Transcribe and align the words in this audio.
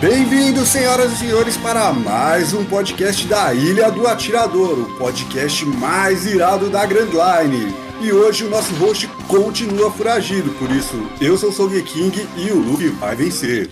Bem-vindos, 0.00 0.68
senhoras 0.68 1.12
e 1.12 1.16
senhores, 1.16 1.56
para 1.56 1.92
mais 1.92 2.52
um 2.52 2.64
podcast 2.64 3.26
da 3.26 3.54
Ilha 3.54 3.90
do 3.90 4.06
Atirador, 4.06 4.78
o 4.78 4.98
podcast 4.98 5.64
mais 5.64 6.26
irado 6.26 6.68
da 6.68 6.84
Grand 6.84 7.08
Line. 7.10 7.74
E 8.00 8.12
hoje 8.12 8.44
o 8.44 8.50
nosso 8.50 8.74
host 8.74 9.06
continua 9.28 9.90
foragido, 9.90 10.50
por 10.54 10.70
isso 10.70 11.08
eu 11.20 11.38
sou 11.38 11.50
o 11.50 11.52
Soul 11.52 11.70
King 11.84 12.26
e 12.36 12.50
o 12.50 12.58
Luffy 12.58 12.88
vai 12.88 13.14
vencer. 13.14 13.70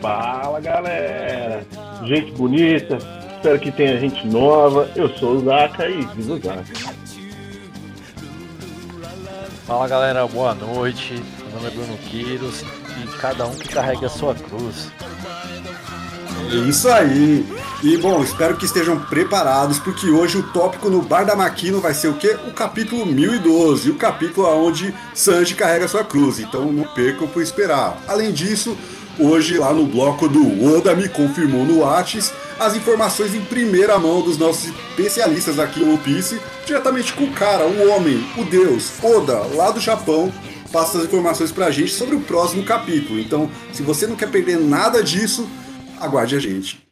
Fala 0.00 0.60
galera, 0.60 1.66
gente 2.04 2.32
bonita, 2.32 2.98
espero 3.36 3.60
que 3.60 3.70
tenha 3.70 4.00
gente 4.00 4.26
nova. 4.26 4.90
Eu 4.96 5.08
sou 5.16 5.36
o 5.36 5.44
Zaka 5.44 5.88
e 5.88 6.04
viva 6.16 6.34
o 6.34 6.40
Zaka. 6.40 6.94
Fala 9.66 9.86
galera, 9.86 10.26
boa 10.26 10.54
noite. 10.54 11.22
Meu 11.38 11.56
nome 11.56 11.66
é 11.66 11.70
Bruno 11.70 11.98
Quiros 11.98 12.64
cada 13.20 13.46
um 13.46 13.54
que 13.54 13.68
carrega 13.68 14.06
a 14.06 14.10
sua 14.10 14.34
cruz. 14.34 14.90
É 16.50 16.56
isso 16.68 16.88
aí! 16.88 17.46
E 17.82 17.96
bom, 17.98 18.22
espero 18.22 18.56
que 18.56 18.64
estejam 18.64 18.98
preparados, 18.98 19.78
porque 19.78 20.10
hoje 20.10 20.38
o 20.38 20.42
tópico 20.42 20.88
no 20.90 21.02
Bar 21.02 21.24
da 21.24 21.36
Maquino 21.36 21.80
vai 21.80 21.94
ser 21.94 22.08
o 22.08 22.14
quê? 22.14 22.36
O 22.48 22.52
capítulo 22.52 23.06
1012, 23.06 23.90
o 23.90 23.94
capítulo 23.94 24.48
onde 24.66 24.94
Sanji 25.14 25.54
carrega 25.54 25.86
sua 25.86 26.02
cruz. 26.02 26.40
Então 26.40 26.72
não 26.72 26.84
percam 26.84 27.28
por 27.28 27.42
esperar. 27.42 27.96
Além 28.08 28.32
disso, 28.32 28.76
hoje 29.18 29.58
lá 29.58 29.72
no 29.72 29.86
bloco 29.86 30.28
do 30.28 30.74
Oda 30.74 30.94
me 30.96 31.08
confirmou 31.08 31.64
no 31.64 31.80
Whats 31.80 32.32
as 32.58 32.74
informações 32.74 33.34
em 33.34 33.44
primeira 33.44 33.98
mão 33.98 34.22
dos 34.22 34.38
nossos 34.38 34.72
especialistas 34.90 35.58
aqui 35.58 35.80
no 35.80 35.90
One 35.90 35.98
Piece, 35.98 36.40
diretamente 36.66 37.12
com 37.12 37.24
o 37.24 37.32
cara, 37.32 37.64
o 37.64 37.90
homem, 37.90 38.26
o 38.36 38.44
deus, 38.44 38.90
Oda, 39.02 39.38
lá 39.54 39.70
do 39.70 39.80
Japão, 39.80 40.32
passa 40.72 40.98
as 40.98 41.04
informações 41.04 41.52
pra 41.52 41.70
gente 41.70 41.92
sobre 41.92 42.14
o 42.14 42.20
próximo 42.20 42.64
capítulo. 42.64 43.18
Então, 43.18 43.50
se 43.72 43.82
você 43.82 44.06
não 44.06 44.16
quer 44.16 44.30
perder 44.30 44.58
nada 44.58 45.02
disso, 45.02 45.48
aguarde 46.00 46.36
a 46.36 46.38
gente. 46.38 46.88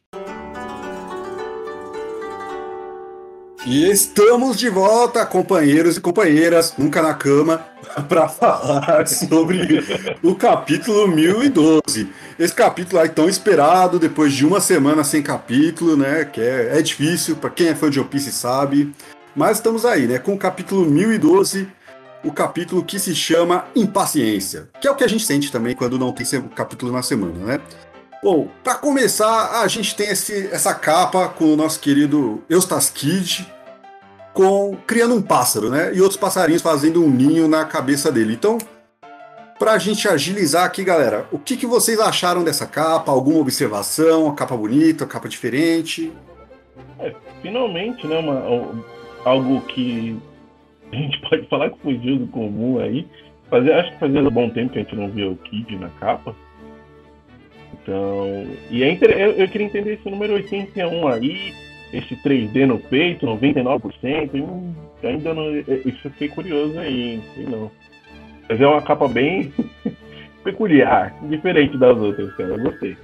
E 3.66 3.90
estamos 3.90 4.56
de 4.56 4.70
volta, 4.70 5.26
companheiros 5.26 5.96
e 5.96 6.00
companheiras, 6.00 6.74
nunca 6.78 7.02
na 7.02 7.12
cama, 7.14 7.66
para 8.08 8.28
falar 8.28 9.08
sobre 9.08 9.84
o 10.22 10.36
capítulo 10.36 11.08
1012. 11.08 12.08
Esse 12.38 12.54
capítulo 12.54 13.02
aí 13.02 13.08
tão 13.08 13.28
esperado, 13.28 13.98
depois 13.98 14.32
de 14.32 14.46
uma 14.46 14.60
semana 14.60 15.02
sem 15.02 15.20
capítulo, 15.20 15.96
né? 15.96 16.24
Que 16.24 16.40
é, 16.40 16.78
é 16.78 16.82
difícil, 16.82 17.34
para 17.34 17.50
quem 17.50 17.66
é 17.66 17.74
fã 17.74 17.90
de 17.90 17.98
One 17.98 18.08
Piece 18.08 18.30
sabe. 18.30 18.94
Mas 19.34 19.56
estamos 19.56 19.84
aí, 19.84 20.06
né? 20.06 20.20
Com 20.20 20.34
o 20.34 20.38
capítulo 20.38 20.88
1012, 20.88 21.66
o 22.24 22.32
capítulo 22.32 22.84
que 22.84 22.98
se 22.98 23.14
chama 23.14 23.66
Impaciência, 23.74 24.68
que 24.80 24.88
é 24.88 24.90
o 24.90 24.94
que 24.94 25.04
a 25.04 25.08
gente 25.08 25.24
sente 25.24 25.50
também 25.50 25.74
quando 25.74 25.98
não 25.98 26.12
tem 26.12 26.26
capítulo 26.54 26.92
na 26.92 27.02
semana, 27.02 27.44
né? 27.44 27.60
Bom, 28.22 28.48
para 28.64 28.74
começar, 28.74 29.60
a 29.62 29.68
gente 29.68 29.94
tem 29.94 30.08
esse, 30.08 30.48
essa 30.48 30.74
capa 30.74 31.28
com 31.28 31.52
o 31.52 31.56
nosso 31.56 31.78
querido 31.78 32.42
Eustas 32.48 32.90
Kid, 32.90 33.46
com 34.32 34.76
criando 34.86 35.14
um 35.14 35.22
pássaro, 35.22 35.70
né? 35.70 35.94
E 35.94 36.00
outros 36.00 36.18
passarinhos 36.18 36.62
fazendo 36.62 37.04
um 37.04 37.10
ninho 37.10 37.46
na 37.46 37.64
cabeça 37.64 38.10
dele. 38.10 38.34
Então, 38.34 38.58
para 39.58 39.72
a 39.72 39.78
gente 39.78 40.08
agilizar 40.08 40.64
aqui, 40.64 40.82
galera, 40.82 41.26
o 41.30 41.38
que, 41.38 41.56
que 41.56 41.66
vocês 41.66 42.00
acharam 42.00 42.42
dessa 42.42 42.66
capa? 42.66 43.12
Alguma 43.12 43.38
observação? 43.38 44.34
Capa 44.34 44.56
bonita, 44.56 45.06
capa 45.06 45.28
diferente? 45.28 46.12
É, 46.98 47.14
finalmente, 47.40 48.06
né? 48.06 48.18
Uma, 48.18 48.84
algo 49.24 49.60
que 49.62 50.20
a 50.96 51.02
gente 51.02 51.20
pode 51.28 51.46
falar 51.46 51.70
que 51.70 51.78
fugiu 51.80 52.18
do 52.18 52.26
comum 52.28 52.78
aí. 52.78 53.06
Fazer, 53.48 53.72
acho 53.74 53.92
que 53.92 53.98
fazia 53.98 54.20
um 54.20 54.30
bom 54.30 54.50
tempo 54.50 54.72
que 54.72 54.78
a 54.78 54.82
gente 54.82 54.96
não 54.96 55.08
via 55.08 55.30
o 55.30 55.36
Kid 55.36 55.76
na 55.76 55.88
capa. 55.90 56.34
Então. 57.74 58.46
E 58.70 58.82
é 58.82 58.90
inter... 58.90 59.10
eu, 59.10 59.32
eu 59.32 59.48
queria 59.48 59.66
entender 59.66 59.94
esse 59.94 60.10
número 60.10 60.34
81 60.34 61.08
aí 61.08 61.54
esse 61.92 62.16
3D 62.16 62.66
no 62.66 62.78
peito, 62.78 63.26
99%. 63.26 64.30
Eu 64.34 65.08
ainda 65.08 65.34
não. 65.34 65.56
Isso 65.56 66.00
eu 66.04 66.10
fiquei 66.12 66.28
curioso 66.28 66.78
aí, 66.78 67.22
sei 67.34 67.44
não. 67.44 67.70
Mas 68.48 68.60
é 68.60 68.66
uma 68.66 68.82
capa 68.82 69.08
bem 69.08 69.52
peculiar, 70.42 71.14
diferente 71.28 71.76
das 71.78 71.96
outras, 71.96 72.34
cara. 72.36 72.50
Eu 72.50 72.60
gostei. 72.60 72.96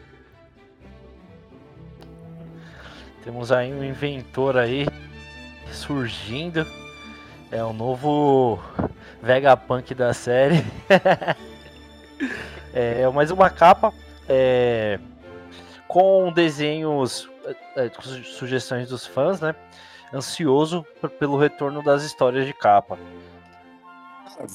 Temos 3.24 3.52
aí 3.52 3.72
um 3.72 3.84
inventor 3.84 4.56
aí 4.56 4.86
surgindo. 5.70 6.66
É 7.52 7.62
o 7.62 7.74
novo 7.74 8.58
Vegapunk 9.22 9.94
da 9.94 10.14
série. 10.14 10.64
é 12.72 13.06
mais 13.10 13.30
uma 13.30 13.50
capa 13.50 13.92
é, 14.26 14.98
com 15.86 16.32
desenhos 16.32 17.28
é, 17.76 17.90
sugestões 18.24 18.88
dos 18.88 19.06
fãs, 19.06 19.38
né? 19.38 19.54
Ansioso 20.14 20.82
pelo 21.18 21.36
retorno 21.36 21.82
das 21.82 22.04
histórias 22.04 22.46
de 22.46 22.54
capa. 22.54 22.98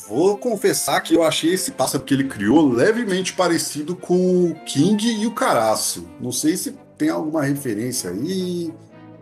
Vou 0.07 0.35
confessar 0.35 0.99
que 1.01 1.13
eu 1.13 1.21
achei 1.21 1.53
esse 1.53 1.73
pássaro 1.73 2.03
que 2.03 2.15
ele 2.15 2.23
criou 2.23 2.67
levemente 2.67 3.31
parecido 3.33 3.95
com 3.95 4.45
o 4.45 4.55
King 4.65 5.21
e 5.21 5.27
o 5.27 5.35
Caraço. 5.35 6.09
Não 6.19 6.31
sei 6.31 6.57
se 6.57 6.71
tem 6.97 7.09
alguma 7.09 7.43
referência 7.43 8.09
aí, 8.09 8.73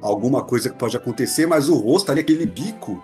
alguma 0.02 0.46
coisa 0.46 0.70
que 0.70 0.78
pode 0.78 0.96
acontecer, 0.96 1.46
mas 1.46 1.68
o 1.68 1.76
rosto 1.76 2.10
ali, 2.10 2.22
aquele 2.22 2.46
bico, 2.46 3.04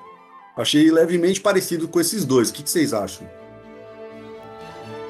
achei 0.55 0.91
levemente 0.91 1.41
parecido 1.41 1.87
com 1.87 1.99
esses 1.99 2.25
dois. 2.25 2.49
O 2.49 2.53
que, 2.53 2.63
que 2.63 2.69
vocês 2.69 2.93
acham? 2.93 3.27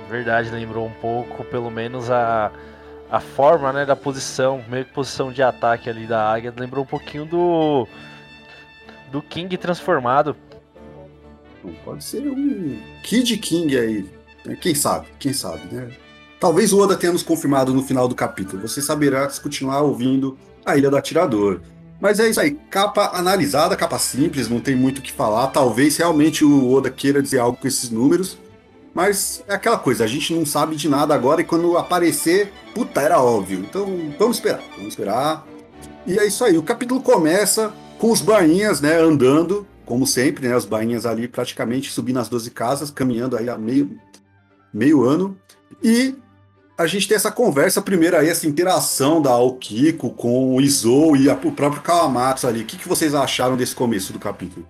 Verdade, 0.09 0.49
lembrou 0.49 0.85
um 0.85 0.93
pouco, 0.93 1.43
pelo 1.45 1.71
menos, 1.71 2.11
a, 2.11 2.51
a 3.09 3.19
forma 3.19 3.71
né, 3.71 3.85
da 3.85 3.95
posição, 3.95 4.63
meio 4.67 4.85
que 4.85 4.93
posição 4.93 5.31
de 5.31 5.41
ataque 5.41 5.89
ali 5.89 6.05
da 6.05 6.31
águia, 6.31 6.53
lembrou 6.57 6.83
um 6.83 6.87
pouquinho 6.87 7.25
do. 7.25 7.87
do 9.11 9.21
King 9.21 9.55
transformado. 9.57 10.35
Pode 11.85 12.03
ser 12.03 12.27
um 12.27 12.79
Kid 13.03 13.37
King 13.37 13.77
aí. 13.77 14.09
Né? 14.45 14.57
Quem 14.59 14.73
sabe, 14.73 15.07
quem 15.19 15.33
sabe, 15.33 15.73
né? 15.73 15.89
Talvez 16.39 16.73
o 16.73 16.79
Oda 16.79 16.97
tenha 16.97 17.13
nos 17.13 17.21
confirmado 17.21 17.73
no 17.73 17.83
final 17.83 18.07
do 18.07 18.15
capítulo. 18.15 18.67
Você 18.67 18.81
saberá 18.81 19.29
se 19.29 19.39
continuar 19.39 19.81
ouvindo 19.81 20.37
a 20.65 20.75
Ilha 20.75 20.89
do 20.89 20.97
Atirador. 20.97 21.61
Mas 22.01 22.19
é 22.19 22.27
isso 22.27 22.41
aí, 22.41 22.57
capa 22.71 23.11
analisada, 23.13 23.75
capa 23.75 23.99
simples, 23.99 24.49
não 24.49 24.59
tem 24.59 24.75
muito 24.75 24.97
o 24.97 25.01
que 25.03 25.13
falar. 25.13 25.47
Talvez 25.47 25.95
realmente 25.97 26.43
o 26.43 26.73
Oda 26.73 26.89
queira 26.89 27.21
dizer 27.21 27.37
algo 27.37 27.57
com 27.57 27.67
esses 27.67 27.91
números. 27.91 28.39
Mas 28.93 29.43
é 29.47 29.53
aquela 29.53 29.77
coisa, 29.77 30.03
a 30.03 30.07
gente 30.07 30.33
não 30.33 30.45
sabe 30.45 30.75
de 30.75 30.89
nada 30.89 31.13
agora 31.13 31.41
e 31.41 31.45
quando 31.45 31.77
aparecer, 31.77 32.51
puta, 32.73 32.99
era 32.99 33.21
óbvio. 33.21 33.59
Então 33.59 33.85
vamos 34.17 34.37
esperar, 34.37 34.61
vamos 34.75 34.89
esperar. 34.89 35.45
E 36.05 36.17
é 36.17 36.25
isso 36.25 36.43
aí, 36.43 36.57
o 36.57 36.63
capítulo 36.63 36.99
começa 37.01 37.71
com 37.99 38.11
os 38.11 38.19
bainhas, 38.19 38.81
né, 38.81 38.97
andando, 38.97 39.67
como 39.85 40.07
sempre, 40.07 40.47
né, 40.47 40.57
os 40.57 40.65
bainhas 40.65 41.05
ali 41.05 41.27
praticamente 41.27 41.91
subindo 41.91 42.19
as 42.19 42.27
12 42.27 42.49
casas, 42.49 42.89
caminhando 42.89 43.37
aí 43.37 43.47
há 43.47 43.57
meio, 43.57 43.95
meio 44.73 45.03
ano. 45.03 45.37
E 45.83 46.15
a 46.81 46.87
gente 46.87 47.07
tem 47.07 47.15
essa 47.15 47.31
conversa 47.31 47.81
primeiro 47.81 48.17
aí, 48.17 48.27
essa 48.27 48.47
interação 48.47 49.21
da 49.21 49.31
Aokiko 49.31 50.09
com 50.11 50.55
o 50.55 50.61
Izou 50.61 51.15
e 51.15 51.29
a, 51.29 51.33
o 51.33 51.51
próprio 51.51 51.81
Kawamatsu 51.81 52.47
ali. 52.47 52.61
O 52.61 52.65
que, 52.65 52.77
que 52.77 52.87
vocês 52.87 53.13
acharam 53.13 53.55
desse 53.55 53.75
começo 53.75 54.11
do 54.11 54.19
capítulo? 54.19 54.65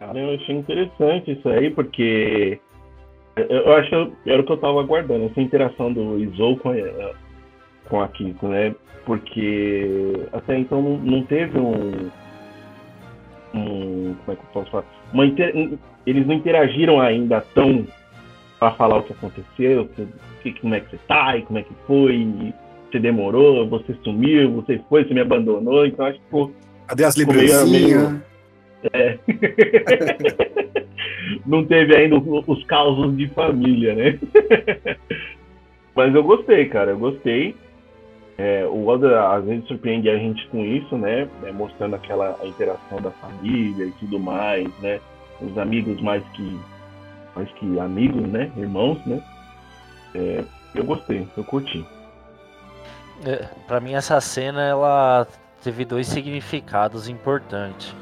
Cara, 0.00 0.18
eu 0.18 0.34
achei 0.34 0.56
interessante 0.56 1.32
isso 1.32 1.48
aí, 1.48 1.70
porque 1.70 2.60
eu 3.36 3.72
acho 3.74 4.12
era 4.26 4.42
o 4.42 4.44
que 4.44 4.52
eu 4.52 4.56
tava 4.56 4.80
aguardando, 4.80 5.26
essa 5.26 5.40
interação 5.40 5.92
do 5.92 6.18
Izou 6.18 6.56
com 6.58 6.70
a, 6.70 6.74
com 7.88 8.00
a 8.00 8.08
Kiko, 8.08 8.48
né? 8.48 8.74
Porque 9.06 10.26
até 10.32 10.58
então 10.58 10.82
não 10.82 11.22
teve 11.24 11.58
um. 11.58 12.10
um 13.54 14.14
como 14.24 14.32
é 14.32 14.36
que 14.36 14.42
eu 14.42 14.50
posso 14.52 14.70
falar? 14.70 14.84
Inter, 15.14 15.78
eles 16.06 16.26
não 16.26 16.34
interagiram 16.34 17.00
ainda 17.00 17.40
tão 17.54 17.86
para 18.64 18.74
falar 18.76 18.96
o 18.96 19.02
que 19.02 19.12
aconteceu, 19.12 19.86
que, 20.42 20.52
como 20.54 20.74
é 20.74 20.80
que 20.80 20.90
você 20.90 20.98
tá, 21.06 21.36
e 21.36 21.42
como 21.42 21.58
é 21.58 21.62
que 21.62 21.74
foi, 21.86 22.26
você 22.90 22.98
demorou, 22.98 23.68
você 23.68 23.94
sumiu, 24.02 24.52
você 24.52 24.80
foi, 24.88 25.04
você 25.04 25.12
me 25.12 25.20
abandonou, 25.20 25.84
então 25.84 26.06
acho 26.06 26.18
que 26.18 26.24
ficou. 26.24 26.50
Cadê 26.86 27.04
as 27.04 27.14
lembrancinhas? 27.14 28.22
É. 28.94 29.18
Não 31.44 31.62
teve 31.66 31.94
ainda 31.94 32.16
os 32.16 32.64
causos 32.64 33.14
de 33.14 33.28
família, 33.28 33.94
né? 33.94 34.18
Mas 35.94 36.14
eu 36.14 36.22
gostei, 36.22 36.64
cara, 36.66 36.92
eu 36.92 36.98
gostei. 36.98 37.54
É, 38.38 38.66
o 38.66 38.86
Oda 38.86 39.28
às 39.28 39.44
vezes 39.44 39.66
surpreende 39.66 40.08
a 40.08 40.16
gente 40.16 40.46
com 40.48 40.64
isso, 40.64 40.96
né? 40.96 41.28
É, 41.44 41.52
mostrando 41.52 41.96
aquela 41.96 42.38
interação 42.42 42.98
da 43.00 43.10
família 43.10 43.84
e 43.84 43.92
tudo 44.00 44.18
mais, 44.18 44.66
né? 44.80 45.00
Os 45.40 45.56
amigos 45.58 46.00
mais 46.00 46.24
que 46.30 46.58
mais 47.34 47.50
que 47.52 47.78
amigos, 47.78 48.28
né? 48.28 48.50
Irmãos, 48.56 49.04
né? 49.06 49.22
É, 50.14 50.44
eu 50.74 50.84
gostei, 50.84 51.28
eu 51.36 51.44
curti. 51.44 51.86
É, 53.24 53.48
para 53.66 53.80
mim 53.80 53.94
essa 53.94 54.20
cena 54.20 54.62
ela 54.62 55.26
teve 55.62 55.84
dois 55.84 56.06
significados 56.06 57.08
importantes. 57.08 57.94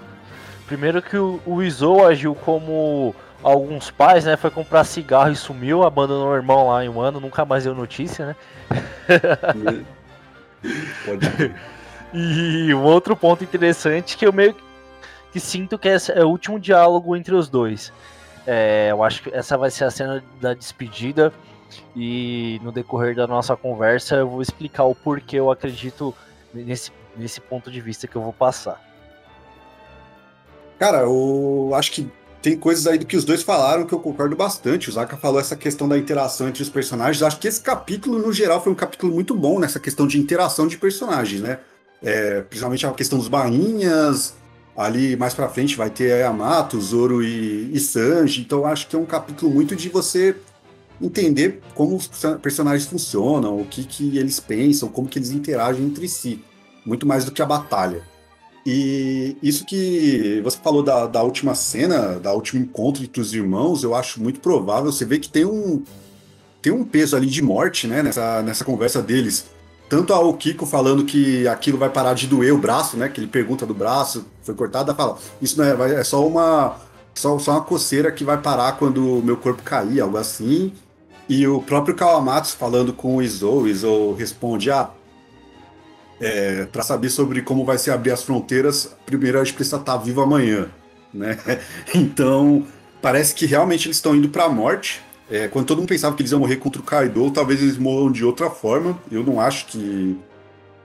Primeiro 0.67 1.03
que 1.03 1.17
o, 1.17 1.41
o 1.45 1.63
Izou 1.63 2.07
agiu 2.07 2.35
como 2.35 3.15
alguns 3.43 3.91
pais, 3.91 4.25
né? 4.25 4.37
Foi 4.37 4.51
comprar 4.51 4.85
cigarro 4.85 5.31
e 5.31 5.37
sumiu, 5.37 5.83
abandonou 5.83 6.31
o 6.31 6.37
irmão 6.37 6.69
lá 6.69 6.85
em 6.85 6.89
um 6.89 7.01
ano, 7.01 7.21
nunca 7.21 7.45
mais 7.45 7.65
deu 7.65 7.75
notícia, 7.75 8.27
né? 8.27 8.37
Pode. 11.05 11.55
e 12.15 12.73
um 12.73 12.85
outro 12.85 13.17
ponto 13.17 13.43
interessante 13.43 14.17
que 14.17 14.25
eu 14.25 14.33
meio 14.33 14.55
que 15.33 15.41
sinto 15.41 15.79
que 15.79 15.89
é 15.89 16.25
o 16.25 16.29
último 16.29 16.61
diálogo 16.61 17.17
entre 17.17 17.35
os 17.35 17.49
dois. 17.49 17.93
É, 18.47 18.89
eu 18.91 19.03
acho 19.03 19.23
que 19.23 19.31
essa 19.31 19.57
vai 19.57 19.71
ser 19.71 19.85
a 19.85 19.91
cena 19.91 20.23
da 20.41 20.55
despedida 20.55 21.33
e 21.97 22.61
no 22.63 22.73
decorrer 22.73 23.15
da 23.15 23.27
nossa 23.27 23.57
conversa 23.57 24.17
eu 24.17 24.29
vou 24.29 24.43
explicar 24.43 24.85
o 24.85 24.95
porquê 24.95 25.37
eu 25.37 25.51
acredito 25.51 26.15
nesse, 26.53 26.91
nesse 27.17 27.41
ponto 27.41 27.71
de 27.71 27.81
vista 27.81 28.07
que 28.07 28.17
eu 28.17 28.23
vou 28.23 28.33
passar. 28.33 28.81
Cara, 30.79 31.03
eu 31.03 31.71
acho 31.75 31.93
que 31.93 32.11
tem 32.43 32.57
coisas 32.57 32.89
aí 32.89 32.99
do 32.99 33.07
que 33.07 33.17
os 33.17 33.25
dois 33.25 33.43
falaram 33.43 33.87
que 33.87 33.93
eu 33.93 34.01
concordo 34.01 34.35
bastante. 34.35 34.89
O 34.89 34.93
Zaka 34.93 35.17
falou 35.17 35.41
essa 35.41 35.55
questão 35.55 35.89
da 35.89 35.97
interação 35.97 36.49
entre 36.49 36.61
os 36.61 36.69
personagens. 36.69 37.23
Acho 37.23 37.39
que 37.39 37.47
esse 37.47 37.61
capítulo, 37.61 38.19
no 38.19 38.33
geral, 38.33 38.61
foi 38.61 38.73
um 38.73 38.75
capítulo 38.75 39.15
muito 39.15 39.33
bom 39.33 39.61
nessa 39.61 39.79
questão 39.79 40.09
de 40.09 40.19
interação 40.19 40.67
de 40.67 40.77
personagens, 40.77 41.41
né? 41.41 41.61
É, 42.03 42.41
principalmente 42.43 42.85
a 42.85 42.91
questão 42.91 43.17
dos 43.17 43.29
bainhas. 43.29 44.35
Ali 44.83 45.17
mais 45.17 45.35
pra 45.35 45.49
frente 45.49 45.77
vai 45.77 45.91
ter 45.91 46.21
Yamato, 46.21 46.81
Zoro 46.81 47.23
e, 47.23 47.71
e 47.73 47.81
Sanji. 47.81 48.41
Então 48.41 48.67
acho 48.67 48.89
que 48.89 48.97
é 48.97 48.99
um 48.99 49.07
capítulo 49.07 49.53
muito 49.53 49.77
de 49.77 49.89
você 49.89 50.37
entender 51.01 51.61
como 51.75 51.97
os 51.97 52.09
personagens 52.41 52.89
funcionam, 52.89 53.61
o 53.61 53.65
que, 53.65 53.85
que 53.85 54.17
eles 54.19 54.39
pensam, 54.39 54.89
como 54.89 55.09
que 55.09 55.19
eles 55.19 55.31
interagem 55.31 55.85
entre 55.85 56.09
si. 56.09 56.43
Muito 56.85 57.07
mais 57.07 57.25
do 57.25 57.33
que 57.33 57.43
a 57.43 57.47
batalha. 57.47 58.03
E 58.65 59.37
isso 59.43 59.65
que 59.65 60.41
você 60.45 60.57
falou 60.59 60.83
da, 60.83 61.07
da 61.07 61.23
última 61.23 61.55
cena, 61.55 62.21
da 62.21 62.33
último 62.33 62.63
encontro 62.63 63.03
entre 63.03 63.21
os 63.21 63.35
irmãos, 63.35 63.83
eu 63.83 63.95
acho 63.95 64.23
muito 64.23 64.41
provável. 64.41 64.93
Você 64.93 65.05
vê 65.05 65.19
que 65.19 65.29
tem 65.29 65.45
um, 65.45 65.83
tem 66.61 66.73
um 66.73 66.85
peso 66.85 67.17
ali 67.17 67.27
de 67.27 67.43
morte, 67.43 67.89
né, 67.89 68.03
nessa, 68.03 68.41
nessa 68.43 68.65
conversa 68.65 69.03
deles. 69.03 69.47
Tanto 69.93 70.15
ao 70.15 70.33
Kiko 70.33 70.65
falando 70.65 71.05
que 71.05 71.47
aquilo 71.47 71.77
vai 71.77 71.91
parar 71.91 72.15
de 72.15 72.27
doer 72.27 72.55
o 72.55 72.57
braço, 72.57 72.97
né? 72.97 73.11
Que 73.11 73.21
ele 73.21 73.27
pergunta 73.27 73.67
do 73.67 73.75
braço, 73.75 74.25
foi 74.43 74.55
cortado, 74.55 74.95
fala, 74.95 75.19
isso 75.39 75.59
não 75.59 75.85
é, 75.85 76.01
é 76.01 76.03
só 76.03 76.27
uma 76.27 76.79
só, 77.15 77.39
só 77.39 77.51
uma 77.51 77.61
coceira 77.61 78.11
que 78.11 78.25
vai 78.25 78.39
parar 78.39 78.79
quando 78.79 79.19
o 79.19 79.23
meu 79.23 79.37
corpo 79.37 79.63
cair, 79.63 80.01
algo 80.01 80.17
assim. 80.17 80.73
E 81.29 81.47
o 81.47 81.61
próprio 81.61 81.95
Kawamatsu 81.95 82.57
falando 82.57 82.95
com 82.95 83.17
o 83.17 83.23
Izou, 83.23 83.67
o 83.67 84.15
responde, 84.15 84.71
ah, 84.71 84.89
é, 86.19 86.65
para 86.65 86.83
saber 86.83 87.11
sobre 87.11 87.43
como 87.43 87.63
vai 87.63 87.77
se 87.77 87.91
abrir 87.91 88.13
as 88.13 88.23
fronteiras, 88.23 88.97
primeiro 89.05 89.39
a 89.39 89.45
gente 89.45 89.53
precisa 89.53 89.77
estar 89.77 89.99
tá 89.99 90.03
vivo 90.03 90.23
amanhã, 90.23 90.71
né? 91.13 91.37
Então, 91.95 92.67
parece 93.03 93.35
que 93.35 93.45
realmente 93.45 93.89
eles 93.89 93.99
estão 93.99 94.17
indo 94.17 94.31
para 94.31 94.45
a 94.45 94.49
morte. 94.49 95.03
É, 95.31 95.49
quando 95.49 95.67
todo 95.67 95.79
mundo 95.79 95.89
pensava 95.89 96.15
que 96.15 96.23
eles 96.23 96.33
iam 96.33 96.41
morrer 96.41 96.57
contra 96.57 96.81
o 96.81 96.85
Kaido, 96.85 97.31
talvez 97.31 97.63
eles 97.63 97.79
morram 97.79 98.11
de 98.11 98.25
outra 98.25 98.51
forma. 98.51 98.99
Eu 99.11 99.23
não 99.23 99.41
acho 99.41 99.67
que 99.67 100.19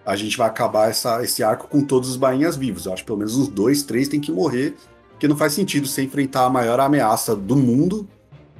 a 0.05 0.15
gente 0.15 0.37
vai 0.37 0.47
acabar 0.47 0.89
essa, 0.89 1.21
esse 1.23 1.43
arco 1.43 1.67
com 1.67 1.81
todos 1.81 2.09
os 2.09 2.15
bainhas 2.15 2.55
vivos. 2.55 2.85
Eu 2.85 2.93
acho 2.93 3.03
que 3.03 3.07
pelo 3.07 3.17
menos 3.17 3.35
uns 3.35 3.49
dois, 3.49 3.83
três 3.83 4.07
tem 4.07 4.21
que 4.21 4.31
morrer, 4.31 4.75
porque 5.11 5.27
não 5.27 5.35
faz 5.35 5.53
sentido 5.53 5.87
você 5.87 6.03
enfrentar 6.03 6.45
a 6.45 6.49
maior 6.49 6.79
ameaça 6.79 7.35
do 7.35 7.57
mundo, 7.57 8.07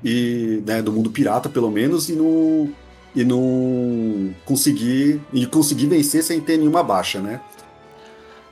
e 0.04 0.62
né, 0.66 0.82
do 0.82 0.92
mundo 0.92 1.10
pirata, 1.10 1.50
pelo 1.50 1.72
menos, 1.72 2.10
e 2.10 2.14
no 2.14 2.70
e 3.16 3.24
não 3.24 4.34
conseguir 4.46 5.20
e 5.34 5.48
conseguir 5.48 5.88
vencer 5.88 6.22
sem 6.22 6.40
ter 6.40 6.58
nenhuma 6.58 6.84
baixa, 6.84 7.20
né? 7.20 7.42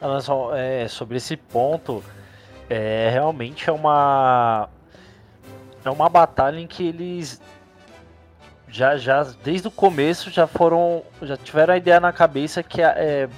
Mas, 0.01 0.27
é, 0.55 0.87
sobre 0.87 1.17
esse 1.17 1.37
ponto, 1.37 2.03
é, 2.69 3.09
realmente 3.11 3.69
é 3.69 3.73
uma 3.73 4.67
é 5.85 5.91
uma 5.91 6.09
batalha 6.09 6.59
em 6.59 6.67
que 6.67 6.87
eles 6.87 7.41
já 8.67 8.97
já 8.97 9.23
desde 9.43 9.67
o 9.67 9.71
começo 9.71 10.29
já 10.29 10.47
foram 10.47 11.03
já 11.21 11.37
tiveram 11.37 11.73
a 11.73 11.77
ideia 11.77 11.99
na 11.99 12.11
cabeça 12.11 12.63
que 12.63 12.81
a, 12.81 12.89
é, 12.97 13.29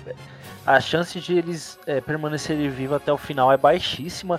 a 0.68 0.82
chance 0.82 1.18
de 1.18 1.38
eles 1.38 1.80
é, 1.88 2.02
permanecerem 2.02 2.70
vivos 2.70 2.98
até 2.98 3.12
o 3.12 3.18
final 3.18 3.50
é 3.50 3.58
baixíssima. 3.58 4.38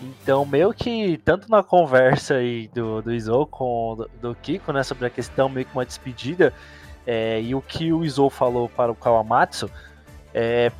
Então, 0.00 0.46
meio 0.46 0.72
que, 0.72 1.18
tanto 1.24 1.50
na 1.50 1.60
conversa 1.62 2.34
aí 2.34 2.68
do, 2.68 3.02
do 3.02 3.12
Izou 3.12 3.46
com 3.46 3.96
do, 3.96 4.10
do 4.20 4.34
Kiko, 4.36 4.72
né, 4.72 4.84
sobre 4.84 5.06
a 5.06 5.10
questão, 5.10 5.48
meio 5.48 5.66
que 5.66 5.72
uma 5.72 5.84
despedida, 5.84 6.52
é, 7.04 7.40
e 7.40 7.52
o 7.52 7.60
que 7.60 7.92
o 7.92 8.04
Izou 8.04 8.30
falou 8.30 8.68
para 8.68 8.92
o 8.92 8.94
Kawamatsu, 8.94 9.68
é, 10.32 10.70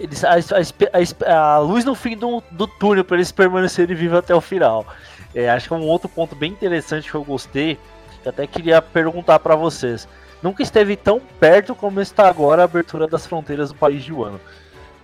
eles, 0.00 0.24
a, 0.24 0.32
a, 0.32 1.32
a, 1.32 1.54
a, 1.54 1.58
luz 1.58 1.84
no 1.84 1.94
fim 1.94 2.16
do, 2.16 2.42
do 2.50 2.66
túnel 2.66 3.04
para 3.04 3.18
eles 3.18 3.30
permanecerem 3.30 3.94
vivos 3.94 4.18
até 4.18 4.34
o 4.34 4.40
final. 4.40 4.86
É, 5.34 5.48
acho 5.50 5.68
que 5.68 5.74
é 5.74 5.76
um 5.76 5.86
outro 5.86 6.08
ponto 6.08 6.34
bem 6.34 6.50
interessante 6.50 7.10
que 7.10 7.14
eu 7.14 7.22
gostei, 7.22 7.78
que 8.22 8.28
até 8.28 8.46
queria 8.46 8.80
perguntar 8.80 9.38
para 9.38 9.54
vocês. 9.54 10.08
Nunca 10.42 10.62
esteve 10.62 10.96
tão 10.96 11.20
perto 11.38 11.74
como 11.74 12.00
está 12.00 12.26
agora 12.28 12.62
a 12.62 12.64
abertura 12.64 13.06
das 13.06 13.26
fronteiras 13.26 13.70
do 13.70 13.74
país 13.74 14.02
de 14.02 14.12
Wano. 14.12 14.40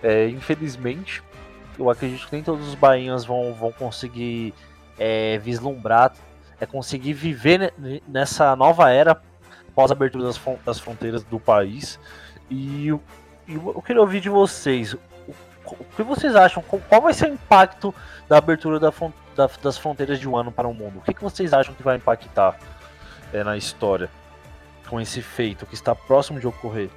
É, 0.01 0.27
infelizmente, 0.29 1.21
eu 1.77 1.89
acredito 1.89 2.25
que 2.25 2.33
nem 2.33 2.43
todos 2.43 2.67
os 2.67 2.75
bainhas 2.75 3.23
vão, 3.23 3.53
vão 3.53 3.71
conseguir 3.71 4.53
é, 4.97 5.37
vislumbrar, 5.37 6.11
é 6.59 6.65
conseguir 6.65 7.13
viver 7.13 7.71
nessa 8.07 8.55
nova 8.55 8.89
era 8.89 9.21
pós 9.75 9.91
abertura 9.91 10.25
das, 10.25 10.41
das 10.65 10.79
fronteiras 10.79 11.23
do 11.23 11.39
país. 11.39 11.99
E, 12.49 12.91
e 13.47 13.55
eu 13.55 13.81
queria 13.81 14.01
ouvir 14.01 14.19
de 14.19 14.29
vocês. 14.29 14.93
O, 14.93 14.99
que 15.95 16.03
vocês 16.03 16.35
acham? 16.35 16.63
Qual 16.63 17.01
vai 17.01 17.13
ser 17.13 17.29
o 17.29 17.33
impacto 17.33 17.93
da 18.27 18.37
abertura 18.37 18.79
da, 18.79 18.91
da, 19.35 19.49
das 19.61 19.77
fronteiras 19.77 20.19
de 20.19 20.27
um 20.27 20.35
ano 20.35 20.51
para 20.51 20.67
o 20.67 20.73
mundo? 20.73 20.99
O 20.99 21.01
que, 21.01 21.13
que 21.13 21.23
vocês 21.23 21.53
acham 21.53 21.73
que 21.73 21.83
vai 21.83 21.97
impactar 21.97 22.57
é, 23.33 23.43
na 23.43 23.57
história 23.57 24.09
com 24.89 24.99
esse 24.99 25.21
feito 25.21 25.65
que 25.65 25.75
está 25.75 25.95
próximo 25.95 26.39
de 26.39 26.47
ocorrer? 26.47 26.89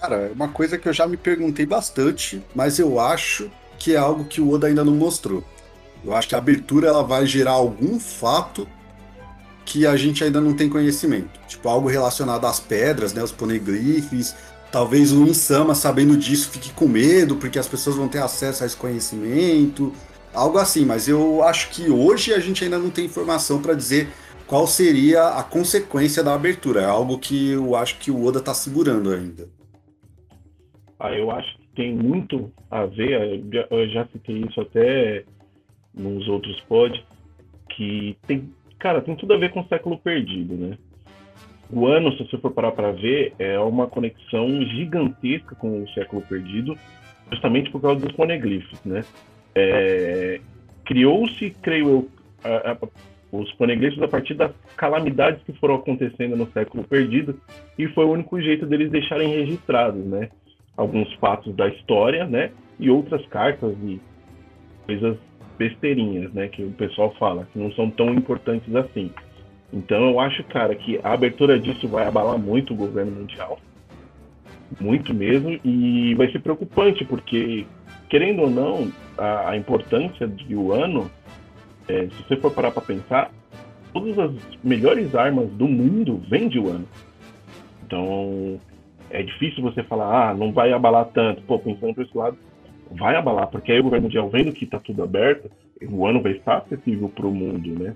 Cara, 0.00 0.16
é 0.16 0.32
uma 0.32 0.48
coisa 0.48 0.76
que 0.76 0.88
eu 0.88 0.92
já 0.92 1.06
me 1.06 1.16
perguntei 1.16 1.64
bastante, 1.64 2.42
mas 2.54 2.78
eu 2.78 3.00
acho 3.00 3.50
que 3.78 3.94
é 3.94 3.98
algo 3.98 4.24
que 4.24 4.40
o 4.40 4.50
Oda 4.50 4.66
ainda 4.66 4.84
não 4.84 4.94
mostrou. 4.94 5.42
Eu 6.04 6.14
acho 6.14 6.28
que 6.28 6.34
a 6.34 6.38
abertura 6.38 6.88
ela 6.88 7.02
vai 7.02 7.26
gerar 7.26 7.52
algum 7.52 7.98
fato 7.98 8.68
que 9.64 9.86
a 9.86 9.96
gente 9.96 10.22
ainda 10.22 10.40
não 10.40 10.54
tem 10.54 10.68
conhecimento. 10.68 11.40
Tipo, 11.46 11.68
algo 11.68 11.88
relacionado 11.88 12.46
às 12.46 12.60
pedras, 12.60 13.12
né? 13.12 13.22
Os 13.22 13.32
poneglyphs. 13.32 14.36
Talvez 14.70 15.12
o 15.12 15.22
Insama, 15.22 15.74
sabendo 15.74 16.16
disso, 16.16 16.50
fique 16.50 16.72
com 16.72 16.88
medo, 16.88 17.36
porque 17.36 17.58
as 17.58 17.68
pessoas 17.68 17.96
vão 17.96 18.08
ter 18.08 18.18
acesso 18.18 18.64
a 18.64 18.66
esse 18.66 18.76
conhecimento. 18.76 19.92
Algo 20.34 20.58
assim, 20.58 20.84
mas 20.84 21.06
eu 21.06 21.44
acho 21.44 21.70
que 21.70 21.88
hoje 21.88 22.34
a 22.34 22.40
gente 22.40 22.64
ainda 22.64 22.78
não 22.78 22.90
tem 22.90 23.04
informação 23.04 23.62
para 23.62 23.74
dizer 23.74 24.08
qual 24.46 24.66
seria 24.66 25.28
a 25.28 25.42
consequência 25.44 26.24
da 26.24 26.34
abertura. 26.34 26.82
É 26.82 26.86
algo 26.86 27.18
que 27.18 27.52
eu 27.52 27.76
acho 27.76 27.98
que 27.98 28.10
o 28.10 28.24
Oda 28.24 28.40
está 28.40 28.52
segurando 28.52 29.12
ainda. 29.12 29.48
Ah, 30.98 31.12
eu 31.12 31.30
acho 31.30 31.56
que 31.58 31.68
tem 31.76 31.94
muito 31.94 32.50
a 32.70 32.86
ver, 32.86 33.44
eu 33.70 33.88
já 33.90 34.06
citei 34.08 34.38
isso 34.38 34.60
até 34.60 35.24
nos 35.94 36.26
outros 36.28 36.60
pods, 36.62 37.00
que 37.70 38.16
tem, 38.26 38.52
cara, 38.84 39.00
tem 39.00 39.16
tudo 39.16 39.32
a 39.32 39.38
ver 39.38 39.50
com 39.50 39.62
o 39.62 39.66
século 39.66 39.96
perdido, 39.96 40.54
né? 40.54 40.76
O 41.72 41.86
ano, 41.86 42.12
se 42.12 42.18
você 42.18 42.36
for 42.36 42.50
parar 42.50 42.72
para 42.72 42.92
ver, 42.92 43.32
é 43.38 43.58
uma 43.58 43.86
conexão 43.86 44.46
gigantesca 44.60 45.54
com 45.54 45.82
o 45.82 45.88
século 45.94 46.20
perdido, 46.20 46.76
justamente 47.32 47.70
por 47.70 47.80
causa 47.80 48.00
dos 48.00 48.12
poneglyphs, 48.12 48.84
né? 48.84 49.02
É, 49.54 50.38
Criou-se, 50.84 51.48
creio 51.62 51.88
eu, 51.88 52.08
a, 52.44 52.72
a, 52.72 52.78
os 53.32 53.50
poneglyphs 53.54 54.02
a 54.02 54.08
partir 54.08 54.34
das 54.34 54.52
calamidades 54.76 55.42
que 55.44 55.54
foram 55.54 55.76
acontecendo 55.76 56.36
no 56.36 56.46
século 56.52 56.84
perdido 56.84 57.40
e 57.78 57.88
foi 57.88 58.04
o 58.04 58.10
único 58.10 58.38
jeito 58.38 58.66
deles 58.66 58.90
deixarem 58.90 59.28
registrados, 59.28 60.04
né? 60.04 60.28
alguns 60.76 61.10
fatos 61.14 61.54
da 61.54 61.68
história, 61.68 62.26
né? 62.26 62.50
E 62.78 62.90
outras 62.90 63.24
cartas 63.28 63.74
e 63.82 63.98
coisas 64.84 65.16
besteirinhas, 65.58 66.32
né? 66.32 66.48
Que 66.48 66.62
o 66.62 66.70
pessoal 66.72 67.14
fala, 67.18 67.46
que 67.52 67.58
não 67.58 67.72
são 67.72 67.90
tão 67.90 68.12
importantes 68.14 68.74
assim. 68.74 69.10
Então 69.72 70.08
eu 70.08 70.20
acho, 70.20 70.44
cara, 70.44 70.74
que 70.74 71.00
a 71.02 71.12
abertura 71.12 71.58
disso 71.58 71.88
vai 71.88 72.06
abalar 72.06 72.38
muito 72.38 72.72
o 72.72 72.76
governo 72.76 73.12
mundial. 73.12 73.58
Muito 74.80 75.12
mesmo. 75.12 75.58
E 75.64 76.14
vai 76.14 76.30
ser 76.30 76.40
preocupante, 76.40 77.04
porque, 77.04 77.66
querendo 78.08 78.42
ou 78.42 78.50
não, 78.50 78.92
a, 79.18 79.50
a 79.50 79.56
importância 79.56 80.26
de 80.26 80.54
Wano, 80.54 81.10
é, 81.88 82.06
se 82.06 82.22
você 82.22 82.36
for 82.36 82.52
parar 82.52 82.70
para 82.70 82.82
pensar, 82.82 83.30
todas 83.92 84.18
as 84.18 84.32
melhores 84.62 85.14
armas 85.14 85.48
do 85.50 85.66
mundo 85.66 86.20
vêm 86.28 86.48
de 86.48 86.58
Wano. 86.58 86.88
Então, 87.86 88.60
é 89.10 89.22
difícil 89.22 89.62
você 89.62 89.82
falar, 89.82 90.30
ah, 90.30 90.34
não 90.34 90.52
vai 90.52 90.72
abalar 90.72 91.06
tanto. 91.06 91.42
Pô, 91.42 91.58
pensando 91.58 91.94
por 91.94 92.04
esse 92.04 92.16
lado, 92.16 92.36
vai 92.90 93.16
abalar, 93.16 93.48
porque 93.48 93.72
aí 93.72 93.80
o 93.80 93.84
governo 93.84 94.04
mundial 94.04 94.28
vendo 94.28 94.52
que 94.52 94.64
está 94.64 94.78
tudo 94.78 95.02
aberto, 95.02 95.50
o 95.82 96.06
ano 96.06 96.22
vai 96.22 96.32
estar 96.32 96.58
acessível 96.58 97.08
para 97.08 97.26
o 97.26 97.34
mundo, 97.34 97.78
né? 97.78 97.94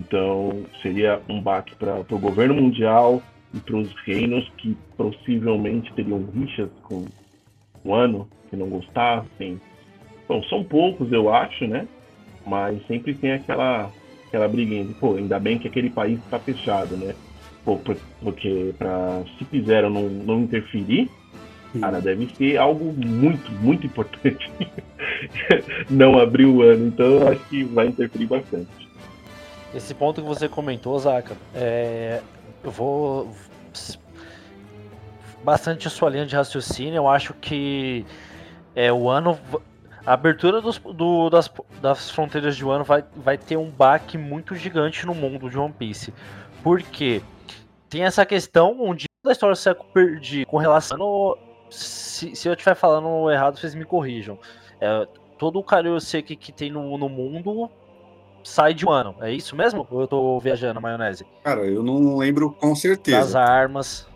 Então, 0.00 0.64
seria 0.80 1.20
um 1.28 1.40
baque 1.40 1.74
para 1.76 2.00
o 2.00 2.18
governo 2.18 2.54
mundial 2.54 3.22
e 3.54 3.58
para 3.58 3.76
os 3.76 3.92
reinos 4.04 4.48
que 4.58 4.76
possivelmente 4.96 5.92
teriam 5.94 6.24
rixas 6.34 6.70
com 6.82 7.04
o 7.84 7.94
ano, 7.94 8.28
que 8.50 8.56
não 8.56 8.68
gostassem. 8.68 9.60
Bom, 10.28 10.42
são 10.44 10.64
poucos, 10.64 11.10
eu 11.12 11.32
acho, 11.32 11.66
né? 11.66 11.86
Mas 12.46 12.84
sempre 12.86 13.14
tem 13.14 13.32
aquela, 13.32 13.90
aquela 14.28 14.48
briguinha 14.48 14.86
pô, 14.98 15.14
ainda 15.14 15.38
bem 15.38 15.58
que 15.58 15.68
aquele 15.68 15.90
país 15.90 16.18
está 16.20 16.38
fechado, 16.38 16.96
né? 16.96 17.14
Pô, 17.64 17.78
porque 18.20 18.74
pra, 18.76 19.22
se 19.38 19.44
fizeram 19.44 19.90
não, 19.90 20.08
não 20.08 20.40
interferir, 20.42 21.08
cara, 21.80 22.00
deve 22.00 22.34
ser 22.34 22.56
algo 22.56 22.92
muito, 22.92 23.50
muito 23.52 23.86
importante 23.86 24.50
não 25.88 26.18
abrir 26.18 26.46
o 26.46 26.62
ano. 26.62 26.88
Então 26.88 27.06
eu 27.06 27.28
acho 27.28 27.40
que 27.48 27.64
vai 27.64 27.86
interferir 27.86 28.26
bastante. 28.26 28.68
Esse 29.74 29.94
ponto 29.94 30.20
que 30.20 30.26
você 30.26 30.48
comentou, 30.48 30.98
Zaka, 30.98 31.34
é, 31.54 32.20
eu 32.62 32.70
vou 32.70 33.34
bastante 35.42 35.86
a 35.88 35.90
sua 35.90 36.10
linha 36.10 36.26
de 36.26 36.36
raciocínio. 36.36 36.96
Eu 36.96 37.08
acho 37.08 37.34
que 37.34 38.04
é, 38.74 38.92
o 38.92 39.08
ano. 39.08 39.38
A 40.04 40.14
abertura 40.14 40.60
dos, 40.60 40.78
do, 40.78 41.30
das, 41.30 41.48
das 41.80 42.10
fronteiras 42.10 42.56
de 42.56 42.64
Wano 42.64 42.82
vai, 42.82 43.04
vai 43.14 43.38
ter 43.38 43.56
um 43.56 43.70
baque 43.70 44.18
muito 44.18 44.56
gigante 44.56 45.06
no 45.06 45.14
mundo 45.14 45.48
de 45.48 45.56
One 45.56 45.72
Piece. 45.72 46.12
Porque 46.60 47.22
tem 47.88 48.02
essa 48.02 48.26
questão 48.26 48.76
onde 48.80 49.06
da 49.24 49.30
história 49.30 49.54
do 49.54 49.58
século 49.58 49.88
perdido 49.92 50.46
com 50.46 50.56
relação. 50.56 50.98
Se, 51.72 52.36
se 52.36 52.48
eu 52.48 52.52
estiver 52.52 52.74
falando 52.74 53.30
errado, 53.30 53.58
vocês 53.58 53.74
me 53.74 53.84
corrijam. 53.84 54.38
É, 54.80 55.06
todo 55.38 55.58
o 55.58 55.64
Karioseki 55.64 56.36
que 56.36 56.52
tem 56.52 56.70
no, 56.70 56.96
no 56.96 57.08
mundo 57.08 57.70
sai 58.44 58.74
de 58.74 58.86
um 58.86 58.90
ano. 58.90 59.14
É 59.20 59.32
isso 59.32 59.56
mesmo? 59.56 59.86
Ou 59.90 60.02
eu 60.02 60.06
tô 60.06 60.38
viajando, 60.38 60.80
maionese? 60.80 61.24
Cara, 61.42 61.64
eu 61.64 61.82
não 61.82 62.16
lembro 62.16 62.50
com 62.50 62.74
certeza. 62.74 63.18
Das 63.18 63.34
armas. 63.34 64.06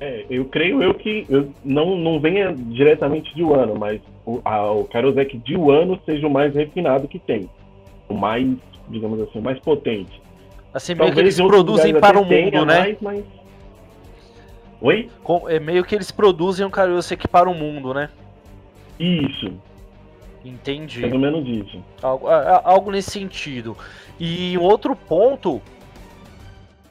É, 0.00 0.24
eu 0.30 0.46
creio 0.46 0.82
eu 0.82 0.94
que 0.94 1.26
eu 1.28 1.50
não, 1.62 1.96
não 1.96 2.18
venha 2.18 2.54
diretamente 2.54 3.34
de 3.34 3.42
Wano, 3.42 3.78
mas 3.78 4.00
o, 4.24 4.40
a, 4.44 4.72
o 4.72 4.84
Karosek 4.84 5.36
de 5.38 5.56
Wano 5.56 6.00
seja 6.06 6.26
o 6.26 6.30
mais 6.30 6.54
refinado 6.54 7.06
que 7.06 7.18
tem. 7.18 7.50
O 8.08 8.14
mais, 8.14 8.48
digamos 8.88 9.20
assim, 9.20 9.38
o 9.38 9.42
mais 9.42 9.58
potente. 9.58 10.22
Assim, 10.72 10.94
meio 10.94 11.06
Talvez 11.06 11.36
que 11.36 11.42
eles 11.42 11.50
produzem 11.50 12.00
para 12.00 12.18
o 12.18 12.24
mundo, 12.24 12.64
né? 12.64 12.78
Mais, 12.78 12.96
mas... 13.00 13.24
Oi? 14.80 15.10
É 15.48 15.60
meio 15.60 15.84
que 15.84 15.94
eles 15.94 16.10
produzem 16.10 16.64
um 16.64 16.70
Karosek 16.70 17.28
para 17.28 17.48
o 17.48 17.54
mundo, 17.54 17.92
né? 17.92 18.08
Isso. 18.98 19.52
Entendi. 20.44 21.02
Pelo 21.02 21.18
menos 21.18 21.46
isso. 21.46 21.82
Algo, 22.02 22.26
algo 22.28 22.90
nesse 22.90 23.10
sentido. 23.10 23.76
E 24.18 24.56
outro 24.58 24.96
ponto 24.96 25.60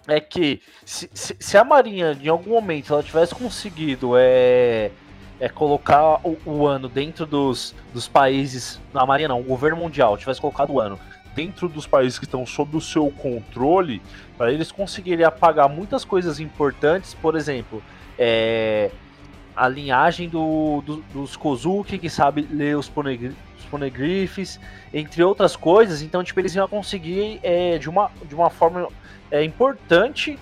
é 0.07 0.19
que 0.19 0.61
se, 0.85 1.09
se, 1.13 1.35
se, 1.39 1.57
a 1.57 1.63
Marinha 1.63 2.17
em 2.21 2.27
algum 2.27 2.51
momento 2.51 2.93
ela 2.93 3.03
tivesse 3.03 3.33
conseguido 3.33 4.13
é, 4.17 4.91
é 5.39 5.49
colocar 5.49 6.19
o, 6.23 6.37
o, 6.45 6.67
ano 6.67 6.87
dentro 6.87 7.25
dos, 7.25 7.75
dos 7.93 8.07
países. 8.07 8.79
A 8.93 9.05
Marinha 9.05 9.29
não, 9.29 9.39
o 9.39 9.43
governo 9.43 9.77
mundial 9.77 10.17
tivesse 10.17 10.41
colocado 10.41 10.71
o 10.71 10.79
ano 10.79 10.99
dentro 11.39 11.69
dos 11.69 11.87
países 11.87 12.19
que 12.19 12.25
estão 12.25 12.45
sob 12.45 12.75
o 12.75 12.81
seu 12.81 13.09
controle, 13.11 14.01
para 14.37 14.51
eles 14.51 14.73
conseguirem 14.73 15.25
apagar 15.25 15.69
muitas 15.69 16.03
coisas 16.03 16.37
importantes, 16.41 17.13
por 17.13 17.33
exemplo, 17.33 17.81
é, 18.17 18.91
a 19.55 19.69
linhagem 19.69 20.27
do, 20.27 20.81
do, 20.85 20.97
dos 21.13 21.37
Kozuki, 21.37 21.97
que 21.97 22.09
sabe 22.09 22.45
ler 22.51 22.75
os, 22.75 22.89
ponegri, 22.89 23.33
os 23.57 23.65
poneglyphs, 23.65 24.59
entre 24.93 25.23
outras 25.23 25.55
coisas. 25.55 26.01
Então, 26.01 26.21
tipo, 26.25 26.41
eles 26.41 26.53
iam 26.55 26.67
conseguir 26.67 27.39
é, 27.41 27.77
de, 27.77 27.89
uma, 27.89 28.11
de 28.27 28.35
uma 28.35 28.49
forma 28.49 28.89
é 29.31 29.41
importante 29.41 30.37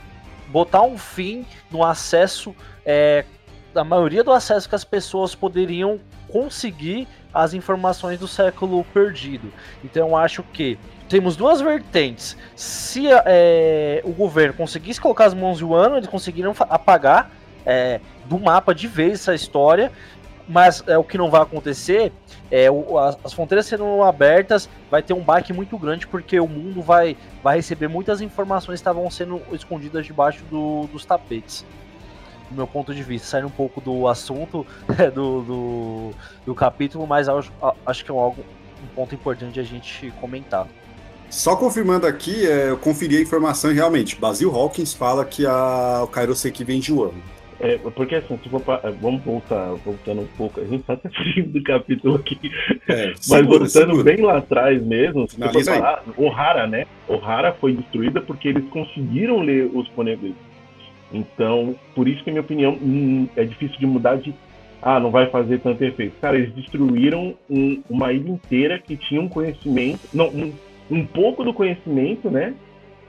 botar 0.47 0.81
um 0.81 0.97
fim 0.97 1.45
no 1.69 1.83
acesso, 1.83 2.55
é, 2.83 3.23
da 3.71 3.83
maioria 3.83 4.23
do 4.23 4.31
acesso 4.31 4.67
que 4.67 4.73
as 4.73 4.83
pessoas 4.83 5.35
poderiam 5.35 5.99
conseguir 6.27 7.07
as 7.43 7.53
informações 7.53 8.19
do 8.19 8.27
século 8.27 8.83
perdido. 8.93 9.51
Então 9.83 10.17
acho 10.17 10.41
que 10.41 10.77
temos 11.07 11.35
duas 11.35 11.61
vertentes. 11.61 12.35
Se 12.55 13.07
é, 13.25 14.01
o 14.03 14.11
governo 14.11 14.53
conseguisse 14.53 14.99
colocar 14.99 15.25
as 15.25 15.33
mãos 15.33 15.61
no 15.61 15.73
ano, 15.73 15.97
eles 15.97 16.07
conseguiram 16.07 16.53
apagar 16.69 17.31
é, 17.65 17.99
do 18.25 18.39
mapa 18.39 18.73
de 18.73 18.87
vez 18.87 19.19
essa 19.19 19.35
história 19.35 19.91
mas 20.47 20.81
é, 20.87 20.97
o 20.97 21.03
que 21.03 21.17
não 21.17 21.29
vai 21.29 21.41
acontecer 21.41 22.11
é 22.49 22.71
o, 22.71 22.97
as, 22.97 23.17
as, 23.23 23.33
fronteiras 23.33 23.65
sendo 23.65 24.01
abertas, 24.01 24.69
vai 24.89 25.03
ter 25.03 25.13
um 25.13 25.21
baque 25.21 25.51
muito 25.51 25.77
grande 25.77 26.07
porque 26.07 26.39
o 26.39 26.47
mundo 26.47 26.81
vai, 26.81 27.17
vai 27.43 27.57
receber 27.57 27.89
muitas 27.89 28.21
informações 28.21 28.75
que 28.75 28.81
estavam 28.81 29.09
sendo 29.11 29.41
escondidas 29.51 30.05
debaixo 30.05 30.43
do, 30.45 30.87
dos 30.87 31.03
tapetes. 31.03 31.65
Do 32.49 32.55
meu 32.55 32.67
ponto 32.67 32.93
de 32.93 33.03
vista, 33.03 33.27
saindo 33.27 33.47
um 33.47 33.51
pouco 33.51 33.81
do 33.81 34.07
assunto 34.07 34.65
é, 34.97 35.11
do, 35.11 35.41
do, 35.41 36.11
do, 36.45 36.55
capítulo, 36.55 37.05
mas 37.05 37.27
acho, 37.27 37.51
acho 37.85 38.05
que 38.05 38.11
é 38.11 38.13
algo, 38.13 38.43
um 38.83 38.95
ponto 38.95 39.13
importante 39.13 39.59
a 39.59 39.63
gente 39.63 40.11
comentar. 40.21 40.67
Só 41.29 41.57
confirmando 41.57 42.07
aqui, 42.07 42.47
é, 42.47 42.69
eu 42.69 42.77
conferi 42.77 43.17
a 43.17 43.21
informação 43.21 43.69
e 43.71 43.73
realmente, 43.73 44.15
Basil 44.15 44.49
Hawkins 44.55 44.93
fala 44.93 45.25
que 45.25 45.45
a, 45.45 46.01
o 46.03 46.07
Kairoseki 46.07 46.63
vem 46.63 46.79
de 46.79 46.93
Wano. 46.93 47.21
É, 47.59 47.77
porque 47.77 48.15
assim, 48.15 48.39
é, 48.83 48.91
vamos 49.01 49.23
voltar, 49.23 49.73
voltando 49.83 50.21
um 50.21 50.27
pouco, 50.37 50.61
a 50.61 50.63
gente 50.63 50.83
tá 50.83 50.93
assistindo 51.03 51.53
do 51.53 51.63
capítulo 51.63 52.15
aqui, 52.15 52.39
é, 52.87 53.07
mas 53.17 53.25
segura, 53.25 53.59
voltando 53.59 53.69
segura. 53.69 54.03
bem 54.03 54.23
lá 54.23 54.37
atrás 54.37 54.81
mesmo, 54.83 55.27
se 55.27 55.37
for 55.37 55.63
falar, 55.63 56.03
Ohara, 56.15 56.67
né? 56.67 56.85
Ohara 57.07 57.53
foi 57.59 57.73
destruída 57.73 58.21
porque 58.21 58.49
eles 58.49 58.63
conseguiram 58.69 59.41
ler 59.41 59.71
os 59.73 59.87
poneglyphs. 59.89 60.46
Então, 61.11 61.75
por 61.95 62.07
isso 62.07 62.23
que, 62.23 62.31
minha 62.31 62.41
opinião, 62.41 62.77
hum, 62.81 63.27
é 63.35 63.43
difícil 63.43 63.77
de 63.79 63.85
mudar 63.85 64.17
de. 64.17 64.33
Ah, 64.81 64.99
não 64.99 65.09
vai 65.09 65.27
fazer 65.29 65.59
tanto 65.59 65.83
efeito. 65.83 66.19
Cara, 66.19 66.37
eles 66.37 66.53
destruíram 66.53 67.35
um, 67.49 67.81
uma 67.89 68.13
ilha 68.13 68.29
inteira 68.29 68.77
que 68.77 68.95
tinha 68.95 69.21
um 69.21 69.29
conhecimento. 69.29 70.01
Não, 70.13 70.27
um, 70.27 70.53
um 70.91 71.05
pouco 71.05 71.43
do 71.43 71.53
conhecimento, 71.53 72.29
né? 72.29 72.53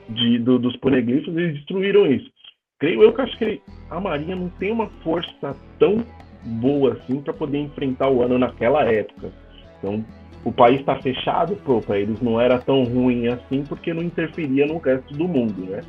De, 0.08 0.38
do, 0.38 0.58
dos 0.58 0.74
poneglyphs, 0.76 1.28
eles 1.36 1.54
destruíram 1.56 2.06
isso 2.06 2.30
creio 2.78 3.02
eu 3.02 3.12
que 3.12 3.20
acho 3.20 3.36
que 3.36 3.60
a 3.90 4.00
Marinha 4.00 4.36
não 4.36 4.48
tem 4.48 4.70
uma 4.70 4.86
força 5.02 5.56
tão 5.78 6.04
boa 6.44 6.92
assim 6.92 7.20
para 7.20 7.32
poder 7.32 7.58
enfrentar 7.58 8.08
o 8.08 8.22
ano 8.22 8.38
naquela 8.38 8.84
época. 8.84 9.32
Então, 9.78 10.04
o 10.44 10.52
país 10.52 10.80
está 10.80 10.96
fechado, 10.96 11.56
pô, 11.56 11.80
para 11.80 11.98
eles 11.98 12.20
não 12.20 12.40
era 12.40 12.58
tão 12.58 12.84
ruim 12.84 13.26
assim 13.26 13.64
porque 13.64 13.92
não 13.92 14.02
interferia 14.02 14.66
no 14.66 14.78
resto 14.78 15.12
do 15.14 15.26
mundo, 15.26 15.66
né? 15.66 15.82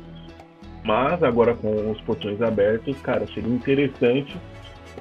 Mas 0.84 1.22
agora 1.22 1.54
com 1.54 1.90
os 1.90 2.00
portões 2.00 2.40
abertos, 2.40 2.96
cara, 3.02 3.26
seria 3.34 3.52
interessante. 3.52 4.36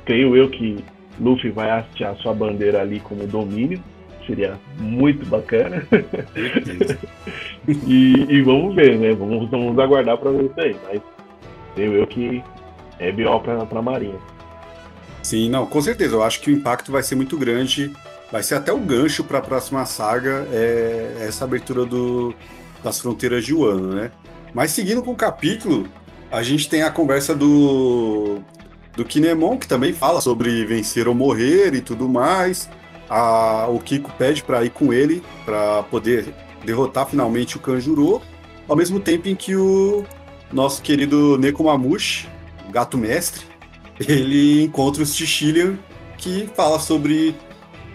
Creio 0.05 0.35
eu 0.35 0.49
que 0.49 0.83
Luffy 1.19 1.51
vai 1.51 1.69
hastear 1.69 2.15
sua 2.17 2.33
bandeira 2.33 2.81
ali 2.81 2.99
como 2.99 3.25
domínio. 3.25 3.81
Seria 4.25 4.59
muito 4.77 5.25
bacana. 5.25 5.83
e, 7.87 8.25
e, 8.29 8.41
vamos 8.41 8.75
ver, 8.75 8.97
né? 8.99 9.13
Vamos, 9.13 9.49
vamos 9.49 9.79
aguardar 9.79 10.17
para 10.17 10.31
ver 10.31 10.45
isso 10.45 10.61
aí. 10.61 10.75
Mas 10.87 11.01
creio 11.73 11.93
eu 11.93 12.05
que 12.05 12.43
é 12.99 13.11
BO 13.11 13.39
para 13.39 13.79
a 13.79 13.81
Marinha. 13.81 14.19
Sim, 15.23 15.49
não, 15.49 15.65
com 15.65 15.81
certeza. 15.81 16.15
Eu 16.15 16.23
acho 16.23 16.41
que 16.41 16.51
o 16.51 16.53
impacto 16.53 16.91
vai 16.91 17.01
ser 17.01 17.15
muito 17.15 17.37
grande. 17.37 17.91
Vai 18.31 18.43
ser 18.43 18.55
até 18.55 18.71
o 18.71 18.77
gancho 18.77 19.23
para 19.23 19.39
a 19.39 19.41
próxima 19.41 19.85
saga, 19.85 20.47
é 20.51 21.25
essa 21.27 21.45
abertura 21.45 21.83
do, 21.83 22.33
das 22.83 22.99
fronteiras 22.99 23.43
de 23.43 23.55
Wano, 23.55 23.95
né? 23.95 24.11
Mas 24.53 24.71
seguindo 24.71 25.01
com 25.03 25.11
o 25.11 25.15
capítulo, 25.15 25.87
a 26.31 26.43
gente 26.43 26.69
tem 26.69 26.81
a 26.81 26.91
conversa 26.91 27.35
do, 27.35 28.39
do 28.95 29.05
Kinemon, 29.05 29.57
que 29.57 29.67
também 29.67 29.93
fala 29.93 30.21
sobre 30.21 30.65
vencer 30.65 31.07
ou 31.07 31.15
morrer 31.15 31.73
e 31.73 31.81
tudo 31.81 32.07
mais. 32.07 32.69
A, 33.09 33.67
o 33.69 33.79
Kiko 33.79 34.11
pede 34.17 34.43
para 34.43 34.63
ir 34.63 34.69
com 34.69 34.93
ele 34.93 35.23
para 35.45 35.83
poder 35.83 36.33
derrotar 36.63 37.07
finalmente 37.07 37.57
o 37.57 37.59
Kanjuro, 37.59 38.21
ao 38.67 38.75
mesmo 38.75 38.99
tempo 38.99 39.27
em 39.27 39.35
que 39.35 39.55
o, 39.55 40.05
nosso 40.51 40.81
querido 40.81 41.37
Nekomamushi, 41.37 42.27
gato 42.71 42.97
mestre, 42.97 43.45
ele 43.99 44.63
encontra 44.63 45.03
o 45.03 45.05
Stichilian 45.05 45.77
que 46.17 46.49
fala 46.55 46.79
sobre 46.79 47.35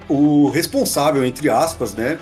o 0.09 0.49
responsável, 0.51 1.25
entre 1.25 1.51
aspas, 1.51 1.95
né, 1.95 2.19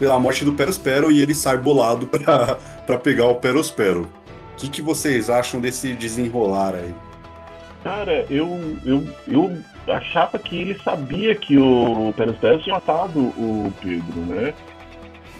pela 0.00 0.18
morte 0.18 0.46
do 0.46 0.54
Perospero 0.54 1.12
e 1.12 1.20
ele 1.20 1.34
sai 1.34 1.58
bolado 1.58 2.06
para 2.06 2.56
pegar 2.98 3.26
o 3.26 3.34
Perospero. 3.34 4.08
O 4.54 4.56
que, 4.56 4.68
que 4.68 4.82
vocês 4.82 5.28
acham 5.28 5.60
desse 5.60 5.92
desenrolar 5.92 6.74
aí? 6.74 6.94
Cara, 7.84 8.26
eu, 8.30 8.78
eu, 8.84 9.06
eu 9.28 9.58
achava 9.86 10.38
que 10.38 10.56
ele 10.56 10.78
sabia 10.82 11.34
que 11.34 11.58
o 11.58 12.14
Perospero 12.16 12.58
tinha 12.58 12.74
matado 12.74 13.20
o 13.20 13.72
Pedro, 13.80 14.20
né? 14.22 14.54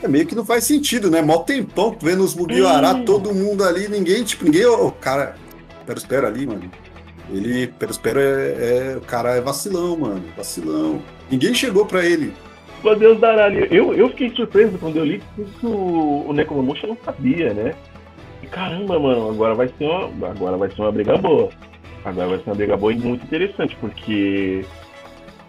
É 0.02 0.08
meio 0.08 0.26
que 0.26 0.34
não 0.34 0.44
faz 0.44 0.64
sentido, 0.64 1.10
né? 1.10 1.22
Mó 1.22 1.38
tempão 1.38 1.96
vendo 2.00 2.22
os 2.22 2.34
Mugiwara, 2.34 2.94
hum. 2.94 3.04
todo 3.04 3.34
mundo 3.34 3.64
ali, 3.64 3.88
ninguém, 3.88 4.24
tipo, 4.24 4.44
ninguém. 4.44 4.64
O 4.66 4.90
cara. 4.90 5.36
Perospero 5.86 6.26
ali, 6.26 6.46
mano. 6.46 6.70
Ele. 7.30 7.66
Perospero 7.66 8.18
é, 8.18 8.92
é. 8.92 8.96
O 8.96 9.02
cara 9.02 9.34
é 9.34 9.40
vacilão, 9.40 9.98
mano. 9.98 10.24
Vacilão. 10.36 11.02
Ninguém 11.30 11.52
chegou 11.54 11.84
pra 11.84 12.04
ele. 12.04 12.32
Meu 12.82 12.96
Deus 12.96 13.20
dará 13.20 13.44
ali. 13.44 13.68
Eu, 13.70 13.92
eu 13.94 14.08
fiquei 14.10 14.30
surpreso 14.30 14.78
quando 14.78 14.96
eu 14.96 15.04
li 15.04 15.22
que 15.36 15.66
o, 15.66 16.26
o 16.28 16.32
Nekomamushi 16.32 16.86
não 16.86 16.96
sabia, 17.04 17.52
né? 17.52 17.74
E 18.42 18.46
caramba, 18.46 18.98
mano, 18.98 19.30
agora 19.30 19.54
vai 19.54 19.68
ser 19.68 19.84
uma. 19.84 20.30
Agora 20.30 20.56
vai 20.56 20.70
ser 20.70 20.80
uma 20.80 20.92
briga 20.92 21.16
boa. 21.16 21.50
Agora 22.04 22.28
vai 22.28 22.38
ser 22.38 22.50
uma 22.50 22.56
briga 22.56 22.76
boa 22.76 22.92
e 22.92 22.96
muito 22.96 23.24
interessante, 23.24 23.76
porque 23.76 24.64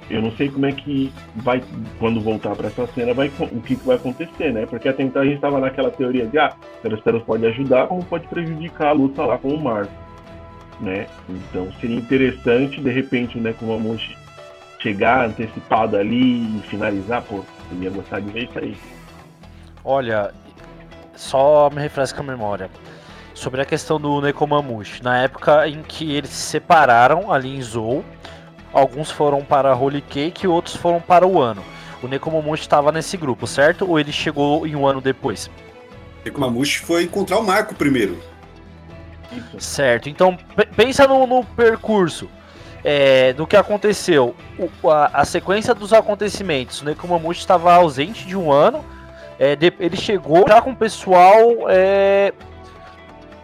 eu 0.09 0.21
não 0.21 0.31
sei 0.33 0.49
como 0.49 0.65
é 0.65 0.73
que 0.73 1.11
vai, 1.37 1.63
quando 1.97 2.19
voltar 2.19 2.53
para 2.53 2.67
essa 2.67 2.85
cena, 2.87 3.13
vai, 3.13 3.31
o 3.39 3.61
que, 3.61 3.77
que 3.77 3.87
vai 3.87 3.95
acontecer, 3.95 4.51
né? 4.51 4.65
Porque 4.65 4.89
até 4.89 5.03
então 5.03 5.21
a 5.21 5.25
gente 5.25 5.35
estava 5.35 5.59
naquela 5.59 5.89
teoria 5.89 6.27
de, 6.27 6.37
ah, 6.37 6.53
Perosteros 6.81 7.23
pode 7.23 7.45
ajudar, 7.45 7.87
como 7.87 8.03
pode 8.03 8.27
prejudicar 8.27 8.89
a 8.89 8.91
luta 8.91 9.25
lá 9.25 9.37
com 9.37 9.47
o 9.47 9.63
Marco, 9.63 9.93
né? 10.81 11.07
Então 11.29 11.71
seria 11.79 11.95
interessante, 11.95 12.81
de 12.81 12.89
repente, 12.89 13.39
com 13.57 13.65
o 13.65 13.69
Mamushi 13.69 14.20
chegar 14.81 15.27
antecipado 15.27 15.95
ali 15.95 16.57
e 16.57 16.63
finalizar, 16.67 17.21
pô, 17.21 17.43
eu 17.71 17.83
ia 17.83 17.89
gostar 17.89 18.19
de 18.19 18.31
ver 18.31 18.49
isso 18.49 18.59
aí. 18.59 18.77
Olha, 19.83 20.33
só 21.15 21.69
me 21.69 21.79
refresca 21.79 22.19
a 22.19 22.23
memória 22.23 22.69
sobre 23.33 23.61
a 23.61 23.65
questão 23.65 23.99
do 23.99 24.21
Nekomamushi. 24.21 25.03
Na 25.03 25.19
época 25.19 25.67
em 25.67 25.81
que 25.83 26.11
eles 26.13 26.29
se 26.31 26.49
separaram 26.51 27.31
ali 27.31 27.55
em 27.55 27.61
Zou, 27.61 28.03
alguns 28.73 29.11
foram 29.11 29.43
para 29.43 29.75
Holy 29.75 30.01
Cake 30.01 30.45
e 30.45 30.47
outros 30.47 30.75
foram 30.75 30.99
para 30.99 31.25
o 31.25 31.39
ano. 31.39 31.63
O 32.01 32.07
Nekomamushi 32.07 32.63
estava 32.63 32.91
nesse 32.91 33.15
grupo, 33.15 33.45
certo? 33.45 33.87
Ou 33.87 33.99
ele 33.99 34.11
chegou 34.11 34.65
em 34.65 34.75
um 34.75 34.87
ano 34.87 34.99
depois? 34.99 35.49
Nekomamushi 36.25 36.79
foi 36.79 37.03
encontrar 37.03 37.37
o 37.37 37.43
Marco 37.43 37.75
primeiro. 37.75 38.19
Certo, 39.59 40.09
então 40.09 40.37
pensa 40.75 41.07
no, 41.07 41.25
no 41.25 41.45
percurso 41.45 42.29
é, 42.83 43.33
do 43.33 43.47
que 43.47 43.55
aconteceu. 43.55 44.35
O, 44.57 44.89
a, 44.89 45.07
a, 45.13 45.25
sequência 45.25 45.73
dos 45.73 45.93
acontecimentos. 45.93 46.81
O 46.81 46.85
Nekomamushi 46.85 47.39
estava 47.39 47.73
ausente 47.73 48.25
de 48.25 48.35
um 48.35 48.51
ano. 48.51 48.83
É, 49.39 49.55
de, 49.55 49.73
ele 49.79 49.97
chegou 49.97 50.45
já 50.47 50.61
com 50.61 50.71
o 50.71 50.75
pessoal 50.75 51.67
é, 51.67 52.31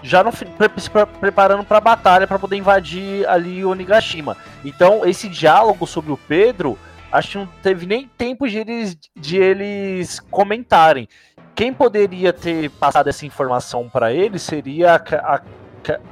já 0.01 0.23
no, 0.23 0.31
pre, 0.31 0.69
se 0.77 0.89
preparando 1.19 1.63
para 1.63 1.77
a 1.77 1.81
batalha 1.81 2.27
para 2.27 2.39
poder 2.39 2.55
invadir 2.55 3.27
ali 3.27 3.63
Onigashima. 3.65 4.37
Então, 4.63 5.05
esse 5.05 5.27
diálogo 5.27 5.85
sobre 5.87 6.11
o 6.11 6.17
Pedro, 6.17 6.77
acho 7.11 7.31
que 7.31 7.37
não 7.37 7.49
teve 7.61 7.85
nem 7.85 8.09
tempo 8.17 8.47
de 8.47 8.57
eles, 8.57 8.97
de 9.15 9.37
eles 9.37 10.19
comentarem. 10.19 11.07
Quem 11.55 11.73
poderia 11.73 12.31
ter 12.31 12.69
passado 12.69 13.09
essa 13.09 13.25
informação 13.25 13.89
para 13.89 14.13
eles 14.13 14.43
seria 14.43 14.93
a, 14.93 15.35
a, 15.35 15.41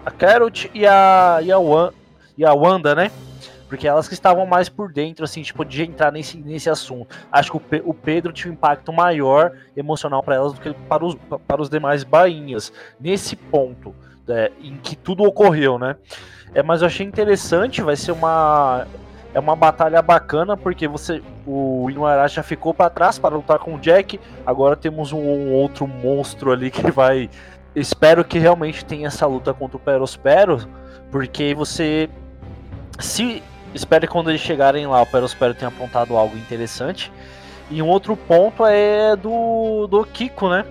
a 0.05 0.11
Carrot 0.11 0.71
e 0.73 0.87
a, 0.87 1.39
e, 1.43 1.51
a 1.51 1.59
Wan, 1.59 1.91
e 2.37 2.45
a 2.45 2.53
Wanda, 2.53 2.95
né? 2.95 3.11
Porque 3.67 3.87
elas 3.87 4.07
que 4.07 4.13
estavam 4.13 4.45
mais 4.45 4.69
por 4.69 4.91
dentro, 4.91 5.25
assim, 5.25 5.41
tipo, 5.41 5.65
de 5.65 5.83
entrar 5.83 6.11
nesse, 6.11 6.37
nesse 6.37 6.69
assunto. 6.69 7.15
Acho 7.31 7.51
que 7.51 7.57
o, 7.57 7.59
Pe 7.59 7.81
o 7.83 7.93
Pedro 7.93 8.31
tinha 8.31 8.51
um 8.51 8.53
impacto 8.53 8.93
maior 8.93 9.51
emocional 9.75 10.21
para 10.21 10.35
elas 10.35 10.53
do 10.53 10.61
que 10.61 10.73
para 10.73 11.03
os, 11.03 11.15
para 11.47 11.61
os 11.61 11.69
demais 11.69 12.03
bainhas. 12.03 12.71
Nesse 12.99 13.35
ponto 13.35 13.93
é, 14.29 14.51
em 14.61 14.77
que 14.77 14.95
tudo 14.95 15.23
ocorreu, 15.23 15.79
né? 15.79 15.95
É, 16.53 16.63
mas 16.63 16.81
eu 16.81 16.87
achei 16.87 17.05
interessante, 17.05 17.81
vai 17.81 17.95
ser 17.95 18.11
uma. 18.11 18.87
É 19.33 19.39
uma 19.39 19.55
batalha 19.55 20.01
bacana, 20.01 20.55
porque 20.55 20.87
você. 20.87 21.21
O 21.45 21.89
Inuarashi 21.89 22.37
já 22.37 22.43
ficou 22.43 22.73
para 22.73 22.89
trás 22.89 23.19
para 23.19 23.35
lutar 23.35 23.59
com 23.59 23.75
o 23.75 23.79
Jack. 23.79 24.19
Agora 24.45 24.77
temos 24.77 25.11
um, 25.11 25.19
um 25.19 25.53
outro 25.53 25.85
monstro 25.85 26.51
ali 26.51 26.71
que 26.71 26.89
vai. 26.89 27.29
Espero 27.75 28.23
que 28.23 28.39
realmente 28.39 28.85
tenha 28.85 29.07
essa 29.07 29.25
luta 29.25 29.53
contra 29.53 29.75
o 29.75 29.79
Perospero. 29.79 30.65
Porque 31.11 31.53
você. 31.53 32.09
Se 32.99 33.43
Espero 33.75 34.07
que 34.07 34.13
quando 34.13 34.29
eles 34.29 34.39
chegarem 34.39 34.87
lá, 34.87 35.01
o 35.01 35.05
Perospero 35.05 35.53
tenha 35.53 35.67
apontado 35.67 36.15
algo 36.15 36.37
interessante. 36.37 37.11
E 37.69 37.81
um 37.81 37.87
outro 37.87 38.15
ponto 38.15 38.65
é 38.65 39.17
do, 39.17 39.85
do 39.87 40.05
Kiko, 40.05 40.49
né? 40.49 40.65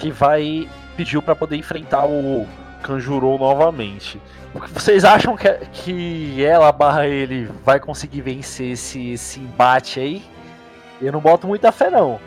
Que 0.00 0.10
vai 0.10 0.68
pediu 0.96 1.22
para 1.22 1.36
poder 1.36 1.56
enfrentar 1.56 2.06
o 2.06 2.44
Kanjuro 2.82 3.38
novamente. 3.38 4.20
Vocês 4.72 5.04
acham 5.04 5.36
que, 5.36 5.48
que 5.72 6.44
ela 6.44 6.72
barra 6.72 7.06
ele 7.06 7.48
vai 7.64 7.78
conseguir 7.78 8.22
vencer 8.22 8.72
esse, 8.72 9.12
esse 9.12 9.38
embate 9.38 10.00
aí? 10.00 10.24
Eu 11.00 11.12
não 11.12 11.20
boto 11.20 11.46
muita 11.46 11.70
fé, 11.70 11.88
não. 11.88 12.18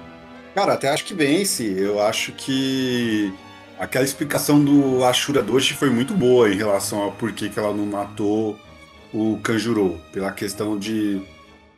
Cara, 0.55 0.73
até 0.73 0.89
acho 0.89 1.03
que 1.03 1.13
vence. 1.13 1.65
Eu 1.77 2.01
acho 2.01 2.31
que 2.31 3.33
aquela 3.77 4.05
explicação 4.05 4.63
do 4.63 5.03
Ashura 5.03 5.43
Doshi 5.43 5.73
foi 5.73 5.89
muito 5.89 6.13
boa 6.13 6.49
em 6.49 6.55
relação 6.55 7.05
a 7.05 7.11
por 7.11 7.33
que, 7.33 7.49
que 7.49 7.59
ela 7.59 7.73
não 7.73 7.85
matou 7.85 8.57
o 9.13 9.37
Kanjuro, 9.43 9.99
pela 10.11 10.31
questão 10.31 10.77
de 10.77 11.21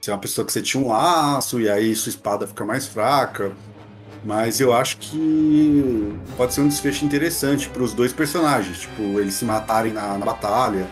ser 0.01 0.11
uma 0.11 0.19
pessoa 0.19 0.45
que 0.45 0.53
você 0.53 0.61
tinha 0.61 0.81
um 0.81 0.87
laço 0.87 1.59
e 1.59 1.69
aí 1.69 1.93
sua 1.95 2.09
espada 2.09 2.47
fica 2.47 2.63
mais 2.63 2.87
fraca. 2.87 3.51
Mas 4.23 4.59
eu 4.59 4.73
acho 4.73 4.97
que 4.97 6.17
pode 6.35 6.53
ser 6.53 6.61
um 6.61 6.67
desfecho 6.67 7.05
interessante 7.05 7.69
para 7.69 7.83
os 7.83 7.93
dois 7.93 8.11
personagens, 8.11 8.79
tipo, 8.79 9.01
eles 9.19 9.35
se 9.35 9.45
matarem 9.45 9.93
na, 9.93 10.17
na 10.17 10.25
batalha, 10.25 10.87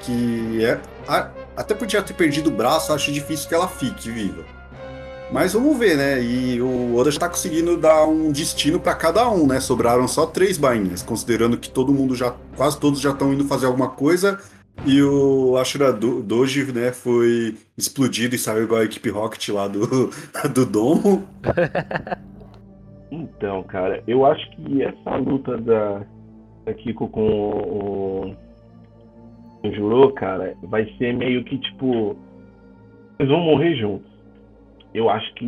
que 0.00 0.64
é 0.64 0.80
a, 1.06 1.30
até 1.56 1.72
podia 1.72 2.02
ter 2.02 2.14
perdido 2.14 2.48
o 2.48 2.50
braço, 2.50 2.92
acho 2.92 3.12
difícil 3.12 3.48
que 3.48 3.54
ela 3.54 3.68
fique 3.68 4.10
viva. 4.10 4.44
Mas 5.30 5.52
vamos 5.52 5.78
ver, 5.78 5.96
né? 5.96 6.22
E 6.22 6.60
o 6.60 6.96
Oda 6.96 7.10
já 7.10 7.20
tá 7.20 7.28
conseguindo 7.28 7.76
dar 7.76 8.04
um 8.06 8.30
destino 8.32 8.80
para 8.80 8.94
cada 8.94 9.28
um, 9.30 9.46
né? 9.46 9.60
Sobraram 9.60 10.06
só 10.08 10.26
três 10.26 10.58
bainhas, 10.58 11.02
considerando 11.02 11.56
que 11.56 11.70
todo 11.70 11.94
mundo 11.94 12.14
já, 12.14 12.34
quase 12.56 12.78
todos 12.78 13.00
já 13.00 13.10
estão 13.10 13.32
indo 13.32 13.44
fazer 13.44 13.66
alguma 13.66 13.88
coisa 13.88 14.38
e 14.86 15.02
o 15.02 15.56
Ashura 15.56 15.92
Doji, 15.92 16.70
né, 16.72 16.92
foi 16.92 17.56
explodido 17.76 18.34
e 18.34 18.38
saiu 18.38 18.64
igual 18.64 18.80
a 18.82 18.84
equipe 18.84 19.08
Rocket 19.08 19.48
lá 19.48 19.66
do, 19.66 20.10
do 20.52 20.66
domo. 20.66 21.24
então, 23.10 23.62
cara, 23.62 24.02
eu 24.06 24.26
acho 24.26 24.50
que 24.50 24.82
essa 24.82 25.16
luta 25.16 25.56
da, 25.56 26.02
da 26.66 26.74
Kiko 26.74 27.08
com 27.08 27.22
o, 27.22 28.36
o 29.62 29.72
Juro, 29.72 30.12
cara, 30.12 30.54
vai 30.64 30.84
ser 30.98 31.14
meio 31.14 31.42
que 31.44 31.56
tipo. 31.58 32.16
Eles 33.18 33.30
vão 33.30 33.40
morrer 33.40 33.76
juntos. 33.76 34.12
Eu 34.92 35.08
acho 35.08 35.32
que 35.34 35.46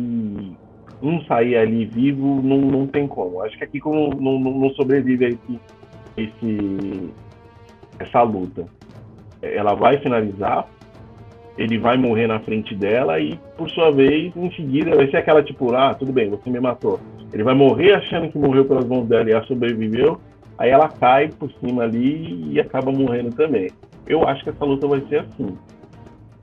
um 1.01 1.21
sair 1.25 1.57
ali 1.57 1.85
vivo 1.85 2.41
não, 2.41 2.57
não 2.57 2.87
tem 2.87 3.07
como. 3.07 3.41
Acho 3.43 3.55
que 3.55 3.63
a 3.63 3.67
Kiko 3.67 3.93
não, 3.93 4.39
não, 4.39 4.39
não 4.39 4.69
sobrevive 4.71 5.25
a 5.25 5.29
esse, 5.29 5.59
esse, 6.17 7.09
essa 7.99 8.23
luta 8.23 8.65
ela 9.41 9.73
vai 9.73 9.97
finalizar, 9.97 10.67
ele 11.57 11.77
vai 11.77 11.97
morrer 11.97 12.27
na 12.27 12.39
frente 12.39 12.75
dela 12.75 13.19
e, 13.19 13.37
por 13.57 13.69
sua 13.71 13.91
vez, 13.91 14.35
em 14.35 14.51
seguida, 14.51 14.95
vai 14.95 15.09
ser 15.09 15.17
aquela 15.17 15.41
tipo, 15.41 15.73
ah, 15.75 15.93
tudo 15.93 16.13
bem, 16.13 16.29
você 16.29 16.49
me 16.49 16.59
matou. 16.59 16.99
Ele 17.33 17.43
vai 17.43 17.55
morrer 17.55 17.93
achando 17.93 18.31
que 18.31 18.37
morreu 18.37 18.65
pelas 18.65 18.85
mãos 18.85 19.07
dela 19.07 19.27
e 19.27 19.33
ela 19.33 19.43
sobreviveu, 19.45 20.19
aí 20.57 20.69
ela 20.69 20.87
cai 20.87 21.29
por 21.29 21.51
cima 21.53 21.83
ali 21.83 22.51
e 22.53 22.59
acaba 22.59 22.91
morrendo 22.91 23.31
também. 23.31 23.69
Eu 24.05 24.27
acho 24.27 24.43
que 24.43 24.51
essa 24.51 24.63
luta 24.63 24.87
vai 24.87 25.01
ser 25.09 25.19
assim. 25.21 25.57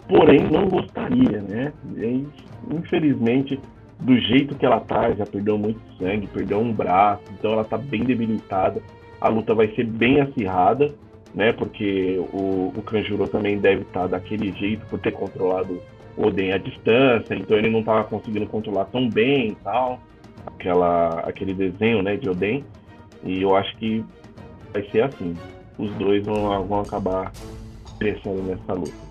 Porém, 0.08 0.40
não 0.50 0.68
gostaria, 0.68 1.40
né? 1.40 1.72
E, 1.96 2.26
infelizmente, 2.70 3.58
do 4.00 4.18
jeito 4.18 4.56
que 4.56 4.66
ela 4.66 4.80
tá, 4.80 5.12
já 5.12 5.24
perdeu 5.24 5.56
muito 5.56 5.80
sangue, 5.96 6.26
perdeu 6.26 6.58
um 6.58 6.72
braço, 6.72 7.22
então 7.38 7.52
ela 7.52 7.64
tá 7.64 7.78
bem 7.78 8.04
debilitada. 8.04 8.82
A 9.20 9.28
luta 9.28 9.54
vai 9.54 9.68
ser 9.68 9.86
bem 9.86 10.20
acirrada 10.20 10.92
né? 11.34 11.52
Porque 11.52 12.18
o, 12.32 12.72
o 12.76 12.82
Kanjuro 12.82 13.26
também 13.28 13.58
deve 13.58 13.82
estar 13.82 14.06
daquele 14.06 14.52
jeito 14.52 14.86
por 14.86 14.98
ter 14.98 15.12
controlado 15.12 15.82
o 16.16 16.26
Oden 16.26 16.52
à 16.52 16.58
distância, 16.58 17.34
então 17.34 17.56
ele 17.56 17.68
não 17.68 17.80
estava 17.80 18.04
conseguindo 18.04 18.46
controlar 18.46 18.84
tão 18.86 19.08
bem 19.08 19.48
e 19.48 19.54
tal, 19.56 20.00
aquela, 20.46 21.20
aquele 21.20 21.52
desenho, 21.52 22.02
né, 22.02 22.16
de 22.16 22.28
Oden. 22.28 22.64
E 23.24 23.42
eu 23.42 23.56
acho 23.56 23.76
que 23.76 24.04
vai 24.72 24.88
ser 24.90 25.02
assim. 25.02 25.36
Os 25.76 25.90
dois 25.94 26.24
vão, 26.24 26.64
vão 26.66 26.80
acabar 26.80 27.32
crescendo 27.98 28.42
nessa 28.42 28.72
luta. 28.74 29.04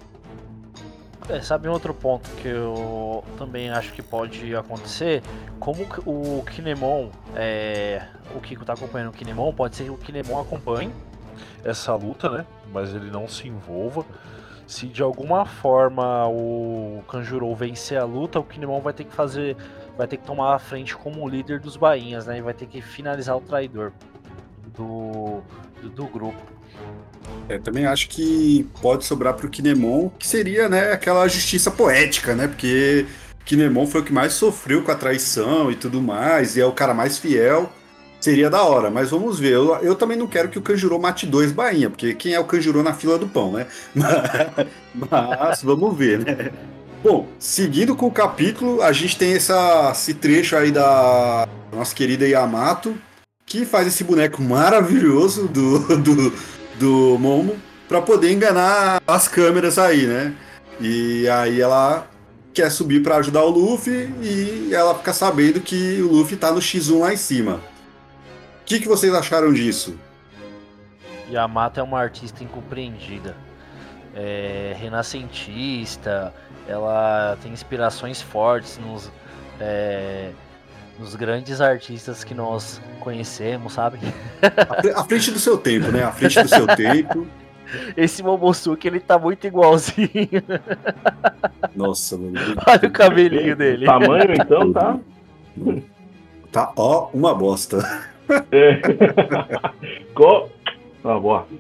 É, 1.29 1.41
sabe 1.41 1.69
um 1.69 1.71
outro 1.71 1.93
ponto 1.93 2.29
que 2.41 2.47
eu 2.47 3.23
também 3.38 3.69
acho 3.69 3.93
que 3.93 4.01
pode 4.01 4.53
acontecer? 4.55 5.21
Como 5.59 5.86
o 6.05 6.43
Kinemon, 6.43 7.09
é, 7.36 8.01
o 8.36 8.39
Kiko 8.39 8.65
tá 8.65 8.73
acompanhando 8.73 9.09
o 9.09 9.13
Kinemon, 9.13 9.53
pode 9.53 9.75
ser 9.75 9.86
que 9.86 9.89
o 9.89 9.97
Kinemon 9.97 10.41
acompanhe 10.41 10.91
essa 11.63 11.93
luta, 11.96 12.30
né? 12.30 12.46
Mas 12.72 12.93
ele 12.93 13.10
não 13.10 13.28
se 13.28 13.48
envolva. 13.48 14.06
Se 14.65 14.88
de 14.88 15.04
alguma 15.04 15.46
forma 15.46 16.28
o 16.28 17.04
Kanjuro 17.08 17.54
vencer 17.54 18.00
a 18.00 18.06
luta, 18.06 18.39
o 18.39 18.43
Kinemon 18.43 18.80
vai 18.82 18.93
ter 18.93 19.04
que 19.04 19.13
fazer. 19.13 19.56
Vai 19.98 20.08
ter 20.08 20.17
que 20.17 20.26
tomar 20.26 20.56
a 20.56 20.60
frente 20.60 20.96
como 20.96 21.28
líder 21.28 21.60
dos 21.60 21.78
bainhas, 21.78 22.26
né? 22.26 22.39
E 22.39 22.41
vai 22.41 22.54
ter 22.54 22.65
que 22.65 22.82
finalizar 22.82 23.38
o 23.38 23.41
traidor 23.41 23.91
do, 24.76 25.41
do, 25.82 25.89
do 25.89 26.06
grupo. 26.08 26.41
É, 27.48 27.58
também 27.58 27.86
acho 27.86 28.10
que 28.10 28.67
pode 28.82 29.06
sobrar 29.06 29.34
para 29.34 29.46
o 29.46 29.50
Kinemon, 29.50 30.10
que 30.17 30.28
seria 30.28 30.67
né, 30.67 30.91
aquela 30.91 31.28
justiça 31.28 31.69
poética, 31.69 32.36
né? 32.36 32.48
Porque 32.48 33.06
Kinemon 33.46 33.86
foi 33.86 34.02
o 34.02 34.04
que 34.04 34.13
mais 34.13 34.34
sofreu 34.34 34.84
com 34.84 34.91
a 34.91 34.96
traição 34.96 35.72
e 35.72 35.76
tudo 35.76 36.02
mais, 36.02 36.56
e 36.56 36.62
é 36.62 36.65
o 36.65 36.72
cara 36.72 36.93
mais 36.93 37.17
fiel. 37.17 37.72
Seria 38.23 38.49
da 38.49 38.63
hora, 38.63 38.89
mas 38.89 39.09
vamos 39.09 39.38
ver. 39.38 39.51
Eu, 39.51 39.75
eu 39.81 39.95
também 39.95 40.15
não 40.15 40.27
quero 40.27 40.47
que 40.47 40.57
o 40.57 40.62
Kanjuro 40.62 40.97
mate 40.97 41.25
dois 41.25 41.51
bainha, 41.51 41.89
porque 41.89 42.13
quem 42.13 42.33
é 42.33 42.39
o 42.39 42.45
Kanjuro 42.45 42.81
na 42.81 42.93
fila 42.93 43.17
do 43.17 43.27
pão, 43.27 43.51
né? 43.51 43.67
Mas, 43.93 44.67
mas 44.95 45.62
vamos 45.62 45.97
ver, 45.97 46.19
né? 46.19 46.49
Bom, 47.03 47.27
seguindo 47.38 47.97
com 47.97 48.07
o 48.07 48.12
capítulo, 48.12 48.81
a 48.81 48.93
gente 48.93 49.17
tem 49.17 49.33
essa, 49.33 49.91
esse 49.91 50.13
trecho 50.13 50.55
aí 50.55 50.71
da 50.71 51.49
nossa 51.73 51.93
querida 51.93 52.25
Yamato, 52.25 52.95
que 53.45 53.65
faz 53.65 53.88
esse 53.88 54.05
boneco 54.05 54.41
maravilhoso 54.41 55.49
do, 55.49 55.79
do, 55.99 56.33
do 56.79 57.19
Momo 57.19 57.57
para 57.89 58.01
poder 58.01 58.31
enganar 58.31 59.01
as 59.05 59.27
câmeras 59.27 59.77
aí, 59.77 60.07
né? 60.07 60.33
E 60.79 61.27
aí 61.27 61.59
ela 61.59 62.07
quer 62.53 62.71
subir 62.71 63.03
para 63.03 63.17
ajudar 63.17 63.43
o 63.43 63.49
Luffy 63.49 64.09
e 64.21 64.73
ela 64.73 64.95
fica 64.95 65.12
sabendo 65.12 65.59
que 65.59 66.01
o 66.01 66.07
Luffy 66.07 66.38
tá 66.38 66.53
no 66.53 66.62
X1 66.62 66.99
lá 66.99 67.13
em 67.13 67.17
cima. 67.17 67.72
O 68.63 68.65
que, 68.65 68.80
que 68.80 68.88
vocês 68.88 69.13
acharam 69.13 69.52
disso? 69.52 69.99
Yamato 71.30 71.82
é 71.82 71.84
uma 71.84 71.99
artista 71.99 72.45
incompreendida. 72.45 73.36
É 74.15 74.73
renascentista, 74.80 76.34
ela 76.65 77.38
tem 77.43 77.52
inspirações 77.52 78.21
fortes 78.21 78.78
nos, 78.78 79.12
é, 79.60 80.30
nos 80.97 81.13
grandes 81.13 81.60
artistas 81.60 82.23
que 82.23 82.34
nós 82.34 82.80
conhecemos, 83.02 83.73
sabe? 83.73 83.99
À 84.95 85.04
frente 85.04 85.30
do 85.30 85.39
seu 85.39 85.58
tempo, 85.58 85.91
né? 85.91 86.04
À 86.04 86.13
frente 86.13 86.41
do 86.41 86.47
seu 86.47 86.65
tempo. 86.65 87.28
Esse 87.97 88.23
Momosuke, 88.23 88.88
ele 88.88 89.02
tá 89.02 89.19
muito 89.19 89.45
igualzinho. 89.45 90.10
Nossa, 91.76 92.17
mano. 92.17 92.39
Olha 92.65 92.88
o 92.88 92.91
cabelinho 92.91 93.58
dele. 93.58 93.86
Tamanho, 93.86 94.34
então, 94.34 94.71
tá? 94.71 94.97
Tá, 96.49 96.71
ó, 96.78 97.10
uma 97.13 97.36
bosta. 97.36 98.12
É. 98.51 98.81
Co... 100.13 100.49
Uma 101.03 101.19
bosta. 101.19 101.53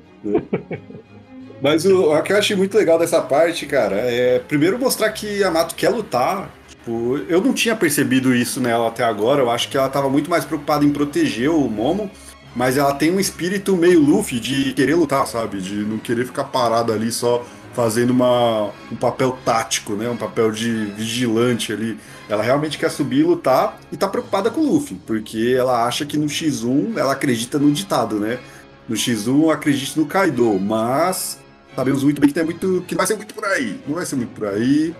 Mas 1.61 1.85
o, 1.85 2.13
o 2.13 2.21
que 2.21 2.31
eu 2.31 2.37
achei 2.37 2.55
muito 2.55 2.77
legal 2.77 2.97
dessa 2.97 3.21
parte, 3.21 3.65
cara, 3.65 3.95
é 3.95 4.39
primeiro 4.39 4.79
mostrar 4.79 5.09
que 5.11 5.39
Yamato 5.39 5.75
quer 5.75 5.89
lutar. 5.89 6.49
Tipo, 6.67 7.19
eu 7.29 7.41
não 7.41 7.53
tinha 7.53 7.75
percebido 7.75 8.33
isso 8.33 8.59
nela 8.59 8.87
até 8.87 9.03
agora. 9.03 9.41
Eu 9.41 9.49
acho 9.49 9.69
que 9.69 9.77
ela 9.77 9.89
tava 9.89 10.09
muito 10.09 10.29
mais 10.29 10.45
preocupada 10.45 10.83
em 10.83 10.91
proteger 10.91 11.49
o 11.49 11.69
Momo. 11.69 12.09
Mas 12.55 12.77
ela 12.77 12.93
tem 12.93 13.11
um 13.11 13.19
espírito 13.19 13.75
meio 13.75 13.99
Luffy 13.99 14.39
de 14.39 14.73
querer 14.73 14.95
lutar, 14.95 15.25
sabe? 15.25 15.59
De 15.59 15.73
não 15.73 15.97
querer 15.97 16.25
ficar 16.25 16.43
parada 16.45 16.93
ali 16.93 17.11
só 17.11 17.43
fazendo 17.73 18.11
uma, 18.11 18.69
um 18.91 18.95
papel 18.95 19.37
tático, 19.43 19.93
né? 19.93 20.07
Um 20.07 20.17
papel 20.17 20.51
de 20.51 20.85
vigilante 20.95 21.73
ali. 21.73 21.97
Ela 22.29 22.41
realmente 22.41 22.77
quer 22.77 22.89
subir 22.89 23.19
e 23.19 23.23
lutar 23.23 23.79
e 23.91 23.97
tá 23.97 24.07
preocupada 24.07 24.49
com 24.49 24.61
o 24.61 24.73
Luffy, 24.73 24.97
porque 25.05 25.55
ela 25.57 25.85
acha 25.85 26.05
que 26.05 26.17
no 26.17 26.27
X1 26.27 26.97
ela 26.97 27.13
acredita 27.13 27.59
no 27.59 27.71
ditado, 27.71 28.19
né? 28.19 28.39
No 28.87 28.95
X1 28.95 29.53
acredita 29.53 29.99
no 29.99 30.05
Kaido, 30.05 30.59
mas 30.59 31.39
sabemos 31.75 32.03
muito 32.03 32.21
bem 32.21 32.29
que, 32.29 32.33
tem 32.33 32.43
muito, 32.43 32.83
que 32.87 32.95
não 32.95 32.97
vai 32.99 33.07
ser 33.07 33.15
muito 33.15 33.33
por 33.33 33.45
aí. 33.45 33.79
Não 33.87 33.95
vai 33.95 34.05
ser 34.05 34.15
muito 34.15 34.33
por 34.33 34.47
aí. 34.47 34.95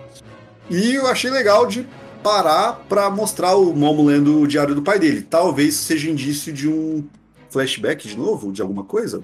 E 0.70 0.94
eu 0.94 1.06
achei 1.06 1.30
legal 1.30 1.66
de 1.66 1.86
parar 2.22 2.84
para 2.88 3.10
mostrar 3.10 3.54
o 3.54 3.74
Momo 3.74 4.04
lendo 4.04 4.40
o 4.40 4.46
diário 4.46 4.74
do 4.74 4.82
pai 4.82 4.98
dele. 4.98 5.22
Talvez 5.22 5.74
seja 5.74 6.10
indício 6.10 6.52
de 6.52 6.68
um 6.68 7.06
flashback 7.50 8.08
de 8.08 8.16
novo, 8.16 8.50
de 8.50 8.62
alguma 8.62 8.84
coisa. 8.84 9.22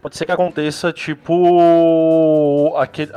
Pode 0.00 0.16
ser 0.16 0.24
que 0.24 0.32
aconteça, 0.32 0.92
tipo. 0.92 2.74
Aquele, 2.76 3.12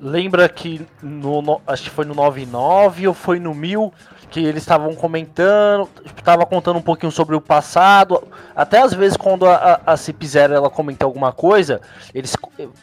lembra 0.00 0.48
que 0.48 0.86
no, 1.02 1.60
acho 1.66 1.84
que 1.84 1.90
foi 1.90 2.04
no 2.04 2.14
99 2.14 3.08
ou 3.08 3.14
foi 3.14 3.38
no 3.38 3.54
1000 3.54 3.92
que 4.30 4.40
eles 4.40 4.62
estavam 4.62 4.94
comentando, 4.94 5.86
estava 6.16 6.46
contando 6.46 6.78
um 6.78 6.82
pouquinho 6.82 7.12
sobre 7.12 7.36
o 7.36 7.40
passado. 7.40 8.26
Até 8.56 8.80
às 8.80 8.94
vezes 8.94 9.14
quando 9.14 9.46
a, 9.46 9.80
a, 9.84 9.92
a 9.92 9.96
Cip 9.96 10.26
Zero 10.26 10.54
ela 10.54 10.70
comenta 10.70 11.04
alguma 11.04 11.32
coisa, 11.32 11.82
eles 12.14 12.34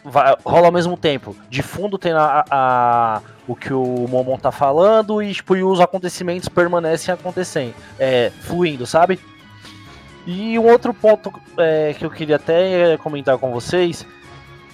vai, 0.03 0.35
rola 0.45 0.67
ao 0.67 0.71
mesmo 0.71 0.95
tempo. 0.95 1.35
De 1.49 1.63
fundo 1.63 1.97
tem 1.97 2.11
a, 2.11 2.45
a 2.49 3.21
o 3.47 3.55
que 3.55 3.73
o 3.73 4.05
Momon 4.07 4.37
tá 4.37 4.51
falando 4.51 5.23
e, 5.23 5.33
tipo, 5.33 5.55
e 5.55 5.63
os 5.63 5.81
acontecimentos 5.81 6.47
permanecem 6.47 7.11
acontecendo, 7.11 7.73
é, 7.97 8.31
fluindo, 8.41 8.85
sabe? 8.85 9.19
E 10.27 10.59
um 10.59 10.67
outro 10.67 10.93
ponto 10.93 11.33
é, 11.57 11.95
que 11.97 12.05
eu 12.05 12.11
queria 12.11 12.35
até 12.35 12.95
comentar 12.97 13.39
com 13.39 13.51
vocês, 13.51 14.05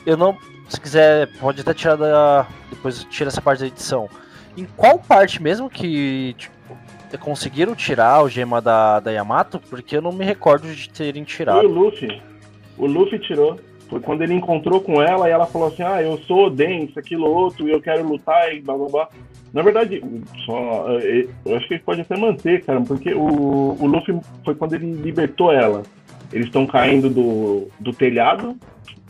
eu 0.05 0.17
não, 0.17 0.37
se 0.67 0.79
quiser, 0.79 1.27
pode 1.39 1.61
até 1.61 1.73
tirar 1.73 1.95
da, 1.95 2.47
depois 2.69 3.03
tira 3.05 3.29
essa 3.29 3.41
parte 3.41 3.59
da 3.59 3.67
edição. 3.67 4.09
Em 4.57 4.65
qual 4.77 4.97
parte 4.97 5.41
mesmo 5.41 5.69
que 5.69 6.33
tipo, 6.37 6.55
conseguiram 7.19 7.75
tirar 7.75 8.23
o 8.23 8.29
gema 8.29 8.61
da, 8.61 8.99
da 8.99 9.11
Yamato? 9.11 9.59
Porque 9.59 9.97
eu 9.97 10.01
não 10.01 10.11
me 10.11 10.25
recordo 10.25 10.67
de 10.73 10.89
terem 10.89 11.23
tirado. 11.23 11.59
Foi 11.59 11.67
o 11.67 11.73
Luffy. 11.73 12.21
O 12.77 12.85
Luffy 12.85 13.19
tirou. 13.19 13.59
Foi 13.89 13.99
quando 13.99 14.23
ele 14.23 14.33
encontrou 14.33 14.81
com 14.81 15.01
ela 15.01 15.29
e 15.29 15.31
ela 15.31 15.45
falou 15.45 15.67
assim: 15.67 15.83
Ah, 15.83 16.01
eu 16.01 16.17
sou 16.19 16.47
Oden, 16.47 16.85
isso, 16.85 16.97
aquilo, 16.97 17.29
outro, 17.29 17.67
e 17.67 17.71
eu 17.71 17.81
quero 17.81 18.07
lutar 18.07 18.53
e 18.53 18.59
blá 18.59 18.75
blá 18.75 18.87
blá. 18.87 19.09
Na 19.53 19.61
verdade, 19.61 20.03
só, 20.45 20.87
eh, 20.99 21.27
eu 21.45 21.55
acho 21.55 21.67
que 21.67 21.75
ele 21.75 21.83
pode 21.83 22.01
até 22.01 22.17
manter, 22.17 22.65
cara, 22.65 22.81
porque 22.81 23.13
o, 23.13 23.77
o 23.79 23.85
Luffy 23.85 24.19
foi 24.43 24.55
quando 24.55 24.73
ele 24.73 24.91
libertou 24.91 25.51
ela. 25.51 25.83
Eles 26.33 26.47
estão 26.47 26.65
caindo 26.65 27.09
do, 27.09 27.69
do 27.79 27.93
telhado, 27.93 28.57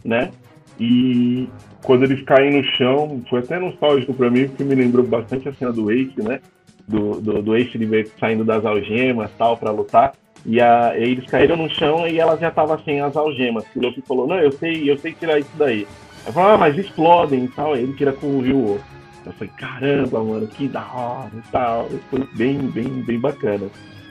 né? 0.04 0.32
E 0.80 1.50
quando 1.84 2.04
eles 2.04 2.22
caem 2.24 2.58
no 2.58 2.64
chão, 2.64 3.22
foi 3.30 3.40
até 3.40 3.60
nostálgico 3.60 4.14
para 4.14 4.30
mim, 4.30 4.48
porque 4.48 4.64
me 4.64 4.76
lembrou 4.76 5.06
bastante 5.06 5.48
a 5.48 5.54
cena 5.54 5.72
do 5.72 5.92
Ace, 5.92 6.22
né? 6.22 6.40
Do, 6.88 7.20
do, 7.20 7.42
do 7.42 7.56
Ace 7.56 7.78
saindo 8.20 8.44
das 8.44 8.66
algemas 8.66 9.32
tal 9.38 9.58
para 9.58 9.72
lutar. 9.72 10.14
E, 10.46 10.62
a, 10.62 10.98
e 10.98 11.12
eles 11.12 11.26
caíram 11.26 11.58
no 11.58 11.70
chão 11.70 12.08
e 12.08 12.20
ela 12.20 12.38
já 12.38 12.52
tava 12.52 12.80
sem 12.84 13.02
as 13.02 13.16
algemas. 13.16 13.66
O 13.76 13.80
Luffy 13.80 14.04
falou, 14.08 14.28
não, 14.28 14.40
eu 14.40 14.52
sei, 14.52 14.90
eu 14.90 14.98
sei 14.98 15.14
tirar 15.14 15.40
isso 15.40 15.52
daí. 15.58 15.88
Ela 16.24 16.34
falou, 16.34 16.52
ah, 16.52 16.58
mas 16.58 16.78
explodem 16.78 17.46
e 17.46 17.48
tal. 17.48 17.74
Aí 17.74 17.84
ele 17.84 17.94
tira 17.94 18.14
com 18.14 18.28
o 18.28 18.42
Rio 18.42 18.80
eu 19.26 19.34
falei, 19.34 19.54
caramba, 19.58 20.24
mano, 20.24 20.48
que 20.48 20.68
da 20.68 20.86
hora 20.86 21.32
e 21.34 21.52
tal. 21.52 21.90
Foi 22.10 22.28
bem, 22.36 22.60
bem, 22.70 23.02
bem 23.02 23.20
bacana. 23.20 23.66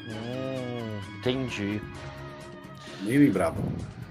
Hum, 0.08 0.98
entendi. 1.18 1.80
Nem 3.02 3.18
lembrava. 3.18 3.56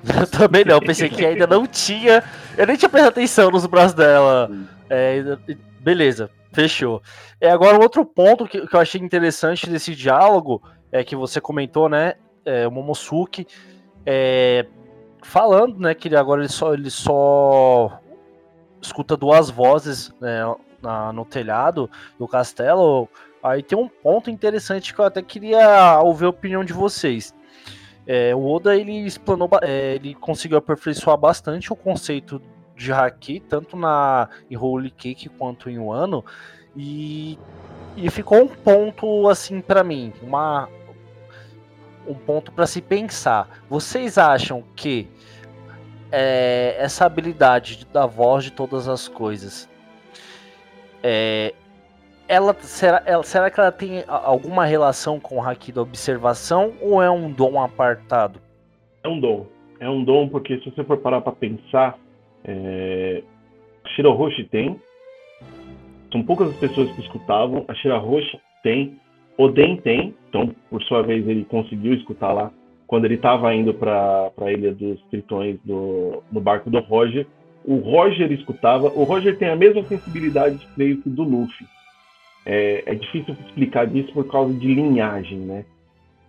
Eu 0.03 0.27
também 0.27 0.65
não, 0.65 0.79
pensei 0.79 1.09
que 1.09 1.25
ainda 1.25 1.47
não 1.47 1.65
tinha. 1.65 2.23
Eu 2.57 2.67
nem 2.67 2.75
tinha 2.75 2.89
prestado 2.89 3.11
atenção 3.11 3.49
nos 3.49 3.65
braços 3.65 3.93
dela. 3.93 4.49
É, 4.89 5.23
beleza, 5.79 6.29
fechou. 6.51 7.01
É, 7.39 7.49
agora, 7.49 7.77
um 7.77 7.81
outro 7.81 8.05
ponto 8.05 8.47
que, 8.47 8.65
que, 8.67 8.75
eu 8.75 8.79
achei 8.79 9.01
interessante 9.01 9.69
desse 9.69 9.95
diálogo 9.95 10.61
é 10.91 11.03
que 11.03 11.15
você 11.15 11.39
comentou, 11.39 11.87
né? 11.87 12.15
É, 12.45 12.67
o 12.67 12.71
Momosuke 12.71 13.47
é, 14.05 14.65
falando, 15.21 15.79
né? 15.79 15.93
Que 15.93 16.13
agora 16.15 16.41
ele 16.41 16.49
só, 16.49 16.73
ele 16.73 16.89
só 16.89 17.99
escuta 18.81 19.15
duas 19.15 19.49
vozes, 19.49 20.13
né? 20.19 20.43
na, 20.83 21.13
no 21.13 21.23
telhado 21.23 21.89
do 22.19 22.27
castelo, 22.27 23.07
aí 23.41 23.63
tem 23.63 23.77
um 23.77 23.87
ponto 23.87 24.29
interessante 24.29 24.93
que 24.93 24.99
eu 24.99 25.05
até 25.05 25.21
queria 25.21 25.99
ouvir 26.01 26.25
a 26.25 26.29
opinião 26.29 26.63
de 26.63 26.73
vocês. 26.73 27.33
É, 28.05 28.35
o 28.35 28.45
Oda 28.45 28.75
ele 28.75 29.05
explanou, 29.05 29.49
é, 29.61 29.95
ele 29.95 30.13
conseguiu 30.15 30.57
aperfeiçoar 30.57 31.17
bastante 31.17 31.71
o 31.71 31.75
conceito 31.75 32.41
de 32.75 32.91
haki, 32.91 33.39
tanto 33.39 33.77
na 33.77 34.29
em 34.49 34.57
Holy 34.57 34.91
Cake 34.91 35.29
quanto 35.29 35.69
em 35.69 35.79
Wano, 35.79 36.23
e, 36.75 37.37
e 37.95 38.09
ficou 38.09 38.41
um 38.41 38.47
ponto 38.47 39.29
assim 39.29 39.61
para 39.61 39.83
mim, 39.83 40.11
uma 40.21 40.67
um 42.05 42.13
ponto 42.13 42.51
para 42.51 42.67
se 42.67 42.81
pensar. 42.81 43.63
Vocês 43.69 44.17
acham 44.17 44.63
que 44.75 45.07
é, 46.11 46.75
essa 46.77 47.05
habilidade 47.05 47.87
da 47.93 48.05
voz 48.05 48.43
de 48.43 48.51
todas 48.51 48.89
as 48.89 49.07
coisas 49.07 49.69
é, 51.01 51.53
ela 52.27 52.53
será, 52.61 53.03
ela, 53.05 53.23
será 53.23 53.49
que 53.49 53.59
ela 53.59 53.71
tem 53.71 54.03
alguma 54.07 54.65
relação 54.65 55.19
com 55.19 55.37
o 55.37 55.41
haki 55.41 55.71
da 55.71 55.81
observação 55.81 56.73
ou 56.81 57.01
é 57.01 57.09
um 57.09 57.31
dom 57.31 57.61
apartado? 57.61 58.39
É 59.03 59.07
um 59.07 59.19
dom. 59.19 59.45
É 59.79 59.89
um 59.89 60.03
dom 60.03 60.29
porque 60.29 60.59
se 60.59 60.69
você 60.69 60.83
for 60.83 60.97
parar 60.97 61.21
para 61.21 61.33
pensar, 61.33 61.97
é, 62.43 63.23
Shirahoshi 63.95 64.45
tem. 64.45 64.79
São 66.11 66.23
poucas 66.23 66.49
as 66.49 66.57
pessoas 66.57 66.91
que 66.91 67.01
escutavam. 67.01 67.65
A 67.67 67.73
Shirahoshi 67.73 68.39
tem. 68.61 68.99
Oden 69.37 69.77
tem. 69.77 70.15
Então, 70.29 70.53
por 70.69 70.81
sua 70.83 71.01
vez, 71.01 71.27
ele 71.27 71.43
conseguiu 71.45 71.93
escutar 71.93 72.31
lá 72.31 72.51
quando 72.87 73.05
ele 73.05 73.15
estava 73.15 73.53
indo 73.53 73.73
para 73.73 74.31
a 74.39 74.51
Ilha 74.51 74.73
dos 74.73 75.01
Tritões 75.09 75.57
do, 75.65 76.21
no 76.31 76.39
barco 76.39 76.69
do 76.69 76.79
Roger 76.79 77.27
o 77.65 77.77
Roger 77.77 78.31
escutava. 78.31 78.87
O 78.87 79.03
Roger 79.03 79.37
tem 79.37 79.49
a 79.49 79.55
mesma 79.55 79.83
sensibilidade, 79.83 80.67
creio 80.75 81.01
que, 81.01 81.09
do 81.09 81.23
Luffy. 81.23 81.65
É, 82.45 82.83
é 82.85 82.95
difícil 82.95 83.35
explicar 83.45 83.87
disso 83.87 84.11
por 84.13 84.27
causa 84.29 84.53
de 84.53 84.67
linhagem, 84.67 85.39
né? 85.39 85.65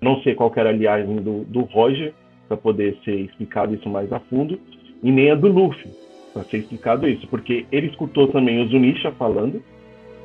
Não 0.00 0.20
sei 0.22 0.35
qual 0.35 0.53
era 0.57 0.70
a 0.70 0.72
linhagem 0.72 1.16
do, 1.16 1.44
do 1.44 1.62
Roger, 1.62 2.12
para 2.46 2.57
poder 2.57 2.96
ser 3.05 3.14
explicado 3.20 3.74
isso 3.74 3.88
mais 3.88 4.12
a 4.12 4.20
fundo, 4.20 4.61
e 5.03 5.11
nem 5.11 5.31
a 5.31 5.35
do 5.35 5.48
Luffy, 5.48 5.90
para 6.33 6.44
ser 6.44 6.59
explicado 6.59 7.09
isso, 7.09 7.27
porque 7.29 7.66
ele 7.72 7.87
escutou 7.88 8.29
também 8.29 8.62
o 8.62 8.68
Zunisha 8.68 9.11
falando, 9.12 9.62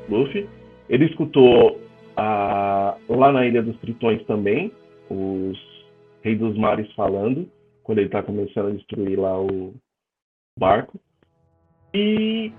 Luffy, 0.08 0.48
ele 0.88 1.06
escutou 1.06 1.80
a, 2.16 2.96
lá 3.08 3.32
na 3.32 3.46
Ilha 3.46 3.62
dos 3.62 3.76
Tritões 3.78 4.22
também, 4.26 4.70
os 5.08 5.58
Reis 6.22 6.38
dos 6.38 6.56
Mares 6.56 6.92
falando, 6.92 7.48
quando 7.82 7.98
ele 7.98 8.08
está 8.08 8.22
começando 8.22 8.68
a 8.68 8.72
destruir 8.72 9.18
lá 9.18 9.40
o, 9.40 9.74
barco. 10.60 11.00
E 11.94 12.52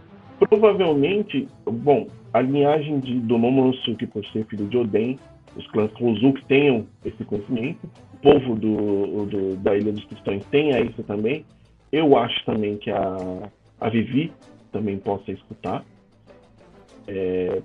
provavelmente, 0.47 1.47
bom, 1.65 2.07
a 2.33 2.41
linhagem 2.41 2.99
de, 2.99 3.19
do 3.19 3.37
Momonosuke, 3.37 4.07
por 4.07 4.25
ser 4.27 4.45
filho 4.45 4.67
de 4.67 4.77
Oden, 4.77 5.19
os 5.55 5.67
clãs 5.67 5.91
Kozuki 5.93 6.43
tenham 6.45 6.87
esse 7.05 7.23
conhecimento, 7.25 7.89
o 8.13 8.17
povo 8.17 8.55
do, 8.55 9.25
do, 9.25 9.55
da 9.57 9.75
Ilha 9.75 9.91
dos 9.91 10.03
Cristãos 10.05 10.43
tenha 10.45 10.79
isso 10.79 11.03
também. 11.03 11.45
Eu 11.91 12.17
acho 12.17 12.43
também 12.45 12.77
que 12.77 12.89
a, 12.89 13.49
a 13.79 13.89
Vivi 13.89 14.31
também 14.71 14.97
possa 14.97 15.31
escutar. 15.31 15.83
É, 17.07 17.61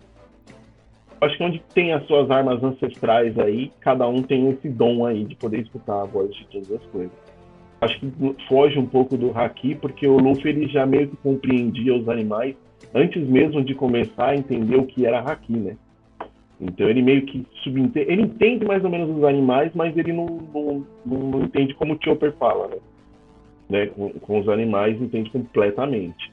acho 1.21 1.37
que 1.37 1.45
onde 1.45 1.63
tem 1.73 1.93
as 1.93 2.05
suas 2.07 2.31
armas 2.31 2.63
ancestrais 2.63 3.39
aí, 3.39 3.71
cada 3.81 4.07
um 4.09 4.23
tem 4.23 4.51
esse 4.51 4.69
dom 4.69 5.07
aí 5.07 5.25
de 5.25 5.37
poder 5.37 5.61
escutar 5.61 6.03
a 6.03 6.05
voz 6.05 6.35
de 6.35 6.45
todas 6.47 6.73
as 6.73 6.85
coisas. 6.87 7.13
Acho 7.81 8.01
que 8.01 8.13
foge 8.49 8.79
um 8.79 8.87
pouco 8.87 9.17
do 9.17 9.31
Haki, 9.39 9.77
porque 9.77 10.09
o 10.09 10.19
Luffy 10.19 10.51
ele 10.51 10.67
já 10.67 10.85
meio 10.85 11.09
que 11.09 11.17
compreendia 11.19 11.95
os 11.95 12.09
animais 12.09 12.57
antes 12.95 13.27
mesmo 13.29 13.63
de 13.63 13.75
começar 13.75 14.29
a 14.29 14.37
entender 14.37 14.77
o 14.77 14.87
que 14.87 15.07
era 15.07 15.21
Haki, 15.21 15.53
né? 15.53 15.77
Então 16.61 16.89
ele 16.89 17.03
meio 17.03 17.27
que 17.27 17.47
subentende, 17.63 18.11
ele 18.11 18.23
entende 18.23 18.65
mais 18.65 18.83
ou 18.83 18.91
menos 18.91 19.15
os 19.15 19.25
animais, 19.25 19.71
mas 19.75 19.97
ele 19.97 20.13
não, 20.13 20.27
não, 20.27 20.87
não 21.05 21.43
entende 21.43 21.75
como 21.75 21.95
o 21.95 21.99
Chopper 22.03 22.33
fala, 22.33 22.69
né? 22.69 22.77
né? 23.69 23.87
Com, 23.87 24.11
com 24.11 24.41
os 24.41 24.49
animais 24.49 25.01
entende 25.01 25.31
completamente. 25.31 26.33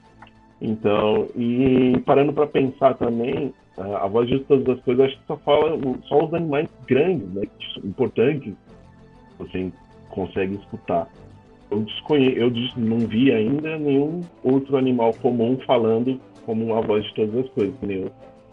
Então, 0.62 1.27
e 1.36 1.97
parando 2.06 2.32
para 2.32 2.47
pensar 2.47 2.93
também, 2.93 3.53
a, 3.77 4.06
a 4.06 4.08
voz 4.08 4.29
de 4.29 4.39
todas 4.39 4.77
as 4.77 4.84
coisas, 4.84 5.08
acho 5.08 5.19
que 5.19 5.27
só 5.27 5.36
fala 5.38 5.77
só 6.08 6.23
os 6.23 6.34
animais 6.34 6.69
grandes, 6.88 7.27
né? 7.34 7.43
Importantes, 7.84 8.53
você 9.38 9.69
consegue 10.10 10.56
escutar. 10.56 11.10
Eu, 11.69 11.86
eu 12.36 12.51
não 12.77 12.99
vi 12.99 13.32
ainda 13.32 13.77
nenhum 13.77 14.21
outro 14.41 14.77
animal 14.77 15.13
comum 15.15 15.58
falando 15.65 16.19
como 16.45 16.73
a 16.75 16.82
voz 16.82 17.03
de 17.06 17.13
todas 17.13 17.45
as 17.45 17.49
coisas, 17.51 17.75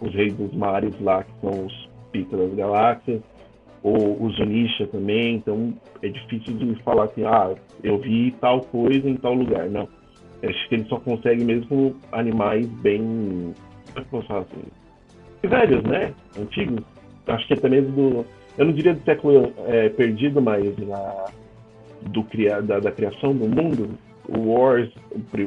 os 0.01 0.15
reis 0.15 0.35
dos 0.35 0.53
mares 0.55 0.95
lá, 1.01 1.23
que 1.25 1.33
são 1.41 1.67
os 1.67 1.91
pica 2.13 2.37
das 2.37 2.55
galáxias, 2.55 3.21
ou 3.83 4.23
os 4.23 4.37
Zunisha 4.37 4.87
também, 4.89 5.37
então 5.37 5.73
é 6.03 6.09
difícil 6.09 6.57
de 6.57 6.75
falar 6.83 7.05
assim, 7.05 7.25
ah, 7.25 7.55
eu 7.83 7.99
vi 7.99 8.31
tal 8.41 8.61
coisa 8.61 9.09
em 9.09 9.17
tal 9.17 9.35
lugar. 9.35 9.69
Não. 9.71 9.89
Acho 10.43 10.69
que 10.69 10.75
ele 10.75 10.85
só 10.85 10.99
consegue 11.01 11.45
mesmo 11.45 11.95
animais 12.13 12.67
bem. 12.81 13.55
Como 13.93 13.99
é 13.99 14.05
que 14.05 14.17
eu 14.17 14.23
falar 14.23 14.41
assim? 14.41 14.63
Velhos, 15.43 15.83
né? 15.85 16.15
Antigos. 16.39 16.85
Acho 17.27 17.47
que 17.47 17.55
até 17.55 17.69
mesmo 17.69 17.93
do. 17.93 18.27
Eu 18.59 18.67
não 18.67 18.73
diria 18.73 18.95
do 18.95 19.03
século 19.05 19.53
é, 19.67 19.89
perdido, 19.91 20.41
mas 20.43 20.77
na, 20.79 21.27
do, 22.03 22.27
da, 22.67 22.81
da 22.81 22.93
criação 22.93 23.35
do 23.35 23.49
mundo. 23.49 23.91
O 24.29 24.53
Wars, 24.53 24.91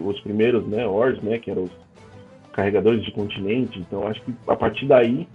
os 0.03 0.19
primeiros, 0.21 0.67
né? 0.67 0.85
Wars, 0.85 1.21
né? 1.21 1.39
Que 1.39 1.51
eram 1.51 1.63
os 1.63 1.71
carregadores 2.53 3.03
de 3.03 3.11
continente. 3.11 3.79
Então 3.79 4.07
acho 4.07 4.21
que 4.21 4.33
a 4.47 4.55
partir 4.55 4.87
daí, 4.87 5.27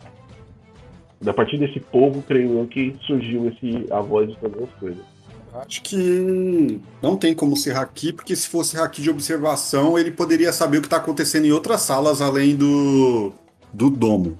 a 1.26 1.32
partir 1.32 1.58
desse 1.58 1.80
povo, 1.80 2.22
creio 2.22 2.58
eu 2.58 2.66
que 2.66 2.96
surgiu 3.06 3.48
esse 3.48 3.86
a 3.90 4.00
voz 4.00 4.30
de 4.30 4.36
todas 4.38 4.62
as 4.62 4.70
coisas. 4.80 5.04
Acho 5.54 5.82
que 5.82 6.80
não 7.02 7.16
tem 7.16 7.34
como 7.34 7.56
ser 7.56 7.76
haki, 7.76 8.12
porque 8.12 8.36
se 8.36 8.48
fosse 8.48 8.78
haki 8.78 9.02
de 9.02 9.10
observação, 9.10 9.98
ele 9.98 10.10
poderia 10.10 10.52
saber 10.52 10.78
o 10.78 10.80
que 10.80 10.86
está 10.86 10.98
acontecendo 10.98 11.46
em 11.46 11.52
outras 11.52 11.80
salas 11.80 12.20
além 12.20 12.54
do, 12.54 13.32
do 13.72 13.90
domo. 13.90 14.36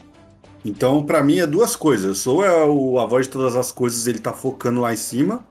Então, 0.64 1.02
para 1.04 1.22
mim, 1.22 1.38
é 1.38 1.46
duas 1.46 1.74
coisas. 1.74 2.26
Ou 2.26 2.44
é 2.44 2.64
o, 2.64 2.98
a 2.98 3.06
voz 3.06 3.26
de 3.26 3.32
todas 3.32 3.56
as 3.56 3.72
coisas, 3.72 4.06
ele 4.06 4.18
tá 4.18 4.32
focando 4.32 4.80
lá 4.80 4.92
em 4.92 4.96
cima. 4.96 5.44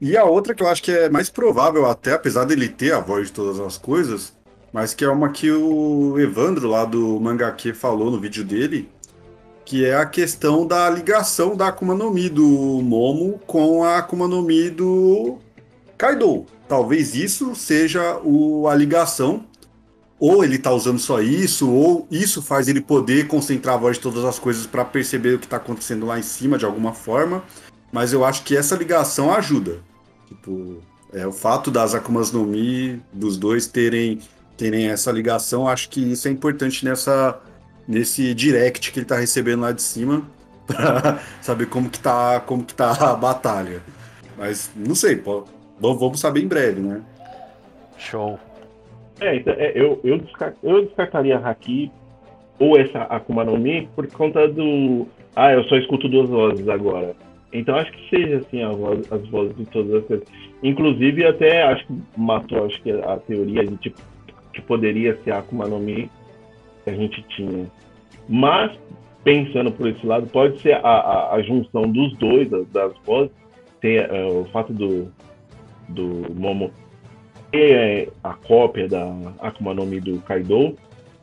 E 0.00 0.16
a 0.16 0.24
outra 0.24 0.54
que 0.54 0.62
eu 0.62 0.68
acho 0.68 0.82
que 0.82 0.90
é 0.90 1.08
mais 1.08 1.30
provável 1.30 1.86
até, 1.86 2.12
apesar 2.12 2.44
dele 2.44 2.68
ter 2.68 2.92
a 2.92 3.00
voz 3.00 3.28
de 3.28 3.32
todas 3.32 3.60
as 3.60 3.78
coisas, 3.78 4.35
mas 4.76 4.92
que 4.92 5.06
é 5.06 5.08
uma 5.08 5.30
que 5.30 5.50
o 5.50 6.20
Evandro 6.20 6.68
lá 6.68 6.84
do 6.84 7.18
Mangaque 7.18 7.72
falou 7.72 8.10
no 8.10 8.20
vídeo 8.20 8.44
dele, 8.44 8.90
que 9.64 9.86
é 9.86 9.96
a 9.96 10.04
questão 10.04 10.66
da 10.66 10.90
ligação 10.90 11.56
da 11.56 11.68
Akuma 11.68 11.94
no 11.94 12.10
Mi 12.10 12.28
do 12.28 12.44
Momo 12.44 13.40
com 13.46 13.82
a 13.82 13.96
Akuma 13.96 14.28
no 14.28 14.42
Mi 14.42 14.68
do 14.68 15.38
Kaido. 15.96 16.44
Talvez 16.68 17.14
isso 17.14 17.54
seja 17.54 18.20
o, 18.22 18.68
a 18.68 18.74
ligação. 18.74 19.46
Ou 20.20 20.44
ele 20.44 20.58
tá 20.58 20.70
usando 20.72 20.98
só 20.98 21.22
isso, 21.22 21.70
ou 21.70 22.06
isso 22.10 22.42
faz 22.42 22.68
ele 22.68 22.82
poder 22.82 23.28
concentrar 23.28 23.76
a 23.76 23.78
voz 23.78 23.96
de 23.96 24.02
todas 24.02 24.26
as 24.26 24.38
coisas 24.38 24.66
para 24.66 24.84
perceber 24.84 25.36
o 25.36 25.38
que 25.38 25.48
tá 25.48 25.56
acontecendo 25.56 26.04
lá 26.04 26.18
em 26.18 26.22
cima 26.22 26.58
de 26.58 26.66
alguma 26.66 26.92
forma. 26.92 27.42
Mas 27.90 28.12
eu 28.12 28.26
acho 28.26 28.42
que 28.42 28.54
essa 28.54 28.76
ligação 28.76 29.32
ajuda. 29.32 29.80
Tipo, 30.28 30.82
é 31.14 31.26
o 31.26 31.32
fato 31.32 31.70
das 31.70 31.94
Akumas 31.94 32.30
no 32.30 32.44
Mi, 32.44 33.00
dos 33.10 33.38
dois 33.38 33.66
terem 33.66 34.20
terem 34.56 34.88
essa 34.88 35.10
ligação. 35.10 35.68
Acho 35.68 35.88
que 35.88 36.00
isso 36.00 36.28
é 36.28 36.30
importante 36.30 36.84
nessa, 36.84 37.40
nesse 37.86 38.34
direct 38.34 38.92
que 38.92 38.98
ele 38.98 39.04
está 39.04 39.16
recebendo 39.16 39.60
lá 39.60 39.72
de 39.72 39.82
cima 39.82 40.22
para 40.66 41.20
saber 41.40 41.66
como 41.66 41.90
que 41.90 41.98
tá, 41.98 42.40
como 42.40 42.64
que 42.64 42.74
tá 42.74 42.92
a 43.10 43.14
batalha. 43.14 43.80
Mas 44.36 44.70
não 44.74 44.94
sei, 44.94 45.16
pô, 45.16 45.44
vamos 45.78 46.20
saber 46.20 46.42
em 46.42 46.48
breve, 46.48 46.80
né? 46.80 47.02
Show. 47.98 48.38
É, 49.20 49.36
então, 49.36 49.54
é 49.56 49.72
eu, 49.74 49.98
eu, 50.04 50.18
descart, 50.18 50.54
eu 50.62 50.84
descartaria 50.84 51.38
Haki 51.38 51.90
ou 52.58 52.78
essa 52.78 53.02
Akuma 53.04 53.44
no 53.44 53.56
Mi 53.56 53.88
por 53.94 54.06
conta 54.08 54.46
do. 54.48 55.06
Ah, 55.34 55.52
eu 55.52 55.64
só 55.64 55.76
escuto 55.76 56.08
duas 56.08 56.28
vozes 56.28 56.68
agora. 56.68 57.14
Então 57.52 57.76
acho 57.76 57.92
que 57.92 58.10
seja 58.10 58.38
assim 58.38 58.66
voz, 58.76 59.10
as 59.10 59.26
vozes 59.28 59.56
de 59.56 59.64
todas 59.66 59.94
as 59.94 60.04
coisas. 60.04 60.26
Inclusive 60.62 61.26
até 61.26 61.62
acho 61.62 61.86
que 61.86 61.94
matou 62.16 62.66
acho 62.66 62.80
que 62.82 62.90
a 62.90 63.16
teoria 63.18 63.64
de 63.64 63.76
tipo 63.76 64.00
que 64.56 64.62
poderia 64.62 65.16
ser 65.22 65.32
a 65.32 65.38
Akuma 65.38 65.68
no 65.68 65.78
Mi 65.78 66.10
que 66.82 66.90
a 66.90 66.94
gente 66.94 67.22
tinha. 67.36 67.66
Mas, 68.28 68.72
pensando 69.22 69.70
por 69.70 69.86
esse 69.86 70.04
lado, 70.04 70.26
pode 70.28 70.60
ser 70.60 70.74
a, 70.74 70.88
a, 70.88 71.34
a 71.34 71.42
junção 71.42 71.82
dos 71.82 72.16
dois, 72.16 72.48
das, 72.50 72.66
das 72.68 72.92
vozes, 73.04 73.30
ter 73.80 74.10
uh, 74.10 74.40
o 74.40 74.44
fato 74.46 74.72
do, 74.72 75.12
do 75.88 76.34
Momo 76.34 76.72
ter 77.52 78.10
a 78.24 78.34
cópia 78.34 78.88
da 78.88 79.14
Akuma 79.38 79.74
no 79.74 79.86
Mi 79.86 80.00
do 80.00 80.18
Kaido, 80.22 80.74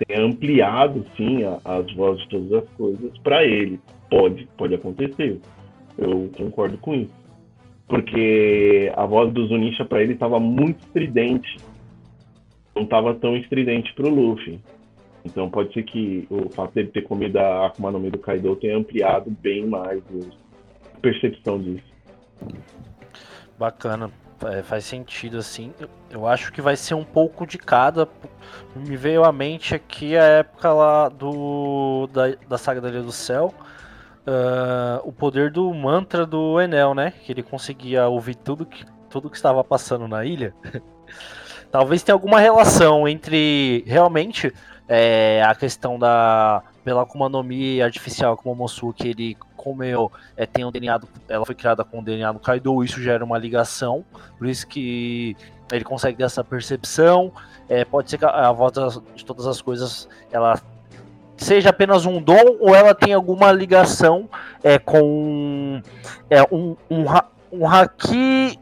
ter 0.06 0.20
ampliado, 0.20 1.06
sim, 1.18 1.44
a, 1.44 1.60
as 1.66 1.92
vozes 1.94 2.24
de 2.24 2.30
todas 2.30 2.64
as 2.64 2.70
coisas 2.78 3.18
para 3.20 3.44
ele. 3.44 3.80
Pode, 4.10 4.48
pode 4.58 4.76
acontecer. 4.76 5.40
Eu 5.98 6.30
concordo 6.38 6.78
com 6.78 6.94
isso. 6.94 7.24
Porque 7.88 8.92
a 8.96 9.06
voz 9.06 9.34
do 9.34 9.48
Zunisha 9.48 9.84
para 9.84 10.02
ele 10.02 10.14
estava 10.14 10.40
muito 10.40 10.80
estridente 10.80 11.58
não 12.76 12.84
estava 12.84 13.14
tão 13.16 13.36
estridente 13.36 13.94
para 13.94 14.08
o 14.08 14.10
Luffy. 14.10 14.60
Então 15.26 15.50
pode 15.50 15.74
ser 15.74 15.84
que 15.84 16.28
o 16.30 16.50
fato 16.50 16.74
dele 16.74 16.90
ter 16.90 17.04
comido 17.04 17.38
a 17.38 17.68
Akuma 17.68 17.92
no 17.92 18.00
Mi 18.00 18.10
do 18.10 18.20
Kaido 18.20 18.56
tenha 18.58 18.78
ampliado 18.78 19.32
bem 19.32 19.66
mais 19.66 20.02
a 20.96 21.00
percepção 21.00 21.62
disso. 21.62 21.94
Bacana, 23.58 24.12
é, 24.46 24.62
faz 24.62 24.84
sentido 24.84 25.38
assim. 25.38 25.74
Eu 26.10 26.28
acho 26.28 26.52
que 26.52 26.62
vai 26.62 26.76
ser 26.76 26.96
um 26.96 27.06
pouco 27.06 27.48
de 27.48 27.58
cada. 27.58 28.08
Me 28.76 28.98
veio 28.98 29.24
à 29.24 29.32
mente 29.32 29.74
aqui 29.74 30.18
a 30.18 30.24
época 30.24 30.74
lá 30.74 31.08
do 31.08 32.08
da, 32.12 32.36
da 32.48 32.58
saga 32.58 32.82
da 32.82 32.90
Ilha 32.90 33.02
do 33.02 33.12
Céu. 33.12 33.54
Uh, 34.26 35.06
o 35.08 35.12
poder 35.12 35.52
do 35.52 35.74
mantra 35.74 36.26
do 36.26 36.60
Enel, 36.60 36.94
né? 36.94 37.12
Que 37.12 37.32
ele 37.32 37.44
conseguia 37.44 38.08
ouvir 38.08 38.36
tudo 38.36 38.66
que, 38.66 38.86
tudo 39.10 39.30
que 39.30 39.36
estava 39.36 39.64
passando 39.64 40.08
na 40.08 40.26
ilha. 40.26 40.54
Talvez 41.74 42.04
tenha 42.04 42.14
alguma 42.14 42.40
relação 42.40 43.08
entre 43.08 43.84
realmente 43.88 44.54
é, 44.88 45.42
a 45.44 45.56
questão 45.56 45.98
da 45.98 46.62
pela 46.84 47.02
Akuma 47.02 47.28
no 47.28 47.42
Mi 47.42 47.82
artificial 47.82 48.38
como 48.38 48.52
o 48.52 48.56
Momosuke 48.56 49.08
ele 49.08 49.36
comeu, 49.58 50.12
é, 50.38 50.46
tem 50.46 50.64
um 50.64 50.72
DNA, 50.72 51.00
do, 51.00 51.08
ela 51.28 51.44
foi 51.44 51.56
criada 51.56 51.84
com 51.84 51.98
o 51.98 52.04
DNA 52.04 52.32
do 52.32 52.38
Kaido, 52.38 52.84
isso 52.84 53.02
gera 53.02 53.26
uma 53.26 53.40
ligação, 53.40 54.06
por 54.38 54.46
isso 54.46 54.68
que 54.68 55.36
ele 55.72 55.84
consegue 55.84 56.16
ter 56.16 56.26
essa 56.26 56.44
percepção. 56.44 57.32
É, 57.68 57.84
pode 57.84 58.08
ser 58.08 58.20
que 58.20 58.26
a, 58.26 58.50
a 58.50 58.52
voz 58.52 58.74
de 59.16 59.26
todas 59.26 59.48
as 59.48 59.60
coisas 59.60 60.08
ela 60.32 60.62
seja 61.38 61.72
apenas 61.72 62.06
um 62.06 62.22
dom 62.22 62.58
ou 62.60 62.76
ela 62.76 62.94
tem 62.94 63.14
alguma 63.14 63.52
ligação 63.52 64.30
é, 64.64 64.78
com 64.78 65.82
é, 66.30 66.44
um, 66.52 66.76
um, 66.92 67.06
um 67.52 67.68
haki 67.68 68.60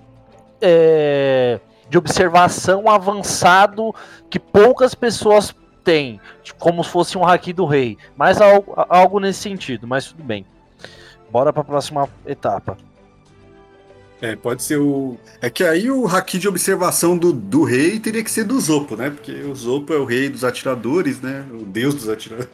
é, 0.62 1.60
de 1.92 1.98
observação 1.98 2.90
avançado 2.90 3.94
que 4.30 4.40
poucas 4.40 4.96
pessoas 4.96 5.54
têm, 5.84 6.22
como 6.58 6.82
se 6.86 6.90
fosse 6.90 7.18
um 7.18 7.28
haki 7.28 7.52
do 7.52 7.66
rei. 7.66 7.98
Mas 8.16 8.40
algo, 8.40 8.74
algo 8.88 9.20
nesse 9.20 9.42
sentido, 9.42 9.86
mas 9.86 10.06
tudo 10.06 10.24
bem. 10.24 10.46
Bora 11.30 11.52
para 11.52 11.64
a 11.64 11.66
próxima 11.66 12.08
etapa. 12.26 12.78
É, 14.22 14.38
pode 14.38 14.64
ser 14.64 14.78
o. 14.78 15.18
É 15.42 15.50
que 15.50 15.66
aí 15.66 15.92
o 15.92 16.08
haki 16.08 16.40
de 16.40 16.48
observação 16.48 17.18
do, 17.18 17.34
do 17.34 17.64
rei 17.64 18.00
teria 18.00 18.24
que 18.24 18.32
ser 18.32 18.46
do 18.46 18.58
Zopo, 18.58 18.96
né? 18.96 19.10
Porque 19.10 19.34
o 19.34 19.54
Zopo 19.54 19.92
é 19.94 19.98
o 19.98 20.06
rei 20.06 20.30
dos 20.30 20.46
atiradores, 20.46 21.20
né? 21.20 21.44
O 21.52 21.66
deus 21.66 21.94
dos 21.94 22.08
atiradores. 22.08 22.52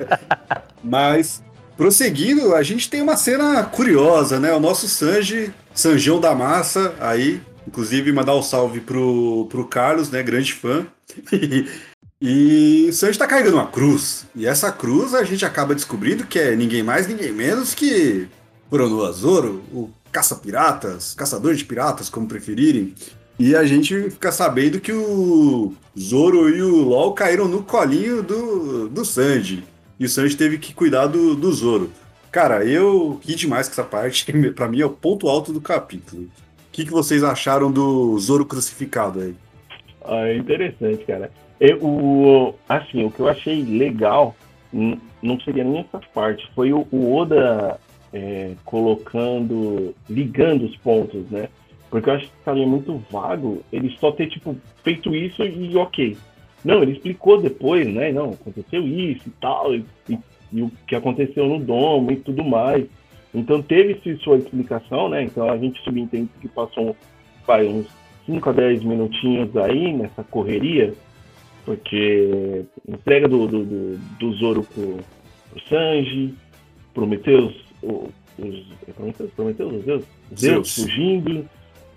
Mas, 0.82 1.42
prosseguindo, 1.76 2.54
a 2.54 2.62
gente 2.62 2.88
tem 2.88 3.02
uma 3.02 3.16
cena 3.16 3.62
curiosa, 3.64 4.40
né? 4.40 4.54
O 4.54 4.60
nosso 4.60 4.88
Sanji, 4.88 5.52
Sanjão 5.74 6.18
da 6.18 6.34
Massa, 6.34 6.94
aí 6.98 7.42
Inclusive, 7.66 8.12
mandar 8.12 8.36
um 8.36 8.42
salve 8.42 8.80
pro, 8.80 9.46
pro 9.50 9.66
Carlos, 9.66 10.10
né? 10.10 10.22
Grande 10.22 10.52
fã. 10.52 10.86
e 12.20 12.86
o 12.88 12.92
Sanji 12.92 13.18
tá 13.18 13.26
carregando 13.26 13.56
uma 13.56 13.66
cruz. 13.66 14.26
E 14.34 14.46
essa 14.46 14.70
cruz 14.70 15.14
a 15.14 15.24
gente 15.24 15.44
acaba 15.44 15.74
descobrindo 15.74 16.26
que 16.26 16.38
é 16.38 16.54
ninguém 16.54 16.82
mais, 16.82 17.06
ninguém 17.06 17.32
menos 17.32 17.74
que 17.74 18.28
Kuronoa 18.68 19.12
Zoro, 19.12 19.62
o 19.72 19.90
caça-piratas, 20.10 21.14
caçador 21.14 21.54
de 21.54 21.64
piratas, 21.64 22.08
como 22.08 22.28
preferirem. 22.28 22.94
E 23.38 23.56
a 23.56 23.64
gente 23.64 24.10
fica 24.10 24.30
sabendo 24.30 24.80
que 24.80 24.92
o 24.92 25.74
Zoro 25.98 26.48
e 26.48 26.62
o 26.62 26.82
LOL 26.82 27.14
caíram 27.14 27.48
no 27.48 27.62
colinho 27.62 28.22
do, 28.22 28.88
do 28.88 29.04
Sanji. 29.04 29.64
e 29.98 30.04
o 30.04 30.08
Sanji 30.08 30.36
teve 30.36 30.58
que 30.58 30.72
cuidar 30.72 31.06
do, 31.06 31.34
do 31.34 31.52
Zoro. 31.52 31.90
Cara, 32.30 32.64
eu 32.64 33.20
ri 33.24 33.34
demais 33.34 33.68
com 33.68 33.72
essa 33.72 33.84
parte, 33.84 34.24
pra 34.54 34.68
mim 34.68 34.80
é 34.80 34.86
o 34.86 34.90
ponto 34.90 35.28
alto 35.28 35.52
do 35.52 35.60
capítulo. 35.60 36.28
Que, 36.74 36.84
que 36.84 36.90
vocês 36.90 37.22
acharam 37.22 37.70
do 37.70 38.18
Zoro 38.18 38.44
crucificado 38.44 39.20
aí? 39.20 39.34
Ah, 40.04 40.26
é 40.26 40.36
interessante, 40.36 41.04
cara. 41.04 41.30
Eu, 41.60 41.78
o, 41.80 42.54
assim, 42.68 43.04
o 43.04 43.12
que 43.12 43.20
eu 43.20 43.28
achei 43.28 43.62
legal 43.62 44.34
não 45.22 45.38
seria 45.44 45.62
nem 45.62 45.82
essa 45.82 46.00
parte, 46.12 46.50
foi 46.52 46.72
o, 46.72 46.84
o 46.90 47.14
Oda 47.14 47.78
é, 48.12 48.54
colocando, 48.64 49.94
ligando 50.10 50.64
os 50.64 50.76
pontos, 50.78 51.30
né? 51.30 51.48
Porque 51.88 52.10
eu 52.10 52.14
acho 52.14 52.26
que 52.26 52.32
estaria 52.40 52.66
muito 52.66 53.00
vago 53.08 53.62
ele 53.72 53.96
só 54.00 54.10
ter, 54.10 54.26
tipo, 54.26 54.56
feito 54.82 55.14
isso 55.14 55.44
e 55.44 55.76
ok. 55.76 56.16
Não, 56.64 56.82
ele 56.82 56.94
explicou 56.94 57.40
depois, 57.40 57.86
né? 57.86 58.10
Não, 58.10 58.30
aconteceu 58.30 58.84
isso 58.84 59.28
e 59.28 59.32
tal, 59.40 59.72
e, 59.76 59.84
e, 60.08 60.18
e 60.52 60.62
o 60.62 60.72
que 60.88 60.96
aconteceu 60.96 61.46
no 61.46 61.60
domo 61.60 62.10
e 62.10 62.16
tudo 62.16 62.42
mais. 62.42 62.84
Então 63.34 63.60
teve 63.60 64.00
sua 64.18 64.36
explicação, 64.36 65.08
né? 65.08 65.24
Então 65.24 65.50
a 65.50 65.58
gente 65.58 65.82
subentende 65.82 66.30
que 66.40 66.48
passou 66.48 66.96
vai, 67.46 67.66
uns 67.66 67.86
5 68.26 68.50
a 68.50 68.52
10 68.52 68.84
minutinhos 68.84 69.56
aí 69.56 69.92
nessa 69.92 70.22
correria, 70.24 70.94
porque 71.64 72.64
entrega 72.88 73.28
do, 73.28 73.46
do, 73.46 73.64
do, 73.64 73.98
do 74.18 74.32
Zoro 74.34 74.62
pro, 74.62 74.98
pro 75.50 75.68
Sanji, 75.68 76.34
Prometeus, 76.92 77.54
os, 77.82 78.10
Prometeus, 78.94 79.30
Prometeus, 79.32 79.84
Deus, 79.84 80.04
Deus 80.30 80.74
fugindo, 80.74 81.48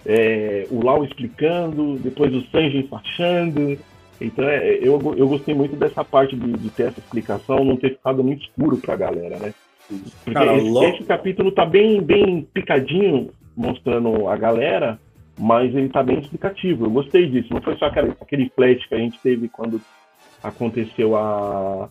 é, 0.05 0.67
o 0.69 0.83
Lau 0.83 1.03
explicando, 1.03 1.97
depois 1.99 2.33
o 2.33 2.41
Sanji 2.49 2.79
enfaixando. 2.79 3.77
Então 4.19 4.45
é, 4.45 4.77
eu, 4.77 4.99
eu 5.15 5.27
gostei 5.27 5.53
muito 5.53 5.75
dessa 5.75 6.03
parte 6.03 6.35
de, 6.35 6.53
de, 6.53 6.69
ter 6.71 6.87
essa 6.87 6.99
explicação, 6.99 7.63
não 7.63 7.77
ter 7.77 7.91
ficado 7.91 8.23
muito 8.23 8.43
escuro 8.43 8.77
pra 8.77 8.95
galera, 8.95 9.37
né? 9.37 9.53
Porque 9.87 10.33
Cara, 10.33 10.57
esse, 10.57 10.85
esse, 10.85 11.03
capítulo 11.03 11.51
tá 11.51 11.65
bem, 11.65 12.01
bem 12.01 12.47
picadinho, 12.53 13.31
mostrando 13.55 14.27
a 14.27 14.35
galera, 14.35 14.99
mas 15.39 15.73
ele 15.73 15.89
tá 15.89 16.03
bem 16.03 16.19
explicativo. 16.19 16.85
Eu 16.85 16.91
gostei 16.91 17.29
disso. 17.29 17.53
Não 17.53 17.61
foi 17.61 17.77
só 17.77 17.85
aquele, 17.85 18.11
aquele 18.19 18.51
flash 18.55 18.85
que 18.85 18.95
a 18.95 18.97
gente 18.97 19.19
teve 19.19 19.47
quando 19.47 19.81
aconteceu 20.43 21.15
a. 21.15 21.89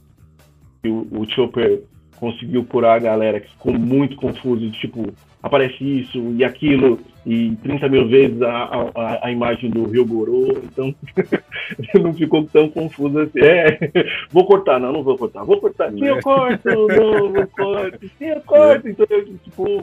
O, 0.85 1.21
o 1.21 1.31
Chopper 1.31 1.83
conseguiu 2.17 2.65
curar 2.65 2.97
a 2.97 3.01
galera 3.01 3.41
que 3.41 3.51
ficou 3.51 3.73
muito 3.73 4.17
confuso, 4.17 4.71
tipo, 4.73 5.13
aparece 5.43 5.83
isso 5.83 6.19
e 6.37 6.45
aquilo, 6.45 6.99
e 7.27 7.57
30 7.57 7.89
mil 7.89 8.09
vezes 8.09 8.41
a, 8.41 8.91
a, 8.95 9.27
a 9.27 9.33
imagem 9.33 9.69
do 9.69 9.85
Rio 9.85 10.07
Gorô, 10.07 10.57
então 10.63 10.95
não 12.01 12.15
ficou 12.15 12.45
tão 12.45 12.69
confuso 12.69 13.19
assim. 13.19 13.41
É, 13.41 13.91
vou 14.31 14.47
cortar, 14.47 14.79
não, 14.79 14.93
não 14.93 15.03
vou 15.03 15.19
cortar, 15.19 15.43
vou 15.43 15.61
cortar, 15.61 15.91
sim, 15.91 16.05
eu 16.05 16.21
corto, 16.21 16.69
não, 16.69 17.33
vou 17.33 17.47
corto, 17.49 18.11
sim, 18.17 18.27
eu 18.27 18.41
corto, 18.43 18.89
então 18.89 19.07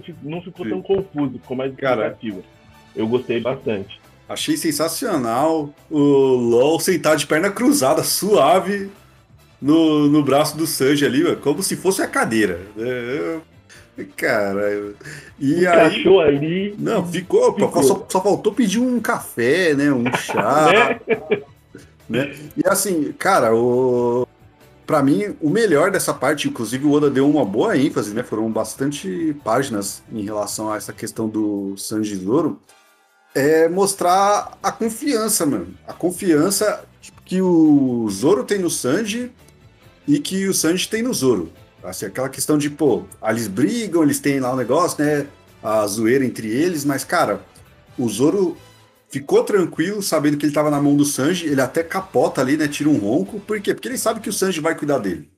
tipo, 0.01 0.17
não 0.23 0.41
ficou 0.41 0.65
tão 0.65 0.81
confuso, 0.81 1.37
ficou 1.39 1.57
mais 1.57 1.71
explicativo. 1.71 2.41
Eu 2.95 3.07
gostei 3.07 3.41
bastante. 3.41 3.99
Achei 4.29 4.55
sensacional 4.55 5.69
o 5.91 5.99
LOL 5.99 6.79
sentar 6.79 7.17
de 7.17 7.27
perna 7.27 7.51
cruzada, 7.51 8.03
suave, 8.03 8.89
no, 9.61 10.07
no 10.07 10.23
braço 10.23 10.57
do 10.57 10.65
Sanji 10.65 11.05
ali, 11.05 11.35
como 11.37 11.61
se 11.61 11.75
fosse 11.75 12.01
a 12.01 12.07
cadeira. 12.07 12.61
É, 12.77 13.37
Cara, 14.15 14.93
e 15.39 15.67
aí. 15.67 16.07
ali. 16.21 16.75
Não, 16.79 17.05
ficou. 17.05 17.53
ficou. 17.53 17.83
Só, 17.83 18.05
só, 18.09 18.21
faltou 18.21 18.51
pedir 18.51 18.79
um 18.79 18.99
café, 18.99 19.75
né? 19.75 19.91
Um 19.91 20.11
chá. 20.13 20.99
né? 22.09 22.25
né? 22.25 22.35
E 22.57 22.67
assim, 22.67 23.11
cara, 23.13 23.53
o. 23.55 24.27
Pra 24.85 25.01
mim, 25.01 25.35
o 25.39 25.49
melhor 25.49 25.91
dessa 25.91 26.13
parte, 26.13 26.49
inclusive 26.49 26.85
o 26.85 26.91
Oda 26.91 27.09
deu 27.09 27.29
uma 27.29 27.45
boa 27.45 27.77
ênfase, 27.77 28.13
né? 28.13 28.23
Foram 28.23 28.51
bastante 28.51 29.35
páginas 29.43 30.03
em 30.11 30.23
relação 30.23 30.71
a 30.71 30.75
essa 30.75 30.91
questão 30.91 31.29
do 31.29 31.75
Sanji 31.77 32.15
Zoro. 32.15 32.59
É 33.33 33.69
mostrar 33.69 34.57
a 34.61 34.71
confiança, 34.71 35.45
mano. 35.45 35.67
A 35.87 35.93
confiança 35.93 36.83
que 37.23 37.41
o 37.41 38.07
Zoro 38.09 38.43
tem 38.43 38.59
no 38.59 38.69
Sanji 38.69 39.31
e 40.07 40.19
que 40.19 40.47
o 40.47 40.53
Sanji 40.53 40.89
tem 40.89 41.01
no 41.01 41.13
Zoro. 41.13 41.51
Assim, 41.83 42.05
aquela 42.05 42.29
questão 42.29 42.57
de, 42.57 42.69
pô, 42.69 43.03
eles 43.27 43.47
brigam, 43.47 44.03
eles 44.03 44.19
têm 44.19 44.39
lá 44.39 44.51
o 44.51 44.53
um 44.53 44.57
negócio, 44.57 45.03
né? 45.03 45.27
A 45.61 45.85
zoeira 45.87 46.25
entre 46.25 46.47
eles, 46.47 46.85
mas, 46.85 47.03
cara, 47.03 47.41
o 47.97 48.07
Zoro 48.09 48.57
ficou 49.09 49.43
tranquilo, 49.43 50.01
sabendo 50.01 50.37
que 50.37 50.45
ele 50.45 50.53
tava 50.53 50.71
na 50.71 50.81
mão 50.81 50.95
do 50.95 51.05
Sanji, 51.05 51.45
ele 51.45 51.61
até 51.61 51.83
capota 51.83 52.41
ali, 52.41 52.57
né? 52.57 52.67
Tira 52.67 52.89
um 52.89 52.97
ronco. 52.97 53.39
Por 53.39 53.61
quê? 53.61 53.73
Porque 53.73 53.87
ele 53.87 53.97
sabe 53.97 54.19
que 54.19 54.29
o 54.29 54.33
Sanji 54.33 54.59
vai 54.59 54.75
cuidar 54.75 54.97
dele. 54.97 55.29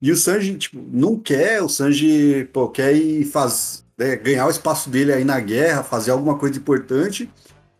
E 0.00 0.12
o 0.12 0.16
Sanji, 0.16 0.56
tipo, 0.56 0.78
não 0.92 1.18
quer, 1.18 1.62
o 1.62 1.68
Sanji, 1.68 2.48
pô, 2.52 2.68
quer 2.68 2.94
ir 2.94 3.24
faz, 3.24 3.84
né, 3.98 4.16
ganhar 4.16 4.46
o 4.46 4.50
espaço 4.50 4.90
dele 4.90 5.12
aí 5.12 5.24
na 5.24 5.40
guerra, 5.40 5.82
fazer 5.82 6.10
alguma 6.10 6.38
coisa 6.38 6.58
importante, 6.58 7.30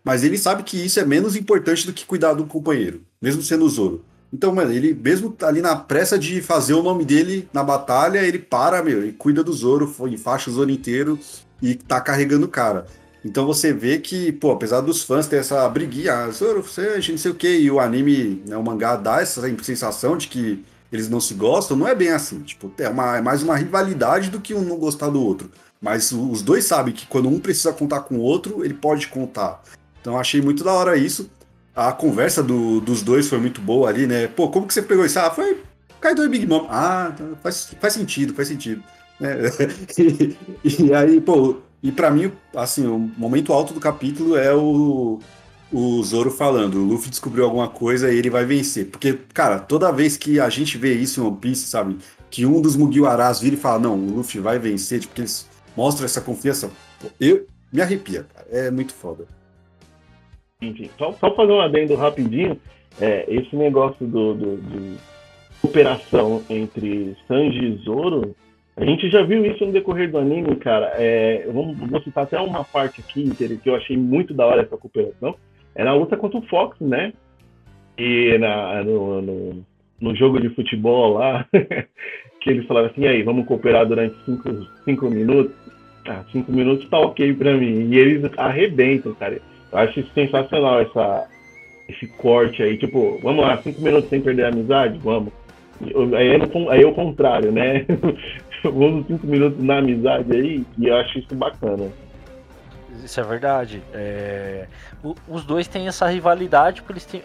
mas 0.02 0.24
ele 0.24 0.38
sabe 0.38 0.62
que 0.62 0.82
isso 0.84 0.98
é 0.98 1.04
menos 1.04 1.36
importante 1.36 1.86
do 1.86 1.92
que 1.92 2.06
cuidar 2.06 2.32
do 2.32 2.46
companheiro, 2.46 3.02
mesmo 3.20 3.42
sendo 3.42 3.66
o 3.66 3.68
Zoro. 3.68 4.04
Então, 4.36 4.54
mano, 4.54 4.70
ele 4.70 4.92
mesmo 4.92 5.34
ali 5.40 5.62
na 5.62 5.74
pressa 5.74 6.18
de 6.18 6.42
fazer 6.42 6.74
o 6.74 6.82
nome 6.82 7.06
dele 7.06 7.48
na 7.54 7.64
batalha, 7.64 8.18
ele 8.18 8.38
para, 8.38 8.82
meu, 8.82 9.02
e 9.02 9.10
cuida 9.10 9.42
do 9.42 9.50
Zoro, 9.50 9.90
enfaixa 10.08 10.50
o 10.50 10.52
Zoro 10.52 10.70
inteiro 10.70 11.18
e 11.62 11.74
tá 11.74 12.02
carregando 12.02 12.44
o 12.44 12.48
cara. 12.50 12.84
Então 13.24 13.46
você 13.46 13.72
vê 13.72 13.96
que, 13.96 14.30
pô, 14.32 14.52
apesar 14.52 14.82
dos 14.82 15.02
fãs 15.02 15.26
ter 15.26 15.36
essa 15.36 15.66
briguinha, 15.70 16.12
ah, 16.12 16.30
Zoro, 16.30 16.62
você, 16.62 16.96
gente 16.96 17.12
não 17.12 17.18
sei 17.18 17.30
o 17.30 17.34
que, 17.34 17.48
e 17.48 17.70
o 17.70 17.80
anime, 17.80 18.42
né, 18.46 18.58
o 18.58 18.62
mangá 18.62 18.94
dá 18.94 19.22
essa 19.22 19.40
sensação 19.62 20.18
de 20.18 20.28
que 20.28 20.62
eles 20.92 21.08
não 21.08 21.18
se 21.18 21.32
gostam, 21.32 21.74
não 21.74 21.88
é 21.88 21.94
bem 21.94 22.10
assim. 22.10 22.40
Tipo, 22.40 22.70
é, 22.76 22.90
uma, 22.90 23.16
é 23.16 23.22
mais 23.22 23.42
uma 23.42 23.56
rivalidade 23.56 24.28
do 24.28 24.38
que 24.38 24.52
um 24.52 24.60
não 24.60 24.76
gostar 24.76 25.08
do 25.08 25.22
outro. 25.22 25.50
Mas 25.80 26.12
os 26.12 26.42
dois 26.42 26.66
sabem 26.66 26.92
que 26.92 27.06
quando 27.06 27.30
um 27.30 27.40
precisa 27.40 27.72
contar 27.72 28.00
com 28.00 28.16
o 28.16 28.20
outro, 28.20 28.62
ele 28.62 28.74
pode 28.74 29.08
contar. 29.08 29.62
Então 29.98 30.18
achei 30.18 30.42
muito 30.42 30.62
da 30.62 30.74
hora 30.74 30.94
isso 30.94 31.30
a 31.76 31.92
conversa 31.92 32.42
do, 32.42 32.80
dos 32.80 33.02
dois 33.02 33.28
foi 33.28 33.38
muito 33.38 33.60
boa 33.60 33.90
ali, 33.90 34.06
né? 34.06 34.26
Pô, 34.26 34.48
como 34.48 34.66
que 34.66 34.72
você 34.72 34.80
pegou 34.80 35.04
isso? 35.04 35.18
Ah, 35.18 35.30
foi 35.30 35.62
Kaido 36.00 36.24
e 36.24 36.28
Big 36.28 36.46
Mom. 36.46 36.66
Ah, 36.70 37.14
faz, 37.42 37.74
faz 37.78 37.92
sentido, 37.92 38.32
faz 38.32 38.48
sentido. 38.48 38.82
É, 39.20 40.00
e, 40.64 40.84
e, 40.84 40.94
aí, 40.94 41.20
pô, 41.20 41.56
e 41.82 41.92
para 41.92 42.10
mim, 42.10 42.32
assim, 42.54 42.86
o 42.86 42.98
momento 42.98 43.52
alto 43.52 43.74
do 43.74 43.80
capítulo 43.80 44.36
é 44.36 44.54
o, 44.54 45.20
o 45.70 46.02
Zoro 46.02 46.30
falando, 46.30 46.76
o 46.78 46.84
Luffy 46.84 47.10
descobriu 47.10 47.44
alguma 47.44 47.68
coisa 47.68 48.10
e 48.10 48.16
ele 48.16 48.30
vai 48.30 48.46
vencer. 48.46 48.86
Porque, 48.86 49.18
cara, 49.34 49.58
toda 49.58 49.92
vez 49.92 50.16
que 50.16 50.40
a 50.40 50.48
gente 50.48 50.78
vê 50.78 50.94
isso 50.94 51.20
em 51.20 51.24
One 51.24 51.36
Piece, 51.36 51.66
sabe, 51.66 51.98
que 52.30 52.46
um 52.46 52.60
dos 52.60 52.74
Mugiwaras 52.74 53.40
vira 53.40 53.54
e 53.54 53.58
fala, 53.58 53.80
não, 53.80 53.98
o 53.98 54.16
Luffy 54.16 54.40
vai 54.40 54.58
vencer, 54.58 55.00
tipo, 55.00 55.20
eles 55.20 55.46
mostram 55.76 56.06
essa 56.06 56.20
confiança, 56.22 56.70
eu 57.20 57.46
me 57.72 57.82
arrepia, 57.82 58.26
cara. 58.32 58.46
É 58.50 58.70
muito 58.70 58.94
foda. 58.94 59.26
Enfim, 60.62 60.90
só, 60.98 61.12
só 61.12 61.34
fazer 61.34 61.52
um 61.52 61.60
adendo 61.60 61.94
rapidinho, 61.94 62.58
é, 63.00 63.24
esse 63.28 63.54
negócio 63.54 64.06
do, 64.06 64.34
do, 64.34 64.56
de 64.56 64.96
operação 65.62 66.42
entre 66.48 67.16
Sanji 67.28 67.66
e 67.66 67.76
Zoro, 67.84 68.34
a 68.76 68.84
gente 68.84 69.08
já 69.10 69.22
viu 69.22 69.44
isso 69.44 69.64
no 69.64 69.72
decorrer 69.72 70.10
do 70.10 70.18
anime, 70.18 70.54
cara. 70.56 70.92
É, 70.96 71.46
vamos, 71.50 71.78
vou 71.78 72.02
citar 72.02 72.24
até 72.24 72.38
uma 72.38 72.62
parte 72.62 73.00
aqui 73.00 73.30
que 73.34 73.68
eu 73.68 73.74
achei 73.74 73.96
muito 73.96 74.34
da 74.34 74.44
hora 74.44 74.62
essa 74.62 74.76
cooperação. 74.76 75.34
Era 75.74 75.90
a 75.90 75.94
luta 75.94 76.16
contra 76.16 76.38
o 76.38 76.42
Fox, 76.42 76.78
né? 76.80 77.12
E 77.96 78.36
na, 78.38 78.84
no, 78.84 79.22
no, 79.22 79.66
no 79.98 80.14
jogo 80.14 80.38
de 80.38 80.50
futebol 80.50 81.14
lá, 81.14 81.46
que 82.40 82.50
eles 82.50 82.66
falaram 82.66 82.88
assim, 82.88 83.06
aí, 83.06 83.22
vamos 83.22 83.46
cooperar 83.46 83.86
durante 83.86 84.14
cinco, 84.26 84.66
cinco 84.84 85.10
minutos. 85.10 85.54
Ah, 86.06 86.22
cinco 86.30 86.52
minutos 86.52 86.88
tá 86.90 86.98
ok 86.98 87.32
pra 87.32 87.54
mim. 87.54 87.88
E 87.90 87.96
eles 87.96 88.30
arrebentam, 88.36 89.14
cara. 89.14 89.40
Eu 89.72 89.78
acho 89.78 90.06
sensacional 90.12 90.80
essa, 90.80 91.28
esse 91.88 92.06
corte 92.06 92.62
aí. 92.62 92.78
Tipo, 92.78 93.18
vamos 93.22 93.44
lá, 93.44 93.56
cinco 93.62 93.80
minutos 93.80 94.08
sem 94.08 94.20
perder 94.20 94.46
a 94.46 94.48
amizade? 94.48 94.98
Vamos. 94.98 95.32
Aí 96.16 96.28
é, 96.28 96.72
aí 96.72 96.82
é 96.82 96.86
o 96.86 96.94
contrário, 96.94 97.52
né? 97.52 97.84
vamos 98.64 99.06
cinco 99.06 99.26
minutos 99.26 99.62
na 99.62 99.78
amizade 99.78 100.32
aí, 100.34 100.64
e 100.78 100.86
eu 100.86 100.96
acho 100.96 101.18
isso 101.18 101.34
bacana. 101.34 101.90
Isso 103.04 103.20
é 103.20 103.22
verdade. 103.22 103.82
É... 103.92 104.66
Os 105.28 105.44
dois 105.44 105.68
têm 105.68 105.86
essa 105.86 106.06
rivalidade 106.06 106.80
porque 106.80 106.94
eles 106.94 107.04
têm, 107.04 107.22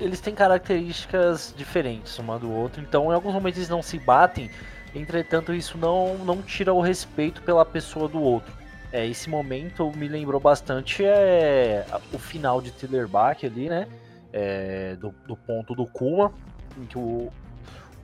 eles 0.00 0.20
têm 0.20 0.34
características 0.34 1.54
diferentes 1.56 2.18
um 2.18 2.38
do 2.38 2.52
outro, 2.52 2.82
então 2.82 3.10
em 3.10 3.14
alguns 3.14 3.34
momentos 3.34 3.58
eles 3.58 3.68
não 3.68 3.82
se 3.82 3.98
batem, 3.98 4.50
entretanto 4.94 5.54
isso 5.54 5.78
não, 5.78 6.18
não 6.18 6.42
tira 6.42 6.72
o 6.72 6.80
respeito 6.80 7.42
pela 7.42 7.64
pessoa 7.64 8.08
do 8.08 8.20
outro. 8.20 8.57
É, 8.92 9.06
esse 9.06 9.28
momento 9.28 9.92
me 9.94 10.08
lembrou 10.08 10.40
bastante 10.40 11.04
é, 11.04 11.84
o 12.12 12.18
final 12.18 12.60
de 12.60 12.72
Bach 13.06 13.44
ali, 13.44 13.68
né? 13.68 13.86
É, 14.32 14.96
do, 14.96 15.14
do, 15.26 15.36
ponto 15.36 15.74
do 15.74 15.86
Kuma, 15.86 16.32
em 16.76 16.84
que 16.84 16.98
o, 16.98 17.30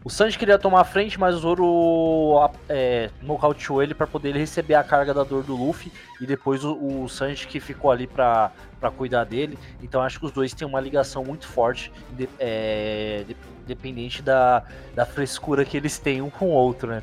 o 0.05 0.11
Sanji 0.11 0.39
queria 0.39 0.59
tomar 0.59 0.83
a 0.83 0.85
frente, 0.85 1.19
mas 1.19 1.35
o 1.35 1.39
Zoro 1.39 2.51
é, 2.69 3.11
nocauteou 3.23 3.83
ele 3.83 3.95
para 3.95 4.07
poder 4.07 4.37
receber 4.37 4.75
a 4.75 4.85
carga 4.85 5.15
da 5.15 5.25
dor 5.25 5.43
do 5.43 5.57
Luffy 5.57 5.91
e 6.21 6.27
depois 6.27 6.63
o, 6.63 7.03
o 7.03 7.09
Sanji 7.09 7.47
que 7.47 7.59
ficou 7.59 7.91
ali 7.91 8.07
para 8.07 8.53
cuidar 8.99 9.25
dele. 9.25 9.59
Então 9.83 10.03
acho 10.03 10.19
que 10.21 10.27
os 10.27 10.33
dois 10.33 10.53
têm 10.53 10.69
uma 10.69 10.81
ligação 10.81 11.25
muito 11.25 11.47
forte, 11.47 11.91
de, 12.13 12.29
é, 12.39 13.25
de, 13.27 13.35
dependente 13.67 14.21
da, 14.21 14.65
da 14.95 15.07
frescura 15.07 15.65
que 15.65 15.77
eles 15.77 15.99
têm 15.99 16.21
um 16.21 16.29
com 16.29 16.51
o 16.51 16.53
outro, 16.53 16.89
né? 16.89 17.03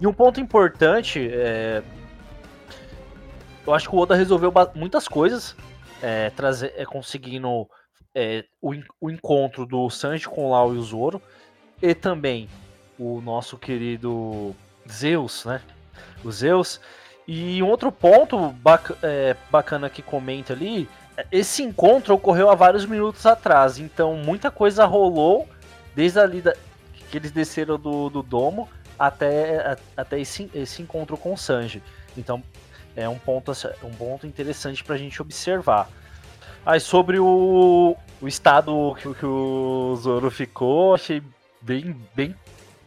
E 0.00 0.06
um 0.06 0.12
ponto 0.12 0.40
importante, 0.40 1.28
é... 1.32 1.82
eu 3.66 3.74
acho 3.74 3.88
que 3.88 3.96
o 3.96 3.98
Oda 3.98 4.14
resolveu 4.14 4.52
muitas 4.74 5.08
coisas, 5.08 5.56
é, 6.02 6.30
trazer, 6.30 6.72
é, 6.76 6.84
conseguindo 6.84 7.68
é, 8.14 8.44
o, 8.62 8.72
o 9.00 9.10
encontro 9.10 9.66
do 9.66 9.90
Sanji 9.90 10.28
com 10.28 10.46
o 10.46 10.50
Lau 10.50 10.74
e 10.74 10.78
o 10.78 10.82
Zoro, 10.82 11.20
e 11.82 11.94
também 11.94 12.48
o 12.98 13.20
nosso 13.20 13.58
querido 13.58 14.54
Zeus, 14.90 15.44
né? 15.44 15.60
O 16.24 16.30
Zeus. 16.30 16.80
E 17.26 17.60
um 17.62 17.68
outro 17.68 17.90
ponto 17.90 18.54
é, 19.02 19.36
bacana 19.50 19.90
que 19.90 20.00
comenta 20.00 20.52
ali, 20.52 20.88
esse 21.32 21.62
encontro 21.62 22.14
ocorreu 22.14 22.48
há 22.48 22.54
vários 22.54 22.86
minutos 22.86 23.26
atrás, 23.26 23.78
então 23.78 24.14
muita 24.14 24.50
coisa 24.50 24.84
rolou 24.84 25.48
desde 25.94 26.20
ali 26.20 26.40
da, 26.40 26.54
que 27.10 27.16
eles 27.16 27.32
desceram 27.32 27.78
do, 27.78 28.08
do 28.10 28.22
domo 28.22 28.68
até, 28.98 29.76
até 29.96 30.20
esse, 30.20 30.50
esse 30.54 30.82
encontro 30.82 31.16
com 31.16 31.32
o 31.32 31.36
Sanji. 31.36 31.82
Então 32.16 32.42
é 32.96 33.08
um 33.08 33.18
ponto, 33.18 33.52
um 33.84 33.90
ponto 33.90 34.26
interessante 34.26 34.82
para 34.82 34.94
a 34.94 34.98
gente 34.98 35.20
observar. 35.20 35.88
Aí 36.64 36.80
sobre 36.80 37.18
o, 37.20 37.96
o 38.20 38.26
estado 38.26 38.96
que, 39.00 39.14
que 39.14 39.26
o 39.26 39.94
Zoro 39.96 40.30
ficou, 40.30 40.94
achei 40.94 41.22
bem, 41.60 41.94
bem, 42.14 42.34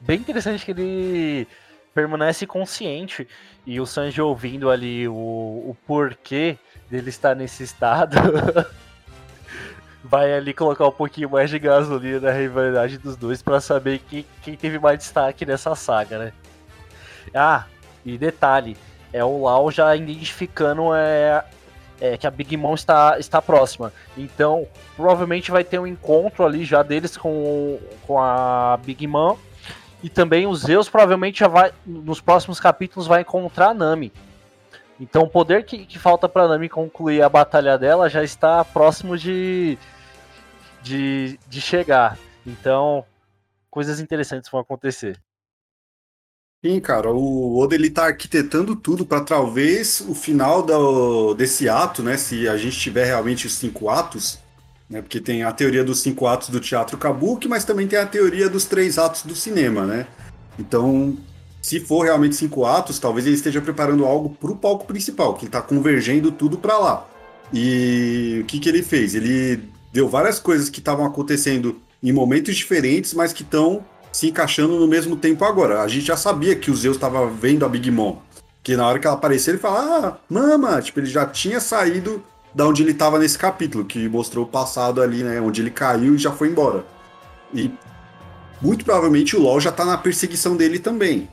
bem 0.01 0.19
interessante 0.19 0.65
que 0.65 0.71
ele 0.71 1.47
permanece 1.93 2.45
consciente 2.45 3.27
e 3.65 3.79
o 3.79 3.85
Sanji 3.85 4.21
ouvindo 4.21 4.69
ali 4.69 5.07
o, 5.07 5.13
o 5.13 5.77
porquê 5.87 6.57
dele 6.89 7.09
estar 7.09 7.35
nesse 7.35 7.63
estado. 7.63 8.17
vai 10.03 10.33
ali 10.33 10.53
colocar 10.53 10.87
um 10.87 10.91
pouquinho 10.91 11.29
mais 11.29 11.49
de 11.49 11.59
gasolina 11.59 12.19
na 12.19 12.31
rivalidade 12.31 12.97
dos 12.97 13.15
dois 13.15 13.41
para 13.41 13.61
saber 13.61 13.99
quem, 14.09 14.25
quem 14.41 14.55
teve 14.55 14.79
mais 14.79 14.97
destaque 14.97 15.45
nessa 15.45 15.75
saga, 15.75 16.17
né? 16.17 16.33
Ah, 17.33 17.65
e 18.05 18.17
detalhe, 18.17 18.75
é 19.11 19.23
o 19.23 19.43
Lau 19.43 19.71
já 19.71 19.95
identificando 19.95 20.93
é, 20.93 21.43
é, 21.99 22.17
que 22.17 22.27
a 22.27 22.31
Big 22.31 22.55
Mom 22.55 22.73
está, 22.73 23.17
está 23.19 23.41
próxima. 23.41 23.91
Então, 24.17 24.67
provavelmente 24.95 25.51
vai 25.51 25.63
ter 25.63 25.79
um 25.79 25.87
encontro 25.87 26.45
ali 26.45 26.63
já 26.63 26.83
deles 26.83 27.17
com, 27.17 27.79
com 28.05 28.19
a 28.19 28.77
Big 28.83 29.05
Mom. 29.07 29.37
E 30.01 30.09
também 30.09 30.47
o 30.47 30.55
Zeus 30.55 30.87
provavelmente 30.87 31.39
já 31.39 31.47
vai, 31.47 31.73
nos 31.85 32.21
próximos 32.21 32.59
capítulos, 32.59 33.07
vai 33.07 33.21
encontrar 33.21 33.69
a 33.69 33.73
Nami. 33.73 34.13
Então 34.99 35.23
o 35.23 35.29
poder 35.29 35.63
que, 35.63 35.85
que 35.85 35.97
falta 35.97 36.27
para 36.27 36.47
Nami 36.47 36.69
concluir 36.69 37.21
a 37.21 37.29
batalha 37.29 37.77
dela 37.77 38.09
já 38.09 38.23
está 38.23 38.63
próximo 38.63 39.17
de, 39.17 39.77
de, 40.81 41.39
de 41.47 41.61
chegar. 41.61 42.17
Então, 42.45 43.05
coisas 43.69 43.99
interessantes 43.99 44.49
vão 44.49 44.61
acontecer. 44.61 45.19
Sim, 46.63 46.77
cara, 46.81 47.09
o 47.09 47.57
Oda 47.57 47.73
ele 47.73 47.89
tá 47.89 48.07
arquitetando 48.07 48.75
tudo 48.75 49.05
para 49.05 49.21
talvez 49.21 50.01
o 50.01 50.13
final 50.13 50.61
do, 50.61 51.33
desse 51.33 51.69
ato, 51.69 52.03
né? 52.03 52.17
Se 52.17 52.49
a 52.49 52.57
gente 52.57 52.77
tiver 52.77 53.05
realmente 53.05 53.47
os 53.47 53.53
cinco 53.53 53.87
atos, 53.89 54.37
né? 54.89 55.01
Porque 55.01 55.21
tem 55.21 55.43
a 55.43 55.53
teoria 55.53 55.85
dos 55.85 56.01
cinco 56.01 56.27
atos 56.27 56.49
do 56.49 56.59
teatro 56.59 56.97
kabuki, 56.97 57.47
mas 57.47 57.63
também 57.63 57.87
tem 57.87 57.97
a 57.97 58.05
teoria 58.05 58.49
dos 58.49 58.65
três 58.65 58.97
atos 58.97 59.23
do 59.23 59.35
cinema, 59.35 59.85
né? 59.85 60.05
Então, 60.59 61.17
se 61.61 61.79
for 61.79 62.03
realmente 62.03 62.35
cinco 62.35 62.65
atos, 62.65 62.99
talvez 62.99 63.25
ele 63.25 63.35
esteja 63.35 63.61
preparando 63.61 64.03
algo 64.03 64.29
para 64.31 64.51
o 64.51 64.57
palco 64.57 64.85
principal, 64.85 65.35
que 65.35 65.45
está 65.45 65.61
convergendo 65.61 66.29
tudo 66.29 66.57
para 66.57 66.77
lá. 66.77 67.07
E 67.53 68.39
o 68.41 68.45
que, 68.45 68.59
que 68.59 68.67
ele 68.67 68.83
fez? 68.83 69.15
Ele 69.15 69.63
deu 69.93 70.09
várias 70.09 70.39
coisas 70.39 70.69
que 70.69 70.79
estavam 70.79 71.05
acontecendo 71.05 71.79
em 72.03 72.11
momentos 72.11 72.53
diferentes, 72.57 73.13
mas 73.13 73.31
que 73.31 73.43
estão 73.43 73.85
se 74.11 74.27
encaixando 74.27 74.79
no 74.79 74.87
mesmo 74.87 75.15
tempo 75.15 75.45
agora. 75.45 75.81
A 75.81 75.87
gente 75.87 76.05
já 76.05 76.17
sabia 76.17 76.55
que 76.55 76.71
o 76.71 76.75
Zeus 76.75 76.95
estava 76.97 77.27
vendo 77.27 77.65
a 77.65 77.69
Big 77.69 77.89
Mom. 77.91 78.17
Que 78.63 78.75
na 78.75 78.87
hora 78.87 78.99
que 78.99 79.07
ela 79.07 79.15
apareceu, 79.15 79.53
ele 79.53 79.61
fala: 79.61 79.79
Ah, 79.79 80.17
mama! 80.29 80.81
Tipo, 80.81 80.99
ele 80.99 81.07
já 81.07 81.25
tinha 81.25 81.59
saído 81.59 82.23
da 82.53 82.67
onde 82.67 82.83
ele 82.83 82.91
estava 82.91 83.19
nesse 83.19 83.37
capítulo, 83.37 83.85
que 83.85 84.09
mostrou 84.09 84.45
o 84.45 84.47
passado 84.47 85.01
ali, 85.01 85.23
né? 85.23 85.39
Onde 85.39 85.61
ele 85.61 85.71
caiu 85.71 86.15
e 86.15 86.17
já 86.17 86.31
foi 86.31 86.49
embora. 86.49 86.85
E 87.53 87.71
muito 88.61 88.83
provavelmente 88.83 89.35
o 89.35 89.41
LOL 89.41 89.59
já 89.59 89.69
está 89.69 89.85
na 89.85 89.97
perseguição 89.97 90.55
dele 90.55 90.79
também. 90.79 91.29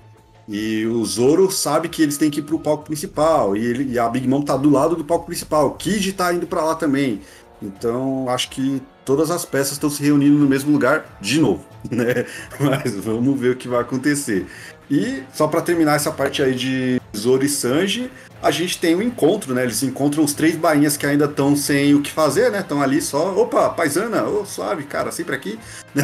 E 0.48 0.86
o 0.86 1.04
Zoro 1.04 1.50
sabe 1.50 1.88
que 1.88 2.02
eles 2.02 2.16
têm 2.16 2.30
que 2.30 2.38
ir 2.38 2.44
pro 2.44 2.58
palco 2.58 2.84
principal. 2.84 3.56
E, 3.56 3.64
ele, 3.64 3.92
e 3.92 3.98
a 3.98 4.08
Big 4.08 4.28
Mom 4.28 4.42
tá 4.42 4.56
do 4.56 4.70
lado 4.70 4.94
do 4.94 5.04
palco 5.04 5.26
principal. 5.26 5.66
O 5.66 5.70
Kid 5.72 6.12
tá 6.12 6.32
indo 6.32 6.46
para 6.46 6.62
lá 6.62 6.74
também. 6.76 7.20
Então 7.60 8.28
acho 8.28 8.50
que 8.50 8.80
todas 9.06 9.30
as 9.30 9.44
peças 9.44 9.72
estão 9.72 9.88
se 9.88 10.02
reunindo 10.02 10.36
no 10.36 10.46
mesmo 10.46 10.70
lugar 10.70 11.16
de 11.20 11.40
novo, 11.40 11.64
né? 11.90 12.26
Mas 12.60 12.94
vamos 12.96 13.40
ver 13.40 13.52
o 13.52 13.56
que 13.56 13.68
vai 13.68 13.80
acontecer. 13.80 14.46
E 14.90 15.22
só 15.32 15.48
para 15.48 15.62
terminar 15.62 15.96
essa 15.96 16.10
parte 16.10 16.42
aí 16.42 16.54
de 16.54 17.00
Zoro 17.16 17.44
e 17.44 17.48
Sanji, 17.48 18.10
a 18.42 18.50
gente 18.50 18.78
tem 18.78 18.94
um 18.94 19.00
encontro, 19.00 19.54
né? 19.54 19.62
Eles 19.62 19.82
encontram 19.82 20.22
os 20.22 20.34
três 20.34 20.56
bainhas 20.56 20.96
que 20.96 21.06
ainda 21.06 21.24
estão 21.24 21.56
sem 21.56 21.94
o 21.94 22.02
que 22.02 22.10
fazer, 22.10 22.50
né? 22.50 22.60
Estão 22.60 22.82
ali 22.82 23.00
só, 23.00 23.34
opa, 23.34 23.70
paisana, 23.70 24.24
ô, 24.24 24.42
oh, 24.42 24.44
suave, 24.44 24.84
cara, 24.84 25.10
sempre 25.10 25.34
aqui. 25.34 25.58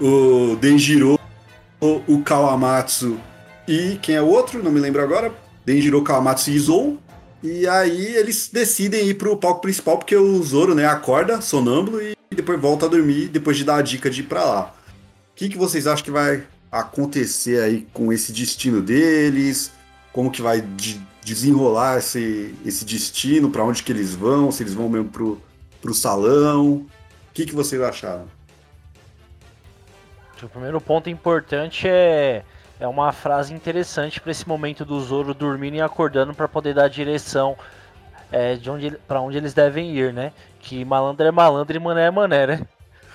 o, 0.00 0.52
o 0.52 0.56
Denjiro, 0.56 1.18
o, 1.80 2.02
o 2.06 2.22
Kawamatsu 2.22 3.18
e 3.66 3.98
quem 4.02 4.16
é 4.16 4.22
o 4.22 4.26
outro? 4.26 4.62
Não 4.62 4.72
me 4.72 4.80
lembro 4.80 5.02
agora. 5.02 5.32
Denjiro 5.64 6.02
Kawamatsu 6.02 6.50
e 6.50 6.58
Zou. 6.58 6.98
E 7.42 7.66
aí 7.66 8.16
eles 8.16 8.48
decidem 8.52 9.08
ir 9.08 9.14
pro 9.14 9.36
palco 9.36 9.60
principal 9.60 9.98
porque 9.98 10.14
o 10.14 10.42
Zoro, 10.42 10.74
né, 10.74 10.86
acorda 10.86 11.40
sonâmbulo 11.40 12.00
e 12.00 12.14
depois 12.30 12.60
volta 12.60 12.86
a 12.86 12.88
dormir 12.88 13.28
depois 13.28 13.56
de 13.56 13.64
dar 13.64 13.76
a 13.76 13.82
dica 13.82 14.08
de 14.08 14.20
ir 14.20 14.24
pra 14.24 14.44
lá. 14.44 14.74
O 15.32 15.34
que, 15.34 15.48
que 15.48 15.58
vocês 15.58 15.86
acham 15.86 16.04
que 16.04 16.10
vai 16.10 16.44
acontecer 16.70 17.60
aí 17.62 17.86
com 17.92 18.12
esse 18.12 18.32
destino 18.32 18.80
deles? 18.80 19.72
Como 20.12 20.30
que 20.30 20.40
vai 20.40 20.60
de 20.60 21.00
desenrolar 21.24 21.98
esse, 21.98 22.54
esse 22.64 22.84
destino? 22.84 23.50
para 23.50 23.64
onde 23.64 23.82
que 23.82 23.90
eles 23.90 24.14
vão? 24.14 24.52
Se 24.52 24.62
eles 24.62 24.74
vão 24.74 24.88
mesmo 24.88 25.08
pro, 25.08 25.40
pro 25.80 25.94
salão? 25.94 26.74
O 26.74 26.86
que, 27.34 27.44
que 27.44 27.54
vocês 27.54 27.80
acharam? 27.82 28.26
O 30.40 30.48
primeiro 30.48 30.80
ponto 30.80 31.08
importante 31.08 31.86
é 31.88 32.44
é 32.82 32.88
uma 32.88 33.12
frase 33.12 33.54
interessante 33.54 34.20
para 34.20 34.32
esse 34.32 34.46
momento 34.46 34.84
do 34.84 35.00
Zoro 35.00 35.32
dormindo 35.32 35.76
e 35.76 35.80
acordando 35.80 36.34
para 36.34 36.48
poder 36.48 36.74
dar 36.74 36.88
direção 36.88 37.56
é, 38.32 38.56
de 38.56 38.68
onde 38.68 38.90
para 39.06 39.20
onde 39.20 39.36
eles 39.36 39.54
devem 39.54 39.96
ir, 39.96 40.12
né? 40.12 40.32
Que 40.58 40.84
malandro 40.84 41.24
é 41.24 41.30
malandro 41.30 41.76
e 41.76 41.78
mané 41.78 42.06
é 42.06 42.10
mané, 42.10 42.46
né? 42.48 42.60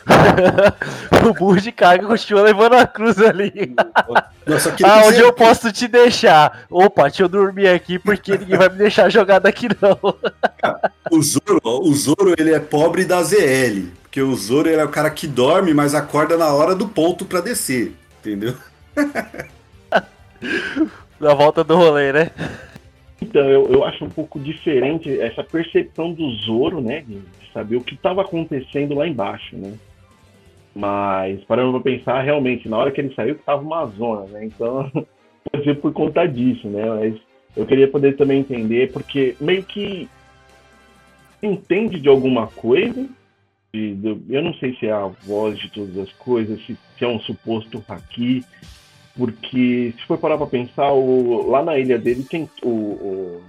o 1.30 1.34
burro 1.34 1.60
de 1.60 1.70
carga 1.74 2.08
continua 2.08 2.44
levando 2.44 2.76
a 2.76 2.88
cruz 2.88 3.20
ali. 3.20 3.76
Nossa, 4.46 4.74
ah, 4.86 5.02
onde 5.06 5.20
eu 5.20 5.34
posso 5.34 5.70
te 5.74 5.86
deixar? 5.86 6.66
Opa, 6.70 7.10
deixa 7.10 7.24
eu 7.24 7.28
dormir 7.28 7.68
aqui 7.68 8.00
porque 8.00 8.38
ninguém 8.38 8.58
vai 8.58 8.70
me 8.70 8.78
deixar 8.78 9.10
jogar 9.10 9.40
daqui 9.40 9.68
não. 9.82 10.00
o 11.12 11.22
Zoro, 11.22 11.60
o 11.66 11.94
Zoro 11.94 12.34
ele 12.38 12.54
é 12.54 12.60
pobre 12.62 13.04
da 13.04 13.22
ZL, 13.22 13.90
porque 14.02 14.22
o 14.22 14.34
Zoro 14.34 14.70
ele 14.70 14.80
é 14.80 14.86
o 14.86 14.90
cara 14.90 15.10
que 15.10 15.28
dorme, 15.28 15.74
mas 15.74 15.94
acorda 15.94 16.38
na 16.38 16.54
hora 16.54 16.74
do 16.74 16.88
ponto 16.88 17.26
para 17.26 17.42
descer, 17.42 17.94
entendeu? 18.22 18.56
Na 21.20 21.34
volta 21.34 21.64
do 21.64 21.76
rolê, 21.76 22.14
né? 22.14 22.32
Então, 23.22 23.50
eu, 23.50 23.68
eu 23.72 23.84
acho 23.84 24.06
um 24.06 24.10
pouco 24.10 24.40
diferente 24.40 25.20
essa 25.20 25.44
percepção 25.44 26.14
do 26.14 26.30
Zoro, 26.46 26.80
né? 26.82 27.02
De 27.02 27.22
saber 27.52 27.76
o 27.76 27.84
que 27.84 27.96
estava 27.96 28.22
acontecendo 28.22 28.94
lá 28.94 29.08
embaixo, 29.08 29.56
né? 29.56 29.74
Mas, 30.76 31.44
parando 31.46 31.72
pra 31.72 31.92
pensar, 31.92 32.22
realmente, 32.22 32.70
na 32.70 32.78
hora 32.78 32.92
que 32.92 33.02
ele 33.02 33.14
saiu, 33.16 33.36
que 33.36 33.44
tava 33.44 33.64
uma 33.64 33.86
zona, 33.88 34.26
né? 34.28 34.46
Então, 34.46 34.92
pode 35.52 35.64
ser 35.64 35.76
por 35.76 35.92
conta 35.92 36.28
disso, 36.28 36.68
né? 36.68 36.86
Mas 36.86 37.16
eu 37.56 37.66
queria 37.66 37.88
poder 37.88 38.16
também 38.16 38.42
entender, 38.42 38.92
porque 38.92 39.36
meio 39.42 39.64
que 39.64 40.08
entende 41.42 42.00
de 42.00 42.08
alguma 42.08 42.46
coisa, 42.48 43.08
eu 43.74 44.42
não 44.42 44.54
sei 44.56 44.76
se 44.76 44.86
é 44.86 44.92
a 44.92 45.08
voz 45.08 45.58
de 45.58 45.70
todas 45.72 45.98
as 45.98 46.12
coisas, 46.14 46.60
se 46.64 46.78
é 47.02 47.08
um 47.08 47.20
suposto 47.20 47.84
haki, 47.88 48.46
porque, 49.18 49.94
se 49.98 50.06
for 50.06 50.18
parar 50.18 50.38
pra 50.38 50.46
pensar, 50.46 50.92
o, 50.94 51.50
lá 51.50 51.64
na 51.64 51.78
ilha 51.78 51.98
dele 51.98 52.24
tem 52.24 52.48
o, 52.62 52.70
o, 52.70 53.42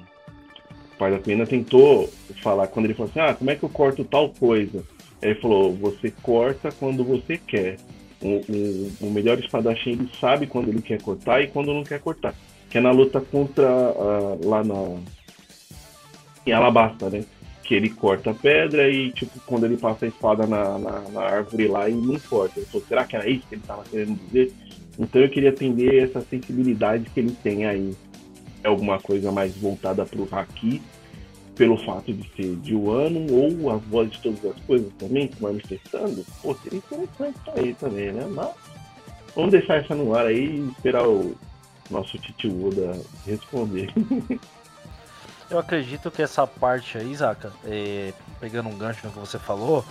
pai 0.99 1.13
da 1.13 1.19
Pena 1.19 1.47
tentou 1.47 2.11
falar, 2.43 2.67
quando 2.67 2.87
ele 2.87 2.95
falou 2.95 3.11
assim, 3.11 3.21
ah, 3.21 3.35
como 3.35 3.51
é 3.51 3.55
que 3.55 3.63
eu 3.63 3.69
corto 3.69 4.05
tal 4.05 4.31
coisa? 4.31 4.83
Ele 5.23 5.35
falou, 5.37 5.75
você 5.75 6.13
corta 6.23 6.71
quando 6.73 7.05
você 7.05 7.39
quer. 7.39 7.77
O, 8.21 8.27
o, 8.29 8.93
o, 9.07 9.11
melhor 9.11 9.39
espadachim 9.39 9.91
ele 9.91 10.11
sabe 10.21 10.47
quando 10.47 10.69
ele 10.69 10.83
quer 10.83 11.01
cortar 11.01 11.41
e 11.41 11.47
quando 11.47 11.73
não 11.73 11.85
quer 11.85 12.01
cortar. 12.01 12.35
Que 12.69 12.79
é 12.79 12.81
na 12.81 12.91
luta 12.91 13.21
contra 13.21 13.65
uh, 13.65 14.49
lá 14.49 14.65
na 14.65 14.97
em 16.45 16.53
Alabasta, 16.53 17.09
né? 17.11 17.25
Que 17.63 17.75
ele 17.75 17.91
corta 17.91 18.31
a 18.31 18.35
pedra 18.35 18.91
e 18.91 19.13
tipo 19.13 19.39
quando 19.47 19.67
ele 19.67 19.77
passa 19.77 20.05
a 20.05 20.09
espada 20.09 20.47
na, 20.47 20.79
na, 20.79 21.01
na 21.11 21.21
árvore 21.21 21.69
lá 21.69 21.89
e 21.89 21.95
não 21.95 22.19
corta. 22.19 22.59
Ele 22.59 22.67
falou, 22.67 22.87
será 22.89 23.05
que 23.05 23.15
era 23.15 23.29
isso 23.29 23.47
que 23.49 23.55
ele 23.55 23.63
estava 23.63 23.85
querendo 23.85 24.19
dizer? 24.27 24.53
Então 24.99 25.23
eu 25.23 25.29
queria 25.31 25.51
atender 25.51 26.03
essa 26.03 26.21
sensibilidade 26.21 27.09
que 27.11 27.21
ele 27.21 27.37
tem 27.43 27.67
aí. 27.67 27.97
É 28.65 28.69
alguma 28.69 28.99
coisa 28.99 29.31
mais 29.31 29.57
voltada 29.57 30.05
para 30.05 30.21
o 30.21 30.29
haki. 30.31 30.83
pelo 31.55 31.77
fato 31.77 32.13
de 32.13 32.29
ser 32.37 32.57
de 32.57 32.75
Wano 32.75 33.27
ou 33.33 33.71
a 33.71 33.77
voz 33.77 34.11
de 34.11 34.21
todas 34.21 34.45
as 34.45 34.61
coisas 34.65 34.93
também 34.97 35.29
se 35.29 35.43
manifestando, 35.43 36.25
pô, 36.41 36.55
seria 36.55 36.79
interessante 36.79 37.37
isso 37.37 37.53
aí 37.57 37.75
também, 37.75 38.13
né? 38.13 38.27
Mas 38.31 38.51
vamos 39.35 39.51
deixar 39.51 39.77
essa 39.77 39.95
no 39.95 40.15
ar 40.15 40.27
aí 40.27 40.57
e 40.57 40.69
esperar 40.71 41.07
o 41.07 41.37
nosso 41.91 42.17
Titio 42.19 42.67
Oda 42.67 43.01
responder. 43.27 43.91
Eu 45.51 45.59
acredito 45.59 46.11
que 46.11 46.23
essa 46.23 46.47
parte 46.47 46.99
aí, 46.99 47.15
Zaka, 47.15 47.51
é, 47.65 48.13
pegando 48.39 48.69
um 48.69 48.77
gancho 48.77 49.07
no 49.07 49.13
que 49.13 49.19
você 49.19 49.39
falou, 49.39 49.83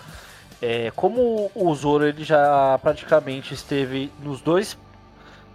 é, 0.62 0.92
como 0.96 1.52
o 1.56 1.76
Zoro 1.76 2.06
ele 2.06 2.24
já 2.24 2.80
praticamente 2.82 3.54
esteve 3.56 4.12
nos 4.24 4.40
dois. 4.40 4.78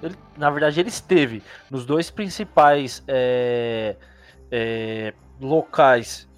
Ele, 0.02 0.16
na 0.36 0.50
verdade, 0.50 0.80
ele 0.80 0.88
esteve 0.88 1.42
nos 1.70 1.84
dois 1.84 2.10
principais 2.10 3.02
é, 3.06 3.96
é 4.50 5.14
locais 5.40 6.28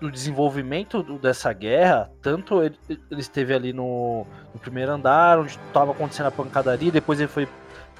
do 0.00 0.10
desenvolvimento 0.10 1.02
dessa 1.18 1.52
guerra, 1.52 2.10
tanto 2.20 2.60
ele, 2.60 2.76
ele 2.88 3.20
esteve 3.20 3.54
ali 3.54 3.72
no, 3.72 4.26
no, 4.52 4.58
primeiro 4.60 4.90
andar, 4.90 5.38
onde 5.38 5.50
estava 5.50 5.92
acontecendo 5.92 6.26
a 6.26 6.30
pancadaria, 6.32 6.90
depois 6.90 7.20
ele 7.20 7.28
foi 7.28 7.48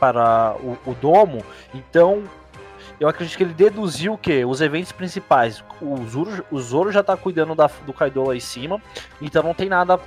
para 0.00 0.56
o, 0.56 0.76
o 0.90 0.94
domo, 0.94 1.44
então 1.72 2.24
eu 2.98 3.08
acredito 3.08 3.36
que 3.36 3.44
ele 3.44 3.54
deduziu 3.54 4.18
que 4.18 4.44
os 4.44 4.60
eventos 4.60 4.90
principais, 4.90 5.62
o 5.80 6.04
Zoro, 6.06 6.44
o 6.50 6.60
Zoro 6.60 6.90
já 6.90 7.04
tá 7.04 7.16
cuidando 7.16 7.54
da, 7.54 7.70
do 7.86 7.92
Kaido 7.92 8.24
lá 8.24 8.34
em 8.34 8.40
cima, 8.40 8.82
então 9.20 9.42
não 9.42 9.54
tem 9.54 9.68
nada 9.68 10.00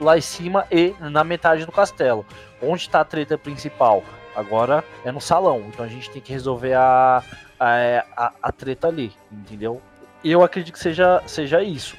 lá 0.00 0.16
em 0.16 0.20
cima 0.20 0.66
e 0.70 0.94
na 1.00 1.24
metade 1.24 1.66
do 1.66 1.72
castelo. 1.72 2.24
Onde 2.62 2.82
está 2.82 3.00
a 3.00 3.04
treta 3.04 3.36
principal? 3.36 4.02
Agora 4.40 4.82
é 5.04 5.12
no 5.12 5.20
salão, 5.20 5.64
então 5.68 5.84
a 5.84 5.88
gente 5.88 6.10
tem 6.10 6.22
que 6.22 6.32
resolver 6.32 6.72
a, 6.72 7.22
a, 7.58 8.04
a, 8.16 8.32
a 8.42 8.52
treta 8.52 8.88
ali, 8.88 9.12
entendeu? 9.30 9.82
Eu 10.24 10.42
acredito 10.42 10.72
que 10.72 10.80
seja, 10.80 11.22
seja 11.26 11.62
isso. 11.62 11.94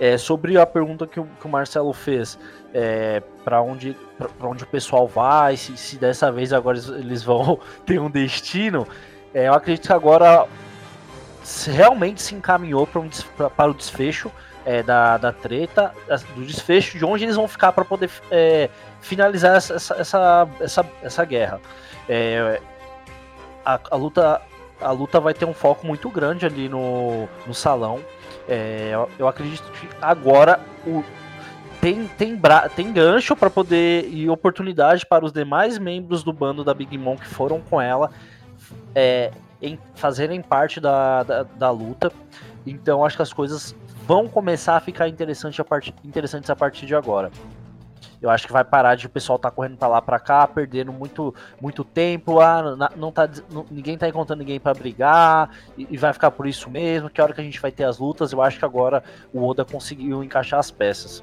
É, 0.00 0.16
sobre 0.16 0.56
a 0.56 0.64
pergunta 0.64 1.06
que 1.06 1.20
o, 1.20 1.24
que 1.24 1.46
o 1.46 1.48
Marcelo 1.48 1.92
fez, 1.92 2.38
é, 2.72 3.20
para 3.44 3.60
onde, 3.60 3.94
onde 4.40 4.64
o 4.64 4.66
pessoal 4.66 5.06
vai, 5.06 5.56
se, 5.56 5.76
se, 5.76 5.98
dessa 5.98 6.32
vez 6.32 6.52
agora 6.52 6.78
eles 6.78 7.22
vão 7.22 7.60
ter 7.84 8.00
um 8.00 8.10
destino, 8.10 8.86
é, 9.34 9.48
eu 9.48 9.52
acredito 9.52 9.88
que 9.88 9.92
agora 9.92 10.46
realmente 11.66 12.22
se 12.22 12.34
encaminhou 12.34 12.86
para 12.86 13.00
um, 13.00 13.10
para 13.54 13.70
o 13.70 13.74
desfecho 13.74 14.30
é, 14.64 14.82
da, 14.82 15.16
da 15.16 15.32
treta, 15.32 15.92
do 16.34 16.44
desfecho 16.44 16.98
de 16.98 17.04
onde 17.04 17.24
eles 17.24 17.36
vão 17.36 17.48
ficar 17.48 17.72
para 17.72 17.84
poder 17.84 18.10
é, 18.30 18.70
finalizar 19.00 19.56
essa, 19.56 19.74
essa, 19.74 20.48
essa, 20.60 20.86
essa 21.02 21.24
guerra. 21.24 21.60
É, 22.08 22.60
a, 23.64 23.78
a, 23.90 23.96
luta 23.96 24.42
a 24.80 24.90
luta 24.90 25.20
vai 25.20 25.34
ter 25.34 25.44
um 25.44 25.54
foco 25.54 25.86
muito 25.86 26.08
grande 26.10 26.46
ali 26.46 26.68
no, 26.68 27.28
no 27.46 27.54
salão. 27.54 28.00
É, 28.48 28.92
eu, 29.18 29.28
acredito 29.28 29.70
que 29.72 29.88
agora 30.00 30.60
o, 30.86 31.04
tem, 31.80 32.06
tem, 32.06 32.34
bra, 32.34 32.68
tem 32.68 32.92
gancho 32.92 33.36
para 33.36 33.50
poder 33.50 34.08
e 34.10 34.28
oportunidade 34.28 35.04
para 35.04 35.24
os 35.24 35.32
demais 35.32 35.78
membros 35.78 36.22
do 36.24 36.32
bando 36.32 36.64
da 36.64 36.72
Big 36.72 36.96
Mom 36.96 37.16
que 37.16 37.26
foram 37.26 37.60
com 37.60 37.80
ela 37.80 38.10
é, 38.94 39.30
em 39.60 39.78
fazerem 39.94 40.40
parte 40.40 40.80
da, 40.80 41.22
da, 41.22 41.42
da, 41.42 41.70
luta. 41.70 42.12
Então 42.66 43.04
acho 43.04 43.16
que 43.16 43.22
as 43.22 43.32
coisas 43.32 43.74
vão 44.06 44.26
começar 44.26 44.76
a 44.76 44.80
ficar 44.80 45.08
interessante 45.08 45.60
a 45.60 45.64
part, 45.64 45.94
interessantes 46.04 46.48
a 46.50 46.56
partir 46.56 46.86
de 46.86 46.94
agora. 46.94 47.30
Eu 48.20 48.30
acho 48.30 48.46
que 48.46 48.52
vai 48.52 48.64
parar 48.64 48.94
de 48.94 49.06
o 49.06 49.10
pessoal 49.10 49.36
estar 49.36 49.50
tá 49.50 49.54
correndo 49.54 49.76
para 49.76 49.88
lá 49.88 50.02
para 50.02 50.18
cá, 50.18 50.46
perdendo 50.46 50.92
muito, 50.92 51.34
muito 51.60 51.84
tempo. 51.84 52.40
Ah, 52.40 52.90
não 52.96 53.12
tá, 53.12 53.28
não, 53.50 53.64
ninguém 53.70 53.96
tá 53.96 54.08
encontrando 54.08 54.40
ninguém 54.40 54.58
para 54.58 54.74
brigar 54.74 55.50
e, 55.76 55.86
e, 55.90 55.96
vai 55.96 56.12
ficar 56.12 56.30
por 56.30 56.46
isso 56.46 56.68
mesmo. 56.70 57.08
Que 57.08 57.20
hora 57.20 57.32
que 57.32 57.40
a 57.40 57.44
gente 57.44 57.60
vai 57.60 57.70
ter 57.70 57.84
as 57.84 57.98
lutas, 57.98 58.32
eu 58.32 58.42
acho 58.42 58.58
que 58.58 58.64
agora 58.64 59.02
o 59.32 59.46
Oda 59.46 59.64
conseguiu 59.64 60.22
encaixar 60.22 60.58
as 60.58 60.70
peças. 60.70 61.22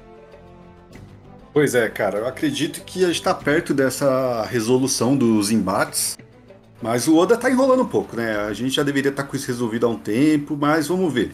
Pois 1.52 1.74
é, 1.74 1.88
cara, 1.88 2.18
eu 2.18 2.26
acredito 2.26 2.84
que 2.84 3.02
a 3.04 3.08
gente 3.08 3.22
tá 3.22 3.34
perto 3.34 3.72
dessa 3.72 4.44
resolução 4.44 5.16
dos 5.16 5.50
embates. 5.50 6.16
Mas 6.82 7.08
o 7.08 7.16
Oda 7.16 7.36
tá 7.36 7.50
enrolando 7.50 7.82
um 7.82 7.88
pouco, 7.88 8.14
né? 8.14 8.36
A 8.36 8.52
gente 8.52 8.76
já 8.76 8.82
deveria 8.82 9.10
estar 9.10 9.22
tá 9.22 9.28
com 9.28 9.34
isso 9.34 9.46
resolvido 9.46 9.86
há 9.86 9.88
um 9.88 9.98
tempo, 9.98 10.56
mas 10.56 10.88
vamos 10.88 11.12
ver. 11.12 11.32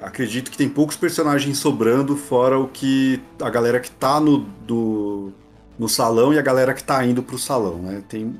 Acredito 0.00 0.50
que 0.50 0.56
tem 0.56 0.68
poucos 0.68 0.96
personagens 0.96 1.58
sobrando, 1.58 2.16
fora 2.16 2.58
o 2.58 2.66
que 2.66 3.20
a 3.40 3.50
galera 3.50 3.78
que 3.78 3.90
tá 3.90 4.18
no, 4.18 4.38
do, 4.66 5.30
no 5.78 5.88
salão 5.88 6.32
e 6.32 6.38
a 6.38 6.42
galera 6.42 6.72
que 6.72 6.82
tá 6.82 7.04
indo 7.04 7.22
pro 7.22 7.38
salão, 7.38 7.78
né? 7.78 8.02
Tem, 8.08 8.34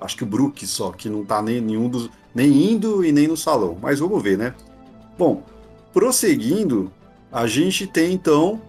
acho 0.00 0.16
que 0.16 0.22
o 0.22 0.26
Brook 0.26 0.66
só, 0.66 0.90
que 0.90 1.10
não 1.10 1.22
tá 1.22 1.42
nem, 1.42 1.60
nenhum 1.60 1.88
dos, 1.88 2.08
nem 2.34 2.72
indo 2.72 3.04
e 3.04 3.12
nem 3.12 3.28
no 3.28 3.36
salão. 3.36 3.76
Mas 3.80 3.98
vamos 3.98 4.22
ver, 4.22 4.38
né? 4.38 4.54
Bom, 5.18 5.42
prosseguindo, 5.92 6.90
a 7.30 7.46
gente 7.46 7.86
tem 7.86 8.14
então 8.14 8.60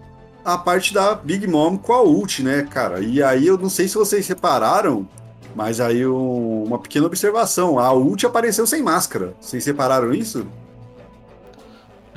a 0.44 0.58
parte 0.58 0.92
da 0.92 1.14
Big 1.14 1.46
Mom 1.46 1.78
com 1.78 1.94
a 1.94 2.02
ult, 2.02 2.42
né, 2.42 2.68
cara? 2.70 3.00
E 3.00 3.22
aí 3.22 3.46
eu 3.46 3.56
não 3.56 3.70
sei 3.70 3.88
se 3.88 3.94
vocês 3.94 4.28
repararam, 4.28 5.08
mas 5.56 5.80
aí 5.80 6.06
um, 6.06 6.64
uma 6.64 6.78
pequena 6.78 7.06
observação: 7.06 7.78
a 7.78 7.92
ult 7.92 8.26
apareceu 8.26 8.66
sem 8.66 8.82
máscara. 8.82 9.34
Vocês 9.40 9.64
repararam 9.64 10.12
isso? 10.12 10.46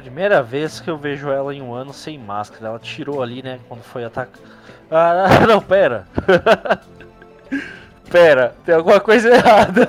Primeira 0.07 0.41
vez 0.41 0.79
que 0.79 0.89
eu 0.89 0.97
vejo 0.97 1.29
ela 1.29 1.53
em 1.53 1.61
um 1.61 1.73
ano 1.73 1.91
sem 1.91 2.17
máscara. 2.17 2.67
Ela 2.67 2.79
tirou 2.79 3.21
ali, 3.21 3.43
né? 3.43 3.59
Quando 3.67 3.81
foi 3.81 4.05
atacar. 4.05 4.39
Ah, 4.89 5.43
não, 5.45 5.59
pera. 5.59 6.07
pera, 8.09 8.55
tem 8.65 8.73
alguma 8.73 9.01
coisa 9.01 9.27
errada. 9.35 9.85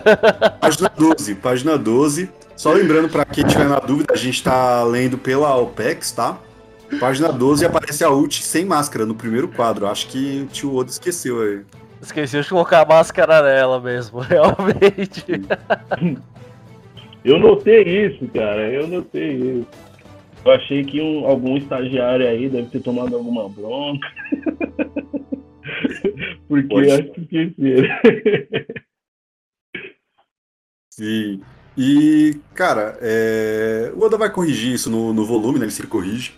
página 0.60 0.88
12, 0.88 1.36
página 1.36 1.78
12. 1.78 2.28
Só 2.56 2.72
lembrando 2.72 3.08
para 3.08 3.24
quem 3.24 3.44
tiver 3.44 3.68
na 3.68 3.78
dúvida, 3.78 4.12
a 4.12 4.16
gente 4.16 4.42
tá 4.42 4.82
lendo 4.82 5.16
pela 5.16 5.54
OPEX, 5.54 6.10
tá? 6.10 6.36
Página 6.98 7.30
12 7.30 7.64
aparece 7.64 8.02
a 8.02 8.10
ult 8.10 8.42
sem 8.42 8.64
máscara 8.64 9.06
no 9.06 9.14
primeiro 9.14 9.46
quadro. 9.46 9.86
Acho 9.86 10.08
que 10.08 10.40
o 10.42 10.46
tio 10.46 10.74
Oda 10.74 10.90
esqueceu 10.90 11.40
aí. 11.42 11.60
Esqueceu 12.02 12.42
de 12.42 12.48
colocar 12.48 12.82
a 12.82 12.84
máscara 12.84 13.40
nela 13.40 13.80
mesmo, 13.80 14.18
realmente. 14.18 15.24
Eu 17.24 17.38
notei 17.38 18.06
isso, 18.06 18.26
cara. 18.34 18.68
Eu 18.68 18.88
notei 18.88 19.60
isso. 19.60 19.87
Eu 20.48 20.54
achei 20.54 20.82
que 20.82 20.98
um, 20.98 21.26
algum 21.26 21.58
estagiário 21.58 22.26
aí 22.26 22.48
deve 22.48 22.70
ter 22.70 22.80
tomado 22.80 23.14
alguma 23.14 23.46
bronca. 23.50 24.08
Porque 26.48 26.68
Pode. 26.68 26.90
acho 26.90 27.10
que 27.10 27.20
esqueceram. 27.20 27.88
Sim. 30.90 31.42
E, 31.76 32.40
cara, 32.54 32.96
é... 33.02 33.92
o 33.94 34.00
Oda 34.02 34.16
vai 34.16 34.32
corrigir 34.32 34.72
isso 34.72 34.88
no, 34.88 35.12
no 35.12 35.26
volume, 35.26 35.58
né? 35.58 35.66
Ele 35.66 35.70
se 35.70 35.86
corrige. 35.86 36.32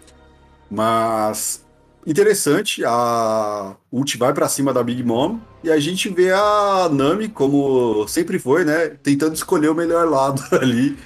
Mas 0.69 1.65
interessante, 2.05 2.85
a 2.85 3.77
ult 3.93 4.19
vai 4.19 4.35
para 4.35 4.49
cima 4.49 4.75
da 4.75 4.83
Big 4.83 5.05
Mom 5.05 5.39
e 5.63 5.71
a 5.71 5.79
gente 5.79 6.09
vê 6.09 6.33
a 6.33 6.89
Nami, 6.91 7.29
como 7.29 8.09
sempre 8.09 8.41
foi, 8.41 8.65
né? 8.65 8.89
Tentando 8.89 9.37
escolher 9.37 9.69
o 9.69 9.75
melhor 9.75 10.09
lado 10.09 10.43
ali 10.61 10.99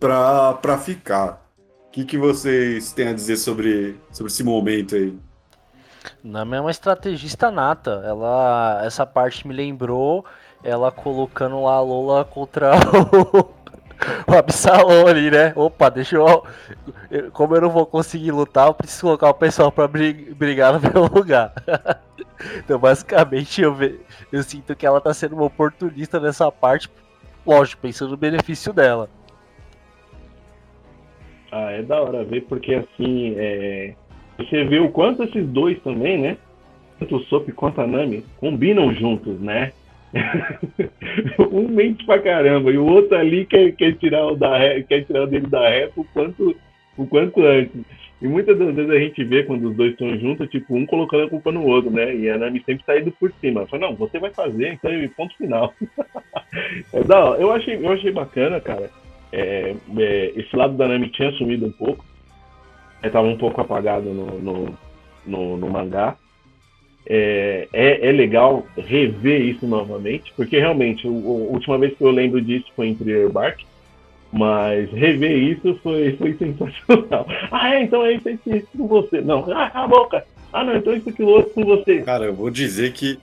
para 0.00 0.78
ficar 0.78 1.45
que, 1.96 2.04
que 2.04 2.18
vocês 2.18 2.92
têm 2.92 3.08
a 3.08 3.12
dizer 3.14 3.38
sobre, 3.38 3.98
sobre 4.12 4.30
esse 4.30 4.44
momento 4.44 4.94
aí? 4.94 5.18
Nami 6.22 6.56
é 6.56 6.60
uma 6.60 6.70
estrategista 6.70 7.50
nata. 7.50 8.02
Ela, 8.04 8.82
essa 8.84 9.06
parte 9.06 9.48
me 9.48 9.54
lembrou 9.54 10.24
ela 10.62 10.92
colocando 10.92 11.62
lá 11.62 11.74
a 11.74 11.80
Lola 11.80 12.24
contra 12.24 12.72
o, 13.34 13.38
o 14.30 14.36
Absalom 14.36 15.06
ali, 15.06 15.30
né? 15.30 15.54
Opa, 15.56 15.88
deixa 15.88 16.16
eu. 16.16 16.44
Como 17.32 17.54
eu 17.56 17.62
não 17.62 17.70
vou 17.70 17.86
conseguir 17.86 18.30
lutar, 18.30 18.66
eu 18.66 18.74
preciso 18.74 19.02
colocar 19.02 19.30
o 19.30 19.34
pessoal 19.34 19.72
pra 19.72 19.88
brigar 19.88 20.74
no 20.74 20.80
meu 20.92 21.06
lugar. 21.06 21.54
então, 22.58 22.78
basicamente, 22.78 23.62
eu, 23.62 23.74
ve... 23.74 24.00
eu 24.30 24.42
sinto 24.42 24.76
que 24.76 24.84
ela 24.84 25.00
tá 25.00 25.14
sendo 25.14 25.34
uma 25.34 25.44
oportunista 25.44 26.20
nessa 26.20 26.52
parte. 26.52 26.90
Lógico, 27.46 27.80
pensando 27.80 28.10
no 28.10 28.16
benefício 28.18 28.72
dela. 28.72 29.08
Ah, 31.50 31.70
é 31.70 31.82
da 31.82 32.00
hora 32.00 32.24
ver, 32.24 32.42
porque 32.42 32.74
assim, 32.74 33.34
é... 33.36 33.94
você 34.38 34.64
vê 34.64 34.78
o 34.78 34.90
quanto 34.90 35.22
esses 35.22 35.46
dois 35.46 35.80
também, 35.82 36.18
né? 36.18 36.36
Tanto 36.98 37.16
o 37.16 37.20
Sop 37.24 37.48
quanto 37.52 37.80
a 37.80 37.86
Nami 37.86 38.24
combinam 38.38 38.92
juntos, 38.92 39.40
né? 39.40 39.72
um 41.52 41.68
mente 41.68 42.04
pra 42.06 42.18
caramba, 42.18 42.70
e 42.70 42.78
o 42.78 42.86
outro 42.86 43.16
ali 43.16 43.44
quer, 43.44 43.72
quer, 43.72 43.94
tirar, 43.96 44.26
o 44.26 44.36
da 44.36 44.58
quer 44.88 45.04
tirar 45.04 45.24
o 45.24 45.26
dele 45.26 45.46
da 45.46 45.68
ré 45.68 45.90
o 45.94 46.04
quanto, 46.04 46.56
o 46.96 47.06
quanto 47.06 47.44
antes. 47.44 47.84
E 48.20 48.26
muitas 48.26 48.58
das 48.58 48.74
vezes 48.74 48.90
a 48.90 48.98
gente 48.98 49.22
vê 49.24 49.42
quando 49.42 49.68
os 49.68 49.76
dois 49.76 49.92
estão 49.92 50.18
juntos, 50.18 50.48
tipo, 50.48 50.74
um 50.74 50.86
colocando 50.86 51.24
a 51.24 51.28
culpa 51.28 51.52
no 51.52 51.66
outro, 51.66 51.90
né? 51.90 52.14
E 52.16 52.30
a 52.30 52.38
Nami 52.38 52.62
sempre 52.64 52.82
saindo 52.86 53.10
por 53.12 53.30
cima. 53.40 53.66
Fala, 53.66 53.88
não, 53.88 53.94
você 53.94 54.18
vai 54.18 54.30
fazer, 54.30 54.72
então 54.72 54.90
ponto 55.14 55.36
final. 55.36 55.74
é 56.94 57.04
da 57.04 57.24
hora. 57.24 57.42
Eu 57.42 57.52
achei, 57.52 57.76
eu 57.76 57.92
achei 57.92 58.10
bacana, 58.10 58.58
cara. 58.58 58.90
É, 59.32 59.74
é, 59.98 60.32
esse 60.36 60.54
lado 60.56 60.76
da 60.76 60.88
Nami 60.88 61.08
tinha 61.10 61.32
sumido 61.32 61.66
um 61.66 61.72
pouco. 61.72 62.04
Estava 63.02 63.26
um 63.26 63.36
pouco 63.36 63.60
apagado 63.60 64.06
no, 64.12 64.40
no, 64.40 64.78
no, 65.26 65.56
no 65.56 65.70
mangá. 65.70 66.16
É, 67.08 67.68
é, 67.72 68.08
é, 68.08 68.12
legal 68.12 68.66
rever 68.76 69.40
isso 69.40 69.64
novamente, 69.64 70.32
porque 70.36 70.58
realmente, 70.58 71.06
a 71.06 71.10
última 71.10 71.78
vez 71.78 71.96
que 71.96 72.02
eu 72.02 72.10
lembro 72.10 72.42
disso 72.42 72.66
foi 72.74 72.88
em 72.88 72.96
Thriller 72.96 73.30
Bark, 73.30 73.60
Mas 74.32 74.90
rever 74.90 75.36
isso 75.36 75.78
foi, 75.82 76.16
foi 76.16 76.34
sensacional. 76.34 77.26
Ah, 77.50 77.74
é, 77.74 77.82
então 77.84 78.04
é 78.04 78.14
isso, 78.14 78.28
é 78.28 78.32
isso 78.56 78.66
com 78.76 78.88
você. 78.88 79.20
Não, 79.20 79.44
ah, 79.52 79.70
a 79.72 79.86
boca. 79.86 80.24
Ah, 80.52 80.64
não, 80.64 80.76
então 80.76 80.92
é 80.92 80.96
isso, 80.96 81.08
aquilo 81.08 81.30
outro 81.30 81.52
com 81.52 81.64
você. 81.64 82.02
Cara, 82.02 82.24
eu 82.24 82.34
vou 82.34 82.50
dizer 82.50 82.92
que. 82.92 83.18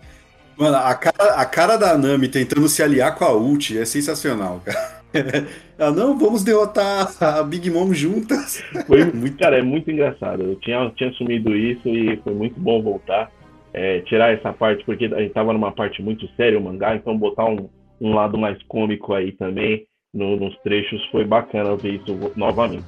Mano, 0.58 0.78
a 0.78 0.96
cara, 0.96 1.34
a 1.36 1.46
cara 1.46 1.78
da 1.78 1.98
Nami 1.98 2.30
tentando 2.30 2.70
se 2.70 2.82
aliar 2.82 3.16
com 3.16 3.26
a 3.26 3.34
Ult 3.34 3.78
é 3.78 3.84
sensacional, 3.86 4.62
cara. 4.64 5.03
Ah, 5.78 5.92
não, 5.92 6.18
vamos 6.18 6.44
derrotar 6.44 7.12
a 7.22 7.44
Big 7.44 7.70
Mom 7.70 7.92
juntas. 7.94 8.64
Foi 8.88 9.04
muito, 9.12 9.38
cara, 9.38 9.58
é 9.58 9.62
muito 9.62 9.90
engraçado. 9.90 10.44
Eu 10.44 10.56
tinha, 10.58 10.90
tinha 10.96 11.10
assumido 11.10 11.56
isso 11.56 11.90
e 11.90 12.16
foi 12.18 12.34
muito 12.34 12.60
bom 12.60 12.82
voltar. 12.82 13.32
É, 13.74 14.02
tirar 14.02 14.32
essa 14.32 14.54
parte, 14.54 14.86
porque 14.86 15.06
a 15.06 15.20
gente 15.20 15.34
tava 15.34 15.52
numa 15.52 15.72
parte 15.72 16.02
muito 16.02 16.28
séria, 16.36 16.60
o 16.60 16.64
mangá, 16.64 16.96
então 16.96 17.18
botar 17.18 17.46
um, 17.46 17.68
um 18.00 18.14
lado 18.14 18.38
mais 18.38 18.62
cômico 18.64 19.14
aí 19.14 19.32
também 19.32 19.88
no, 20.14 20.36
nos 20.36 20.56
trechos 20.60 21.04
foi 21.08 21.26
bacana 21.26 21.76
ver 21.76 21.96
isso 21.96 22.32
novamente. 22.36 22.86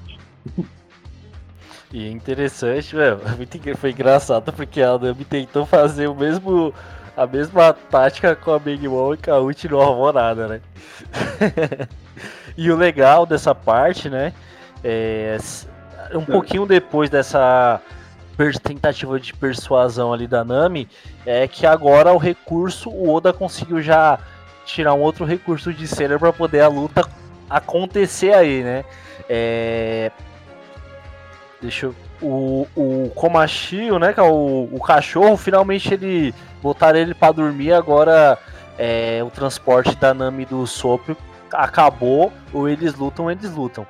E 1.92 2.08
é 2.08 2.12
interessante, 2.12 2.96
velho, 2.96 3.20
foi 3.78 3.92
engraçado 3.92 4.54
porque 4.54 4.82
a 4.82 4.98
Nami 4.98 5.26
tentou 5.26 5.66
fazer 5.66 6.08
o 6.08 6.16
mesmo 6.16 6.74
a 7.18 7.26
mesma 7.26 7.74
tática 7.74 8.36
com 8.36 8.52
a 8.52 8.60
Big 8.60 8.86
Mom 8.88 9.14
e 9.14 9.18
com 9.18 9.32
a 9.32 9.40
Uchi 9.40 9.70
não 9.70 9.80
arrumou 9.80 10.12
nada, 10.12 10.48
né? 10.48 10.62
e 12.58 12.72
o 12.72 12.76
legal 12.76 13.26
dessa 13.26 13.54
parte, 13.54 14.10
né? 14.10 14.34
É, 14.84 15.38
um 16.14 16.24
pouquinho 16.24 16.66
depois 16.66 17.10
dessa 17.10 17.82
tentativa 18.62 19.20
de 19.20 19.34
persuasão 19.34 20.14
ali 20.14 20.28
da 20.28 20.44
Nami, 20.44 20.88
é 21.26 21.48
que 21.48 21.66
agora 21.66 22.14
o 22.14 22.18
recurso, 22.18 22.90
o 22.90 23.14
Oda 23.14 23.32
conseguiu 23.32 23.82
já 23.82 24.20
tirar 24.66 24.94
um 24.94 25.02
outro 25.02 25.26
recurso 25.26 25.74
de 25.74 25.88
cena 25.88 26.20
para 26.20 26.34
poder 26.34 26.62
a 26.62 26.68
luta 26.68 27.08
acontecer 27.50 28.34
aí, 28.34 28.62
né? 28.62 28.84
É... 29.30 30.12
Deixa 31.62 31.88
eu... 31.88 31.96
O, 32.22 32.66
o 32.76 33.12
Komashio, 33.14 34.00
né, 34.00 34.14
que 34.14 34.20
é 34.22 34.24
o, 34.24 34.70
o 34.72 34.80
cachorro, 34.80 35.36
finalmente 35.36 35.94
ele 35.94 36.34
botaram 36.64 36.98
ele 36.98 37.14
para 37.14 37.34
dormir, 37.34 37.74
agora 37.74 38.40
é, 38.80 39.22
o 39.22 39.30
transporte 39.30 39.96
da 39.98 40.14
Nami 40.14 40.46
do 40.46 40.66
Sopro 40.66 41.16
acabou, 41.56 42.32
ou 42.54 42.68
eles 42.68 42.94
lutam, 42.96 43.30
eles 43.30 43.52
lutam. 43.52 43.86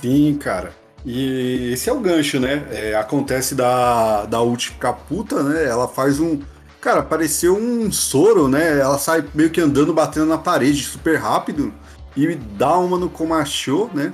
Sim, 0.00 0.36
cara. 0.36 0.72
E 1.04 1.72
esse 1.72 1.90
é 1.90 1.92
o 1.92 2.00
gancho, 2.00 2.40
né? 2.40 2.66
É, 2.70 2.94
acontece 2.94 3.54
da, 3.54 4.24
da 4.24 4.40
ult 4.40 4.70
ficar 4.70 4.94
puta, 4.94 5.42
né? 5.42 5.64
Ela 5.64 5.86
faz 5.86 6.18
um. 6.18 6.40
Cara, 6.80 7.02
pareceu 7.02 7.56
um 7.56 7.90
soro, 7.92 8.48
né? 8.48 8.80
Ela 8.80 8.98
sai 8.98 9.24
meio 9.34 9.50
que 9.50 9.60
andando, 9.60 9.92
batendo 9.92 10.26
na 10.26 10.38
parede 10.38 10.82
super 10.82 11.18
rápido 11.18 11.72
e 12.16 12.34
dá 12.34 12.76
uma 12.78 12.98
no 12.98 13.10
Komacho, 13.10 13.90
né? 13.92 14.12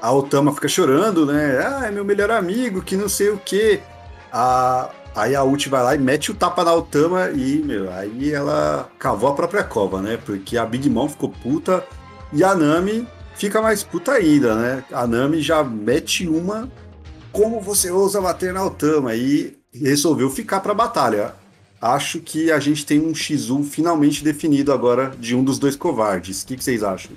A 0.00 0.12
Otama 0.12 0.52
fica 0.52 0.68
chorando, 0.68 1.26
né? 1.26 1.58
Ah, 1.64 1.86
é 1.86 1.90
meu 1.90 2.04
melhor 2.04 2.30
amigo, 2.30 2.82
que 2.82 2.96
não 2.96 3.08
sei 3.08 3.30
o 3.30 3.38
quê. 3.38 3.80
A, 4.32 4.90
Aí 5.16 5.34
a 5.34 5.42
ult 5.42 5.66
vai 5.70 5.82
lá 5.82 5.94
e 5.94 5.98
mete 5.98 6.30
o 6.30 6.34
tapa 6.34 6.62
na 6.62 6.74
Otama 6.74 7.30
e, 7.30 7.62
meu, 7.64 7.90
aí 7.90 8.30
ela 8.30 8.86
cavou 8.98 9.30
a 9.30 9.34
própria 9.34 9.64
cova, 9.64 10.02
né? 10.02 10.18
Porque 10.22 10.58
a 10.58 10.66
Big 10.66 10.90
Mom 10.90 11.08
ficou 11.08 11.30
puta 11.30 11.82
e 12.34 12.44
a 12.44 12.54
Nami 12.54 13.08
fica 13.34 13.62
mais 13.62 13.82
puta 13.82 14.12
ainda, 14.12 14.54
né? 14.54 14.84
A 14.92 15.06
Nami 15.06 15.40
já 15.40 15.64
mete 15.64 16.28
uma 16.28 16.70
como 17.32 17.62
você 17.62 17.90
ousa 17.90 18.20
bater 18.20 18.52
na 18.52 18.62
Otama 18.62 19.14
e 19.14 19.56
resolveu 19.72 20.28
ficar 20.28 20.60
pra 20.60 20.74
batalha. 20.74 21.32
Acho 21.80 22.20
que 22.20 22.52
a 22.52 22.60
gente 22.60 22.84
tem 22.84 23.00
um 23.00 23.12
X1 23.12 23.64
finalmente 23.64 24.22
definido 24.22 24.70
agora 24.70 25.12
de 25.18 25.34
um 25.34 25.42
dos 25.42 25.58
dois 25.58 25.76
covardes. 25.76 26.42
O 26.42 26.46
que, 26.46 26.58
que 26.58 26.64
vocês 26.64 26.82
acham? 26.82 27.12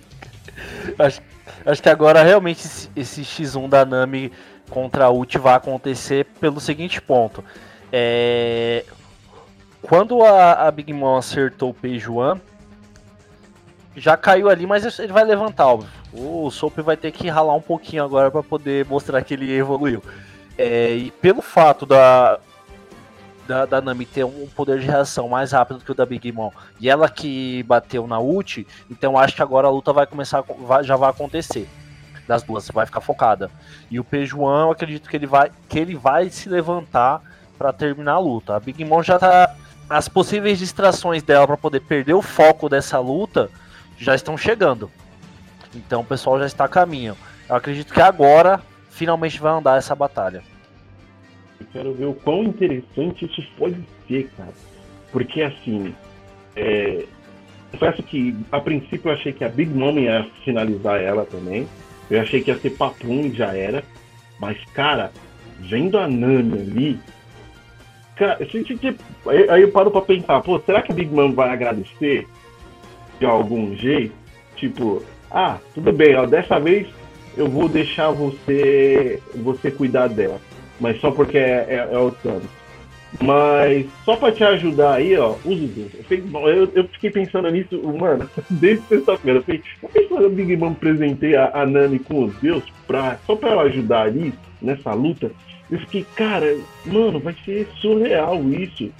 Acho, 0.98 1.22
acho 1.66 1.84
que 1.84 1.90
agora 1.90 2.24
realmente 2.24 2.66
esse 2.96 3.24
X1 3.24 3.68
da 3.68 3.84
Nami 3.84 4.32
contra 4.70 5.06
a 5.06 5.10
ult 5.10 5.38
vai 5.38 5.56
acontecer 5.56 6.26
pelo 6.40 6.62
seguinte 6.62 7.02
ponto 7.02 7.44
é... 7.92 8.86
Quando 9.82 10.22
a, 10.24 10.68
a, 10.68 10.72
Big 10.72 10.92
Mom 10.92 11.18
acertou 11.18 11.70
o 11.70 11.74
Peijuan, 11.74 12.40
já 13.96 14.16
caiu 14.18 14.50
ali, 14.50 14.68
mas 14.68 15.00
ele 15.00 15.14
vai 15.14 15.24
levantar, 15.24 15.68
óbvio. 15.68 15.90
O 16.14 16.50
Soap 16.52 16.80
vai 16.80 16.98
ter 16.98 17.12
que 17.12 17.30
ralar 17.30 17.54
um 17.56 17.62
pouquinho 17.62 18.04
agora 18.04 18.30
para 18.30 18.44
poder 18.44 18.86
mostrar 18.86 19.22
que 19.24 19.34
ele 19.34 19.52
evoluiu. 19.52 20.04
É, 20.58 20.94
e 20.96 21.12
pelo 21.12 21.42
fato 21.42 21.86
da, 21.86 22.40
da, 23.48 23.66
da, 23.66 23.82
Nami 23.82 24.06
ter 24.06 24.26
um 24.26 24.48
poder 24.48 24.80
de 24.80 24.86
reação 24.86 25.30
mais 25.30 25.52
rápido 25.54 25.80
que 25.80 25.92
o 25.92 25.96
da 25.96 26.06
Big 26.06 26.32
Mom 26.32 26.52
e 26.80 26.90
ela 26.90 27.10
que 27.10 27.64
bateu 27.64 28.06
na 28.06 28.20
ult, 28.20 28.68
então 28.92 29.18
acho 29.18 29.36
que 29.36 29.42
agora 29.42 29.68
a 29.68 29.72
luta 29.72 29.94
vai 29.94 30.06
começar, 30.06 30.42
vai, 30.42 30.84
já 30.84 30.96
vai 30.96 31.10
acontecer. 31.10 31.68
Das 32.28 32.44
duas, 32.44 32.68
vai 32.68 32.86
ficar 32.86 33.02
focada. 33.02 33.50
E 33.90 34.00
o 34.00 34.04
Pejuan, 34.04 34.66
eu 34.66 34.72
acredito 34.72 35.10
que 35.10 35.16
ele 35.16 35.26
vai, 35.26 35.52
que 35.68 35.80
ele 35.80 35.96
vai 35.96 36.30
se 36.30 36.48
levantar 36.48 37.24
para 37.60 37.74
terminar 37.74 38.14
a 38.14 38.20
luta. 38.20 38.56
A 38.56 38.60
Big 38.60 38.84
Mom 38.86 39.04
já 39.04 39.20
tá. 39.20 39.54
As 39.90 40.08
possíveis 40.08 40.58
distrações 40.58 41.22
dela 41.22 41.46
para 41.46 41.58
poder 41.58 41.82
perder 41.82 42.14
o 42.14 42.22
foco 42.22 42.70
dessa 42.70 43.00
luta 43.00 43.50
já 43.98 44.16
estão 44.16 44.38
chegando. 44.38 44.90
Então 45.76 46.02
o 46.02 46.06
pessoal 46.06 46.40
já 46.40 46.46
está 46.46 46.66
a 46.66 46.70
caminho. 46.70 47.18
Eu 47.50 47.56
acredito 47.56 47.94
que 47.94 48.02
agora 48.02 48.62
finalmente 48.90 49.40
vai 49.40 49.52
andar 49.52 49.78
essa 49.78 49.94
batalha. 49.94 50.42
Eu 51.60 51.68
quero 51.74 51.94
ver 51.94 52.06
o 52.06 52.14
quão 52.14 52.44
interessante 52.44 53.26
isso 53.26 53.46
pode 53.58 53.84
ser, 54.08 54.30
cara. 54.38 54.54
Porque 55.12 55.42
assim. 55.42 55.94
É... 56.56 57.06
Confesso 57.72 58.02
que 58.02 58.36
a 58.52 58.60
princípio 58.60 59.10
eu 59.10 59.14
achei 59.14 59.32
que 59.32 59.44
a 59.44 59.50
Big 59.50 59.72
Mom 59.72 60.00
ia 60.00 60.28
finalizar 60.44 61.00
ela 61.02 61.26
também. 61.26 61.68
Eu 62.10 62.22
achei 62.22 62.42
que 62.42 62.50
ia 62.50 62.58
ser 62.58 62.72
papum 62.72 63.26
e 63.26 63.32
já 63.32 63.56
era. 63.56 63.84
Mas, 64.40 64.58
cara, 64.74 65.12
vendo 65.60 65.98
a 66.00 66.08
Nami 66.08 66.54
ali, 66.54 67.00
Cara, 68.20 68.38
aí 69.50 69.62
eu 69.62 69.72
paro 69.72 69.90
pra 69.90 70.02
pensar, 70.02 70.42
pô, 70.42 70.60
será 70.60 70.82
que 70.82 70.92
a 70.92 70.96
Big 70.96 71.10
Mom 71.10 71.32
vai 71.32 71.52
agradecer 71.52 72.28
de 73.18 73.26
algum 73.26 73.74
jeito? 73.74 74.14
Tipo, 74.58 75.02
ah, 75.32 75.58
tudo 75.74 75.94
bem, 75.94 76.18
ó, 76.18 76.26
dessa 76.26 76.60
vez 76.60 76.86
eu 77.38 77.48
vou 77.48 77.70
deixar 77.70 78.12
você 78.12 79.22
você 79.36 79.72
cuidar 79.72 80.10
dela. 80.10 80.42
Mas 80.82 81.00
só 81.00 81.12
porque 81.12 81.38
é, 81.38 81.66
é, 81.70 81.90
é 81.94 81.98
o 81.98 82.12
Thanos. 82.12 82.60
Mas 83.24 83.88
só 84.04 84.18
pra 84.18 84.34
te 84.34 84.44
ajudar 84.44 84.96
aí, 84.96 85.18
ó, 85.18 85.36
use 85.46 85.68
Deus. 85.68 85.92
Eu, 86.10 86.72
eu, 86.76 86.84
fiquei 86.90 87.12
pensando 87.12 87.50
nisso, 87.50 87.82
mano, 87.98 88.30
desde 88.52 88.86
sexta-feira. 88.88 89.40
Eu 89.40 89.44
pensei, 89.44 90.18
a 90.18 90.30
Big 90.30 90.58
Mom 90.58 90.74
presenteia 90.74 91.52
a, 91.54 91.66
Nani 91.66 92.00
com 92.00 92.26
os 92.26 92.36
Deus 92.42 92.64
pra, 92.86 93.18
só 93.26 93.34
pra 93.34 93.52
ela 93.52 93.62
ajudar 93.64 94.08
ali 94.08 94.34
nessa 94.62 94.94
luta. 94.94 95.32
Eu 95.72 95.80
fiquei, 95.80 96.06
cara, 96.16 96.58
mano, 96.86 97.20
vai 97.20 97.36
ser 97.46 97.68
surreal 97.80 98.42
isso. 98.52 98.92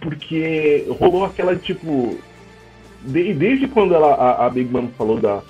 Porque 0.00 0.86
rolou 0.98 1.24
aquela, 1.24 1.56
tipo. 1.56 2.18
De, 3.02 3.32
desde 3.34 3.68
quando 3.68 3.94
ela, 3.94 4.14
a, 4.14 4.46
a, 4.46 4.50
Big 4.50 4.70
Mom 4.70 4.88
falou 4.88 5.18
da. 5.18 5.42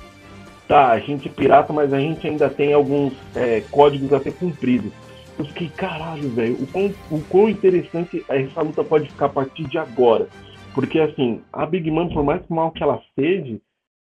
Tá, 0.67 0.91
a 0.91 0.99
gente 0.99 1.29
é 1.29 1.33
pirata, 1.33 1.73
mas 1.73 1.93
a 1.95 1.99
gente 1.99 2.27
ainda 2.27 2.51
tem 2.51 2.75
alguns 2.75 3.15
é, 3.35 3.63
códigos 3.71 4.13
a 4.13 4.21
ser 4.21 4.33
cumpridos. 4.35 4.93
Eu 5.39 5.47
fiquei, 5.47 5.69
caralho, 5.69 6.29
velho, 6.31 6.55
o 6.55 6.67
quão, 6.67 6.95
o 7.11 7.21
quão 7.23 7.49
interessante 7.49 8.23
essa 8.29 8.61
luta 8.61 8.85
pode 8.85 9.09
ficar 9.09 9.27
a 9.27 9.31
partir 9.31 9.65
de 9.65 9.79
agora. 9.79 10.29
Porque, 10.75 11.01
assim, 11.01 11.41
a 11.53 11.65
Big 11.65 11.91
Mom, 11.91 12.09
por 12.09 12.23
mais 12.23 12.43
mal 12.49 12.71
que 12.71 12.83
ela 12.83 13.01
seja, 13.15 13.59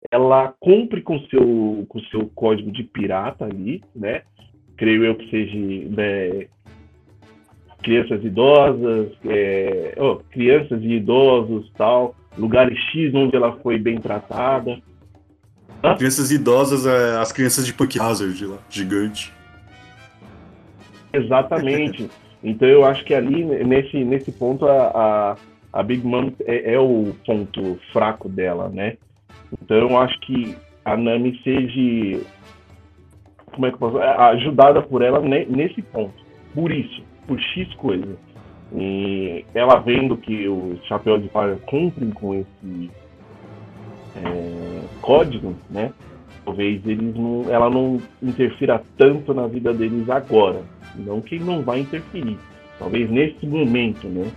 ela 0.09 0.53
cumpre 0.59 1.01
com 1.01 1.19
seu, 1.21 1.87
o 1.89 1.99
seu 2.09 2.27
código 2.33 2.71
de 2.71 2.83
pirata 2.83 3.45
ali, 3.45 3.83
né? 3.95 4.23
Creio 4.81 5.05
eu 5.05 5.13
que 5.13 5.29
seja 5.29 5.55
né, 5.95 6.47
crianças 7.83 8.25
idosas, 8.25 9.11
é, 9.25 9.93
oh, 9.95 10.15
crianças 10.31 10.81
e 10.81 10.93
idosos, 10.93 11.71
tal, 11.77 12.15
lugares 12.35 12.75
X 12.91 13.13
onde 13.13 13.35
ela 13.35 13.51
foi 13.61 13.77
bem 13.77 13.99
tratada. 14.01 14.81
Hã? 15.83 15.95
Crianças 15.95 16.31
idosas, 16.31 16.87
é, 16.87 17.19
as 17.19 17.31
crianças 17.31 17.63
de 17.63 17.75
Punk 17.75 17.99
Hazard 17.99 18.43
lá, 18.43 18.57
gigante. 18.71 19.31
Exatamente. 21.13 22.09
então 22.43 22.67
eu 22.67 22.83
acho 22.83 23.05
que 23.05 23.13
ali, 23.13 23.45
nesse, 23.45 24.03
nesse 24.03 24.31
ponto, 24.31 24.65
a, 24.65 24.87
a, 24.87 25.35
a 25.79 25.83
Big 25.83 26.03
Mom 26.03 26.31
é, 26.43 26.73
é, 26.73 26.79
o 26.79 27.13
ponto 27.23 27.77
fraco 27.93 28.27
dela, 28.27 28.67
né? 28.69 28.97
Então 29.61 29.77
eu 29.77 29.95
acho 29.99 30.19
que 30.21 30.57
a 30.83 30.97
Nami 30.97 31.39
seja 31.43 32.25
como 33.51 33.65
é 33.65 33.71
que 33.71 33.77
posso, 33.77 33.99
é, 33.99 34.17
ajudada 34.31 34.81
por 34.81 35.01
ela 35.01 35.19
nesse 35.19 35.81
ponto. 35.81 36.13
Por 36.53 36.71
isso, 36.71 37.01
por 37.27 37.39
X 37.39 37.73
coisa. 37.75 38.17
E 38.73 39.45
ela 39.53 39.79
vendo 39.79 40.15
que 40.15 40.47
os 40.47 40.83
chapéus 40.85 41.21
de 41.21 41.29
palha 41.29 41.57
cumprem 41.65 42.09
com 42.11 42.33
esse 42.33 42.91
é, 44.15 44.81
código, 45.01 45.55
né? 45.69 45.91
Talvez 46.45 46.85
eles 46.85 47.15
não, 47.15 47.45
ela 47.49 47.69
não 47.69 48.01
interfira 48.21 48.81
tanto 48.97 49.33
na 49.33 49.47
vida 49.47 49.73
deles 49.73 50.09
agora. 50.09 50.61
Não 50.95 51.21
que 51.21 51.37
não 51.39 51.61
vai 51.61 51.79
interferir. 51.79 52.37
Talvez 52.79 53.09
nesse 53.09 53.45
momento, 53.45 54.07
né? 54.07 54.31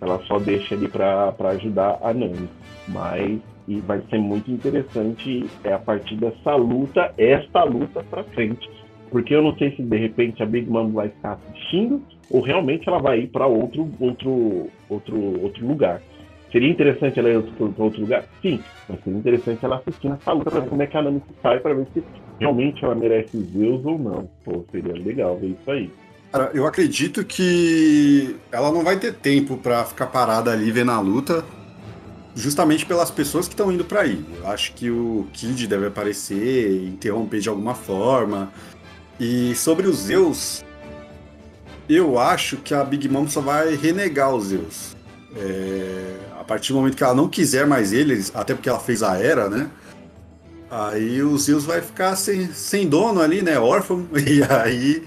Ela 0.00 0.18
só 0.20 0.38
deixa 0.38 0.74
ali 0.74 0.88
para 0.88 1.34
ajudar 1.50 1.98
a 2.02 2.12
Nami. 2.12 2.48
Mas 2.88 3.40
E 3.72 3.80
vai 3.80 4.02
ser 4.10 4.18
muito 4.18 4.50
interessante 4.50 5.46
é, 5.64 5.72
a 5.72 5.78
partir 5.78 6.16
dessa 6.16 6.54
luta, 6.54 7.10
esta 7.16 7.64
luta 7.64 8.04
pra 8.10 8.22
frente. 8.24 8.70
Porque 9.10 9.34
eu 9.34 9.42
não 9.42 9.56
sei 9.56 9.74
se 9.74 9.82
de 9.82 9.96
repente 9.96 10.42
a 10.42 10.46
Big 10.46 10.68
Mom 10.68 10.90
vai 10.90 11.08
ficar 11.08 11.32
assistindo 11.32 12.02
ou 12.30 12.42
realmente 12.42 12.86
ela 12.86 12.98
vai 12.98 13.20
ir 13.20 13.28
para 13.28 13.46
outro, 13.46 13.90
outro, 13.98 14.68
outro, 14.90 15.42
outro 15.42 15.66
lugar. 15.66 16.02
Seria 16.50 16.68
interessante 16.68 17.18
ela 17.18 17.30
ir 17.30 17.42
para 17.42 17.84
outro 17.84 18.02
lugar? 18.02 18.26
Sim, 18.42 18.60
mas 18.86 19.02
seria 19.02 19.18
interessante 19.18 19.64
ela 19.64 19.76
assistir 19.76 20.10
nessa 20.10 20.32
luta 20.32 20.50
para 20.50 20.60
ver 20.60 20.68
como 20.68 20.82
é 20.82 20.86
que 20.86 20.96
a 20.98 21.02
Nami 21.02 21.22
sai, 21.42 21.60
para 21.60 21.72
ver 21.72 21.86
se 21.94 22.04
realmente 22.38 22.84
ela 22.84 22.94
merece 22.94 23.38
Zeus 23.38 23.82
ou 23.86 23.98
não. 23.98 24.28
Pô, 24.44 24.62
seria 24.70 24.92
legal 24.92 25.38
ver 25.38 25.56
isso 25.58 25.70
aí. 25.70 25.90
Cara, 26.30 26.50
eu 26.52 26.66
acredito 26.66 27.24
que 27.24 28.36
ela 28.50 28.70
não 28.70 28.84
vai 28.84 28.98
ter 28.98 29.14
tempo 29.14 29.56
para 29.56 29.84
ficar 29.84 30.08
parada 30.08 30.52
ali 30.52 30.70
vendo 30.70 30.90
a 30.90 31.00
luta, 31.00 31.42
justamente 32.34 32.86
pelas 32.86 33.10
pessoas 33.10 33.46
que 33.46 33.54
estão 33.54 33.70
indo 33.70 33.84
para 33.84 34.02
aí. 34.02 34.24
Eu 34.38 34.46
acho 34.48 34.72
que 34.72 34.90
o 34.90 35.26
Kid 35.32 35.66
deve 35.66 35.86
aparecer, 35.86 36.84
interromper 36.84 37.40
de 37.40 37.48
alguma 37.48 37.74
forma. 37.74 38.52
E 39.20 39.54
sobre 39.54 39.86
os 39.86 39.96
Zeus, 39.98 40.64
eu 41.88 42.18
acho 42.18 42.56
que 42.56 42.74
a 42.74 42.82
Big 42.82 43.08
Mom 43.08 43.28
só 43.28 43.40
vai 43.40 43.74
renegar 43.74 44.34
os 44.34 44.46
Zeus. 44.46 44.96
É, 45.36 46.16
a 46.38 46.44
partir 46.44 46.72
do 46.72 46.78
momento 46.78 46.96
que 46.96 47.04
ela 47.04 47.14
não 47.14 47.28
quiser 47.28 47.66
mais 47.66 47.92
eles, 47.92 48.32
até 48.34 48.54
porque 48.54 48.68
ela 48.68 48.80
fez 48.80 49.02
a 49.02 49.16
era, 49.16 49.48
né? 49.48 49.70
Aí 50.70 51.22
o 51.22 51.36
Zeus 51.36 51.64
vai 51.64 51.82
ficar 51.82 52.16
sem, 52.16 52.50
sem 52.52 52.88
dono 52.88 53.20
ali, 53.20 53.42
né? 53.42 53.58
Órfão. 53.58 54.08
E 54.16 54.42
aí 54.42 55.02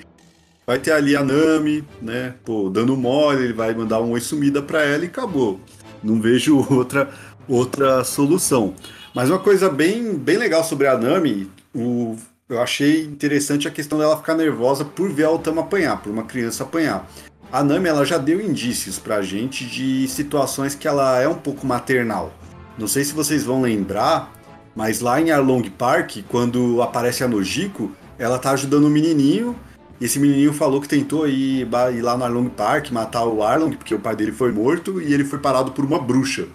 vai 0.65 0.79
ter 0.79 0.91
ali 0.91 1.15
a 1.15 1.23
Nami, 1.23 1.83
né? 2.01 2.35
Pô, 2.43 2.69
dando 2.69 2.95
mole, 2.95 3.45
ele 3.45 3.53
vai 3.53 3.73
mandar 3.73 3.99
um 4.01 4.11
oi 4.11 4.21
sumida 4.21 4.61
pra 4.61 4.83
ela 4.83 5.03
e 5.03 5.07
acabou. 5.07 5.59
Não 6.05 6.21
vejo 6.21 6.63
outra, 6.69 7.09
outra 7.47 8.03
solução. 8.03 8.73
Mas 9.13 9.29
uma 9.29 9.39
coisa 9.39 9.69
bem, 9.69 10.13
bem 10.15 10.37
legal 10.37 10.63
sobre 10.63 10.87
a 10.87 10.97
Nami, 10.97 11.49
o, 11.73 12.15
eu 12.47 12.61
achei 12.61 13.03
interessante 13.03 13.67
a 13.67 13.71
questão 13.71 13.97
dela 13.97 14.17
ficar 14.17 14.35
nervosa 14.35 14.85
por 14.85 15.09
ver 15.09 15.23
a 15.23 15.31
Otama 15.31 15.61
apanhar, 15.61 16.01
por 16.01 16.11
uma 16.11 16.23
criança 16.23 16.63
apanhar. 16.63 17.09
A 17.51 17.63
Nami 17.63 17.87
ela 17.87 18.05
já 18.05 18.17
deu 18.17 18.41
indícios 18.41 18.99
pra 18.99 19.21
gente 19.21 19.65
de 19.65 20.07
situações 20.07 20.75
que 20.75 20.87
ela 20.87 21.19
é 21.19 21.27
um 21.27 21.35
pouco 21.35 21.65
maternal. 21.65 22.33
Não 22.77 22.87
sei 22.87 23.03
se 23.03 23.13
vocês 23.13 23.43
vão 23.43 23.61
lembrar, 23.61 24.31
mas 24.75 24.99
lá 24.99 25.21
em 25.21 25.31
Arlong 25.31 25.69
Park, 25.69 26.17
quando 26.27 26.81
aparece 26.81 27.23
a 27.23 27.27
Nojiko, 27.27 27.91
ela 28.19 28.37
tá 28.37 28.51
ajudando 28.51 28.85
o 28.85 28.89
menininho 28.89 29.55
e 29.99 30.05
esse 30.05 30.19
menininho 30.19 30.51
falou 30.51 30.81
que 30.81 30.87
tentou 30.87 31.27
ir, 31.27 31.67
ir 31.93 32.01
lá 32.01 32.17
no 32.17 32.23
Arlong 32.25 32.49
Park, 32.49 32.91
matar 32.91 33.25
o 33.25 33.41
Arlong, 33.41 33.75
porque 33.75 33.95
o 33.95 33.99
pai 33.99 34.15
dele 34.15 34.31
foi 34.31 34.51
morto, 34.51 35.01
e 35.01 35.13
ele 35.13 35.23
foi 35.23 35.39
parado 35.39 35.71
por 35.71 35.85
uma 35.85 35.99
bruxa. 35.99 36.47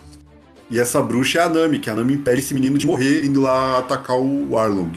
E 0.70 0.78
essa 0.78 1.03
bruxa 1.03 1.41
é 1.41 1.43
a 1.43 1.49
Nami, 1.49 1.78
que 1.78 1.91
a 1.91 1.95
Nami 1.95 2.14
impede 2.14 2.41
esse 2.41 2.55
menino 2.55 2.78
de 2.78 2.86
morrer 2.86 3.24
indo 3.24 3.41
lá 3.41 3.78
atacar 3.78 4.16
o 4.18 4.57
Arlong. 4.59 4.93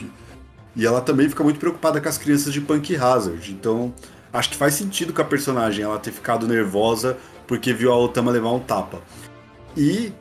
E 0.75 0.85
ela 0.85 1.01
também 1.01 1.29
fica 1.29 1.43
muito 1.43 1.59
preocupada 1.59 2.01
com 2.01 2.09
as 2.09 2.17
crianças 2.17 2.53
de 2.53 2.59
Punk 2.59 2.95
Hazard. 2.95 3.51
Então, 3.51 3.93
acho 4.31 4.49
que 4.49 4.57
faz 4.57 4.73
sentido 4.73 5.13
com 5.13 5.21
a 5.21 5.25
personagem 5.25 5.83
ela 5.83 5.97
ter 5.97 6.11
ficado 6.11 6.47
nervosa 6.47 7.17
porque 7.47 7.73
viu 7.73 7.91
a 7.91 7.97
Otama 7.97 8.31
levar 8.31 8.51
um 8.51 8.59
tapa. 8.59 9.01
E 9.75 10.11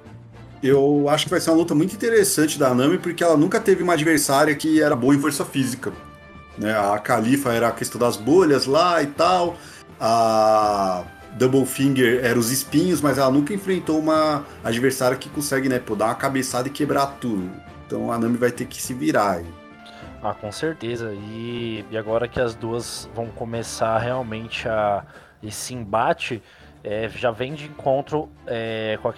eu 0.62 1.09
acho 1.09 1.25
que 1.25 1.31
vai 1.31 1.41
ser 1.41 1.51
uma 1.51 1.57
luta 1.57 1.75
muito 1.75 1.95
interessante 1.95 2.59
da 2.59 2.75
Nami, 2.75 2.99
porque 2.99 3.25
ela 3.25 3.37
nunca 3.37 3.61
teve 3.61 3.83
uma 3.83 3.95
adversária 3.95 4.55
que 4.55 4.81
era 4.81 4.95
boa 4.95 5.14
em 5.14 5.18
força 5.18 5.45
física. 5.45 5.93
Né? 6.62 6.72
A 6.78 6.98
Califa 6.98 7.52
era 7.52 7.68
a 7.68 7.72
questão 7.72 8.00
das 8.00 8.16
bolhas 8.16 8.66
lá 8.66 9.02
e 9.02 9.08
tal. 9.08 9.56
A 10.00 11.04
Double 11.32 11.66
Finger 11.66 12.24
era 12.24 12.38
os 12.38 12.50
espinhos, 12.50 13.00
mas 13.00 13.18
ela 13.18 13.30
nunca 13.30 13.52
enfrentou 13.52 13.98
uma 13.98 14.44
adversária 14.62 15.16
que 15.16 15.28
consegue, 15.28 15.68
né, 15.68 15.78
pô, 15.78 15.96
dar 15.96 16.06
uma 16.06 16.14
cabeçada 16.14 16.68
e 16.68 16.70
quebrar 16.70 17.06
tudo. 17.20 17.50
Então 17.86 18.12
a 18.12 18.18
Nami 18.18 18.36
vai 18.36 18.52
ter 18.52 18.66
que 18.66 18.80
se 18.80 18.94
virar. 18.94 19.42
Ah, 20.22 20.34
com 20.34 20.52
certeza. 20.52 21.12
E, 21.12 21.84
e 21.90 21.98
agora 21.98 22.28
que 22.28 22.40
as 22.40 22.54
duas 22.54 23.10
vão 23.12 23.26
começar 23.26 23.98
realmente 23.98 24.68
a 24.68 25.04
esse 25.42 25.74
embate, 25.74 26.40
é, 26.84 27.08
já 27.08 27.32
vem 27.32 27.54
de 27.54 27.66
encontro 27.66 28.28
é, 28.46 28.98
com, 29.02 29.12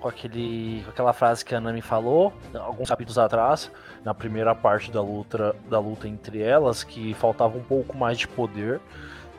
com, 0.00 0.08
aquele, 0.08 0.82
com 0.84 0.90
aquela 0.90 1.12
frase 1.12 1.44
que 1.44 1.52
a 1.52 1.60
Nami 1.60 1.82
falou 1.82 2.32
alguns 2.54 2.88
capítulos 2.88 3.18
atrás, 3.18 3.70
na 4.04 4.14
primeira 4.14 4.54
parte 4.54 4.90
da 4.90 5.02
luta, 5.02 5.54
da 5.68 5.78
luta 5.78 6.08
entre 6.08 6.40
elas, 6.40 6.84
que 6.84 7.14
faltava 7.14 7.56
um 7.56 7.62
pouco 7.62 7.96
mais 7.96 8.18
de 8.18 8.28
poder. 8.28 8.80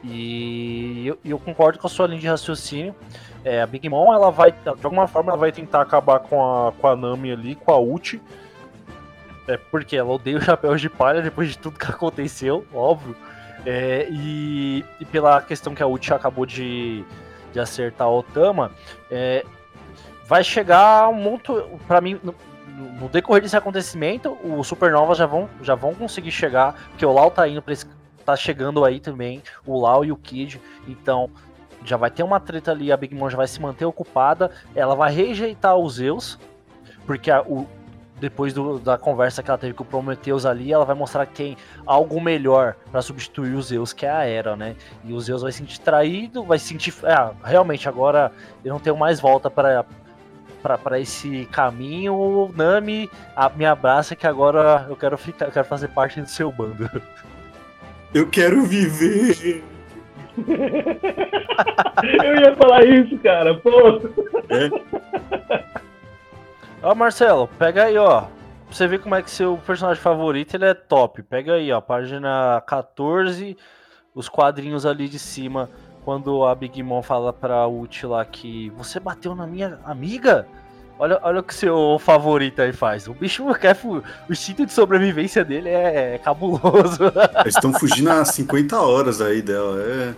E 0.04 1.08
eu, 1.08 1.20
eu 1.26 1.40
concordo 1.40 1.80
com 1.80 1.88
a 1.88 1.90
sua 1.90 2.08
linha 2.08 2.20
de 2.20 2.28
raciocínio. 2.28 2.96
É, 3.44 3.62
a 3.62 3.68
Big 3.68 3.88
Mom, 3.90 4.14
ela 4.14 4.30
vai, 4.30 4.52
de 4.52 4.68
alguma 4.68 5.08
forma, 5.08 5.32
ela 5.32 5.40
vai 5.40 5.52
tentar 5.52 5.82
acabar 5.82 6.20
com 6.20 6.68
a, 6.68 6.72
com 6.72 6.88
a 6.88 6.96
Nami 6.96 7.32
ali, 7.32 7.56
com 7.56 7.72
a 7.72 7.80
ult. 7.80 8.22
É 9.48 9.58
porque 9.58 9.96
ela 9.96 10.12
odeia 10.12 10.38
o 10.38 10.42
chapéu 10.42 10.76
de 10.76 10.90
palha 10.90 11.22
depois 11.22 11.50
de 11.50 11.58
tudo 11.58 11.80
que 11.80 11.90
aconteceu, 11.90 12.66
óbvio. 12.74 13.16
É, 13.66 14.08
e, 14.10 14.86
e, 15.00 15.06
pela 15.06 15.42
questão 15.42 15.74
que 15.74 15.82
a 15.82 15.88
ult 15.88 16.14
acabou 16.14 16.46
de, 16.46 17.04
de 17.52 17.60
acertar 17.60 18.08
a 18.08 18.12
Otama, 18.12 18.72
é, 19.10 19.44
vai 20.26 20.44
chegar 20.44 21.10
um 21.10 21.14
monte. 21.14 21.52
para 21.88 22.00
mim, 22.02 22.20
no 22.78 23.10
decorrer 23.10 23.42
desse 23.42 23.58
acontecimento, 23.58 24.38
os 24.44 24.68
Supernovas 24.68 25.18
já 25.18 25.26
vão, 25.26 25.50
já 25.62 25.74
vão 25.74 25.96
conseguir 25.96 26.32
chegar, 26.32 26.74
porque 26.90 27.06
o 27.06 27.12
Lau 27.12 27.32
tá 27.32 27.48
indo 27.48 27.62
para 27.62 27.76
tá 28.24 28.36
chegando 28.36 28.86
aí 28.86 29.00
também, 29.00 29.42
o 29.66 29.80
Lau 29.80 30.06
e 30.06 30.12
o 30.12 30.16
Kid, 30.16 30.62
então 30.88 31.30
já 31.84 31.98
vai 31.98 32.12
ter 32.12 32.22
uma 32.22 32.40
treta 32.40 32.72
ali, 32.72 32.92
a 32.92 32.98
Big 32.98 33.16
Mom 33.16 33.30
já 33.30 33.38
vai 33.38 33.48
se 33.48 33.60
manter 33.62 33.86
ocupada, 33.86 34.52
ela 34.76 34.96
vai 34.96 35.12
rejeitar 35.12 35.76
os 35.76 35.96
Zeus, 35.96 36.38
porque 37.06 37.32
a, 37.32 37.42
o, 37.42 37.66
depois 38.20 38.54
do, 38.54 38.78
da 38.80 38.98
conversa 38.98 39.42
que 39.42 39.50
ela 39.50 39.58
teve 39.58 39.74
com 39.74 39.84
o 39.84 39.88
Prometheus 39.88 40.46
ali, 40.46 40.74
ela 40.74 40.86
vai 40.86 40.96
mostrar 40.96 41.26
que 41.26 41.34
tem 41.34 41.58
algo 41.86 42.20
melhor 42.20 42.76
para 42.92 43.02
substituir 43.02 43.54
os 43.54 43.68
Zeus, 43.68 43.94
que 43.94 44.06
é 44.06 44.12
a 44.12 44.26
Era, 44.26 44.56
né? 44.56 44.76
E 45.04 45.14
os 45.14 45.26
Zeus 45.26 45.42
vai 45.42 45.52
se 45.52 45.60
sentir 45.60 45.80
traído, 45.80 46.44
vai 46.44 46.60
se 46.60 46.66
sentir. 46.68 46.94
É, 47.04 47.32
realmente, 47.44 47.88
agora 47.88 48.32
eu 48.64 48.74
não 48.74 48.80
tenho 48.80 48.98
mais 48.98 49.20
volta 49.20 49.50
para 49.50 49.86
para 50.62 51.00
esse 51.00 51.46
caminho, 51.52 52.52
Nami, 52.56 53.10
a, 53.36 53.50
me 53.50 53.66
abraça 53.66 54.16
que 54.16 54.28
agora 54.28 54.86
eu 54.90 54.96
quero 54.96 55.18
ficar, 55.18 55.46
eu 55.46 55.52
quero 55.52 55.66
fazer 55.66 55.90
parte 55.90 56.22
do 56.22 56.28
seu 56.28 56.52
bando. 56.52 56.90
Eu 58.14 58.28
quero 58.28 58.64
viver. 58.64 59.64
eu 62.24 62.36
ia 62.42 62.56
falar 62.56 62.86
isso, 62.86 63.18
cara, 63.20 63.56
pô. 63.56 64.02
É. 64.50 64.70
Ó, 66.82 66.94
Marcelo, 66.94 67.50
pega 67.58 67.86
aí, 67.86 67.98
ó. 67.98 68.22
Pra 68.22 68.30
você 68.76 68.88
ver 68.88 69.00
como 69.00 69.16
é 69.16 69.22
que 69.22 69.32
seu 69.32 69.58
personagem 69.66 70.02
favorito 70.02 70.56
ele 70.56 70.66
é 70.66 70.74
top. 70.74 71.24
Pega 71.24 71.54
aí, 71.54 71.72
ó, 71.72 71.82
página 71.82 72.62
14, 72.68 73.58
os 74.14 74.30
quadrinhos 74.30 74.86
ali 74.86 75.08
de 75.08 75.18
cima 75.18 75.70
quando 76.08 76.46
a 76.46 76.56
Big 76.56 76.82
Mom 76.82 77.02
fala 77.02 77.34
pra 77.34 77.68
Ult 77.68 78.06
lá 78.06 78.24
que 78.24 78.72
você 78.78 78.98
bateu 78.98 79.36
na 79.36 79.46
minha 79.46 79.78
amiga, 79.84 80.48
olha, 80.98 81.20
olha 81.22 81.42
o 81.42 81.44
que 81.44 81.54
seu 81.54 82.00
favorito 82.00 82.62
aí 82.62 82.72
faz. 82.72 83.10
O 83.10 83.14
bicho 83.14 83.44
quer 83.60 83.78
o 83.84 84.02
instinto 84.32 84.66
de 84.66 84.72
sobrevivência 84.72 85.44
dele 85.44 85.68
é, 85.68 86.16
é 86.16 86.18
cabuloso. 86.18 87.12
Eles 87.44 87.56
estão 87.56 87.74
fugindo 87.74 88.10
há 88.10 88.24
50 88.24 88.80
horas 88.80 89.20
aí 89.20 89.42
dela, 89.42 89.82
é. 89.82 90.16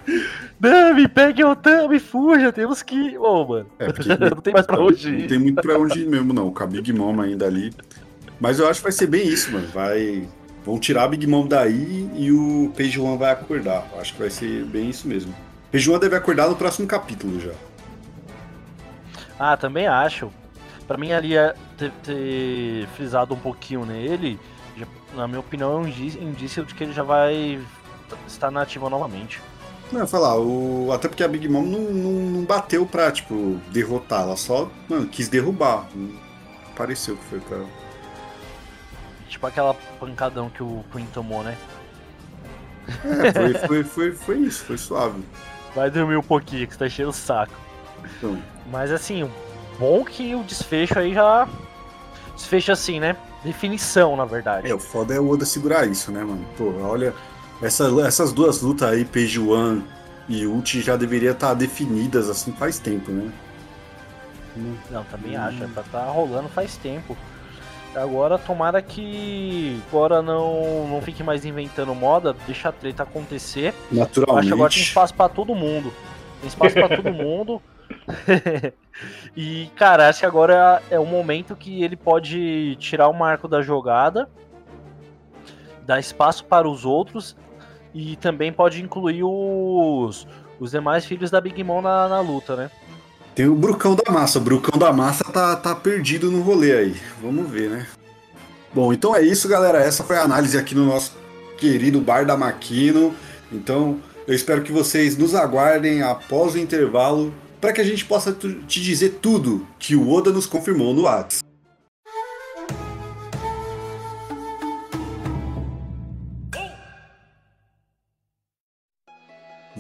Nami, 0.60 1.08
pegue 1.08 1.44
o 1.44 1.56
Tami, 1.56 1.98
fuja, 1.98 2.54
temos 2.54 2.84
que. 2.84 3.18
Ô, 3.18 3.24
oh, 3.24 3.48
mano. 3.48 3.66
É, 3.80 3.92
porque 3.92 4.10
não 4.16 4.42
tem 4.42 4.54
mais 4.54 4.68
pra 4.68 4.80
onde 4.80 5.10
ir. 5.10 5.22
Não 5.22 5.28
tem 5.28 5.40
muito 5.40 5.60
pra 5.60 5.80
onde 5.80 6.02
ir 6.02 6.08
mesmo, 6.08 6.32
não. 6.32 6.54
Com 6.54 6.64
a 6.66 6.68
Big 6.68 6.94
Mom 6.94 7.20
ainda 7.20 7.48
ali. 7.48 7.74
Mas 8.40 8.60
eu 8.60 8.70
acho 8.70 8.80
que 8.80 8.84
vai 8.84 8.92
ser 8.92 9.08
bem 9.08 9.28
isso, 9.28 9.52
mano. 9.52 9.68
Vai. 9.74 10.30
Vão 10.64 10.78
tirar 10.78 11.06
a 11.06 11.08
Big 11.08 11.26
Mom 11.26 11.48
daí 11.48 12.08
e 12.16 12.32
o 12.32 12.72
Page 12.78 13.02
One 13.02 13.18
vai 13.18 13.32
acordar. 13.32 13.88
Eu 13.92 14.00
acho 14.00 14.14
que 14.14 14.20
vai 14.20 14.30
ser 14.30 14.64
bem 14.66 14.88
isso 14.92 15.08
mesmo. 15.08 15.34
Rejuan 15.72 16.00
deve 16.00 16.16
acordar 16.16 16.50
no 16.50 16.56
próximo 16.56 16.88
capítulo 16.88 17.40
já. 17.40 17.54
Ah, 19.38 19.56
também 19.56 19.88
acho. 19.88 20.32
Para 20.88 20.98
mim 20.98 21.12
ali 21.12 21.38
é 21.38 21.54
ter, 21.78 21.92
ter, 22.04 22.88
frisado 22.96 23.34
um 23.34 23.40
pouquinho 23.40 23.86
nele, 23.86 24.40
já, 24.76 24.88
na 25.16 25.28
minha 25.28 25.40
opinião, 25.40 25.74
é 25.74 25.76
um 25.76 25.88
indício 25.88 26.66
de 26.66 26.74
que 26.74 26.84
ele 26.84 26.94
já 26.94 27.04
vai 27.04 27.62
estar 28.28 28.50
nativa 28.50 28.90
novamente. 28.90 29.40
Não, 29.92 30.06
falar, 30.08 30.40
o... 30.40 30.92
até 30.92 31.08
porque 31.08 31.24
a 31.24 31.28
Big 31.28 31.48
Mom 31.48 31.64
não, 31.64 31.80
não, 31.80 32.12
não 32.12 32.44
bateu 32.44 32.86
pra, 32.86 33.12
tipo, 33.12 33.60
derrotar, 33.72 34.22
ela 34.22 34.36
só 34.36 34.70
mano, 34.88 35.08
quis 35.08 35.28
derrubar. 35.30 35.88
Não 35.96 36.12
pareceu 36.76 37.16
que 37.18 37.24
foi 37.26 37.40
pra. 37.40 37.60
Tipo 39.28 39.48
aquela 39.48 39.74
pancadão 40.00 40.50
que 40.50 40.64
o 40.64 40.84
Queen 40.92 41.08
tomou, 41.14 41.44
né? 41.44 41.58
É, 42.88 43.32
foi, 43.32 43.54
foi, 43.54 43.84
foi, 43.84 44.12
foi 44.12 44.38
isso, 44.38 44.64
foi 44.64 44.78
suave. 44.78 45.24
Vai 45.76 45.90
dormir 45.90 46.18
um 46.18 46.24
pouquinho, 46.24 46.68
que 46.68 46.74
você 46.74 46.80
tá 46.80 46.88
enchendo 46.88 47.10
o 47.10 47.14
saco. 47.14 47.54
Então. 48.18 48.42
Mas 48.72 48.92
assim, 48.92 49.30
bom 49.78 50.04
que 50.04 50.36
o 50.36 50.44
desfecho 50.44 50.98
aí 50.98 51.14
já. 51.14 51.48
Desfecho 52.36 52.72
assim, 52.72 53.00
né? 53.00 53.16
Definição, 53.44 54.16
na 54.16 54.26
verdade. 54.26 54.70
É, 54.70 54.74
o 54.74 54.80
foda 54.80 55.14
é 55.14 55.20
o 55.20 55.30
Oda 55.30 55.46
segurar 55.46 55.88
isso, 55.88 56.12
né, 56.12 56.24
mano? 56.24 56.46
Pô, 56.58 56.74
olha. 56.82 57.14
Essa, 57.62 57.90
essas 58.06 58.32
duas 58.32 58.62
lutas 58.62 58.90
aí, 58.90 59.06
One 59.38 59.84
e 60.30 60.46
Ulti, 60.46 60.82
já 60.82 60.96
deveria 60.96 61.32
estar 61.32 61.50
tá 61.50 61.54
definidas 61.54 62.30
assim 62.30 62.54
faz 62.54 62.80
tempo, 62.80 63.12
né? 63.12 63.30
Não, 64.90 65.04
também 65.06 65.38
hum. 65.38 65.42
acho. 65.42 65.64
É 65.64 65.68
pra 65.68 65.84
tá 65.84 66.06
rolando 66.06 66.50
faz 66.50 66.78
tempo. 66.78 67.18
Agora 67.96 68.38
tomara 68.38 68.82
que 68.82 69.82
agora 69.90 70.22
não, 70.22 70.88
não 70.88 71.02
fique 71.02 71.24
mais 71.24 71.44
inventando 71.44 71.94
moda, 71.96 72.36
deixa 72.46 72.70
a 72.70 72.72
treta 72.72 73.04
acontecer. 73.04 73.74
Naturalmente. 73.92 74.40
Acho 74.40 74.48
que 74.48 74.54
agora 74.54 74.74
tem 74.74 74.82
espaço 74.82 75.14
para 75.14 75.30
todo 75.30 75.56
mundo. 75.56 75.92
Tem 76.40 76.48
espaço 76.48 76.76
para 76.76 76.96
todo 76.96 77.12
mundo. 77.12 77.62
e, 79.36 79.70
cara, 79.76 80.08
acho 80.08 80.20
que 80.20 80.26
agora 80.26 80.82
é 80.90 81.00
o 81.00 81.06
momento 81.06 81.56
que 81.56 81.84
ele 81.84 81.96
pode 81.96 82.76
tirar 82.76 83.08
o 83.10 83.14
marco 83.14 83.48
da 83.48 83.62
jogada, 83.62 84.30
dar 85.84 86.00
espaço 86.00 86.46
para 86.46 86.70
os 86.70 86.86
outros 86.86 87.36
e 87.94 88.16
também 88.18 88.54
pode 88.54 88.82
incluir 88.82 89.24
os, 89.24 90.28
os 90.60 90.72
demais 90.72 91.06
filhos 91.06 91.32
da 91.32 91.42
Big 91.42 91.64
Mom 91.64 91.82
na, 91.82 92.08
na 92.08 92.20
luta, 92.20 92.56
né? 92.56 92.72
Tem 93.36 93.48
o 93.48 93.56
Brucão 93.56 93.96
da 93.96 94.12
Massa. 94.12 94.40
O 94.40 94.42
Brucão 94.42 94.78
da 94.78 94.92
Massa 94.92 95.24
tá, 95.26 95.56
tá 95.56 95.76
perdido 95.76 96.30
no 96.30 96.42
rolê 96.42 96.74
aí. 96.74 96.96
Vamos 97.22 97.50
ver, 97.50 97.70
né? 97.70 97.88
Bom, 98.74 98.94
então 98.94 99.16
é 99.16 99.22
isso, 99.22 99.48
galera. 99.48 99.80
Essa 99.80 100.04
foi 100.04 100.18
a 100.18 100.24
análise 100.24 100.58
aqui 100.58 100.76
no 100.76 100.86
nosso 100.86 101.14
querido 101.58 102.00
Bar 102.00 102.26
da 102.26 102.38
Maquino. 102.38 103.14
Então, 103.52 104.00
eu 104.28 104.36
espero 104.36 104.62
que 104.62 104.72
vocês 104.72 105.18
nos 105.18 105.34
aguardem 105.34 106.02
após 106.02 106.54
o 106.54 106.60
intervalo 106.60 107.34
para 107.60 107.74
que 107.74 107.82
a 107.82 107.84
gente 107.84 108.06
possa 108.06 108.32
te 108.32 108.82
dizer 108.82 109.20
tudo 109.22 109.68
que 109.78 109.96
o 109.96 110.10
Oda 110.10 110.32
nos 110.32 110.46
confirmou 110.46 110.94
no 110.94 111.04
WhatsApp. 111.04 111.49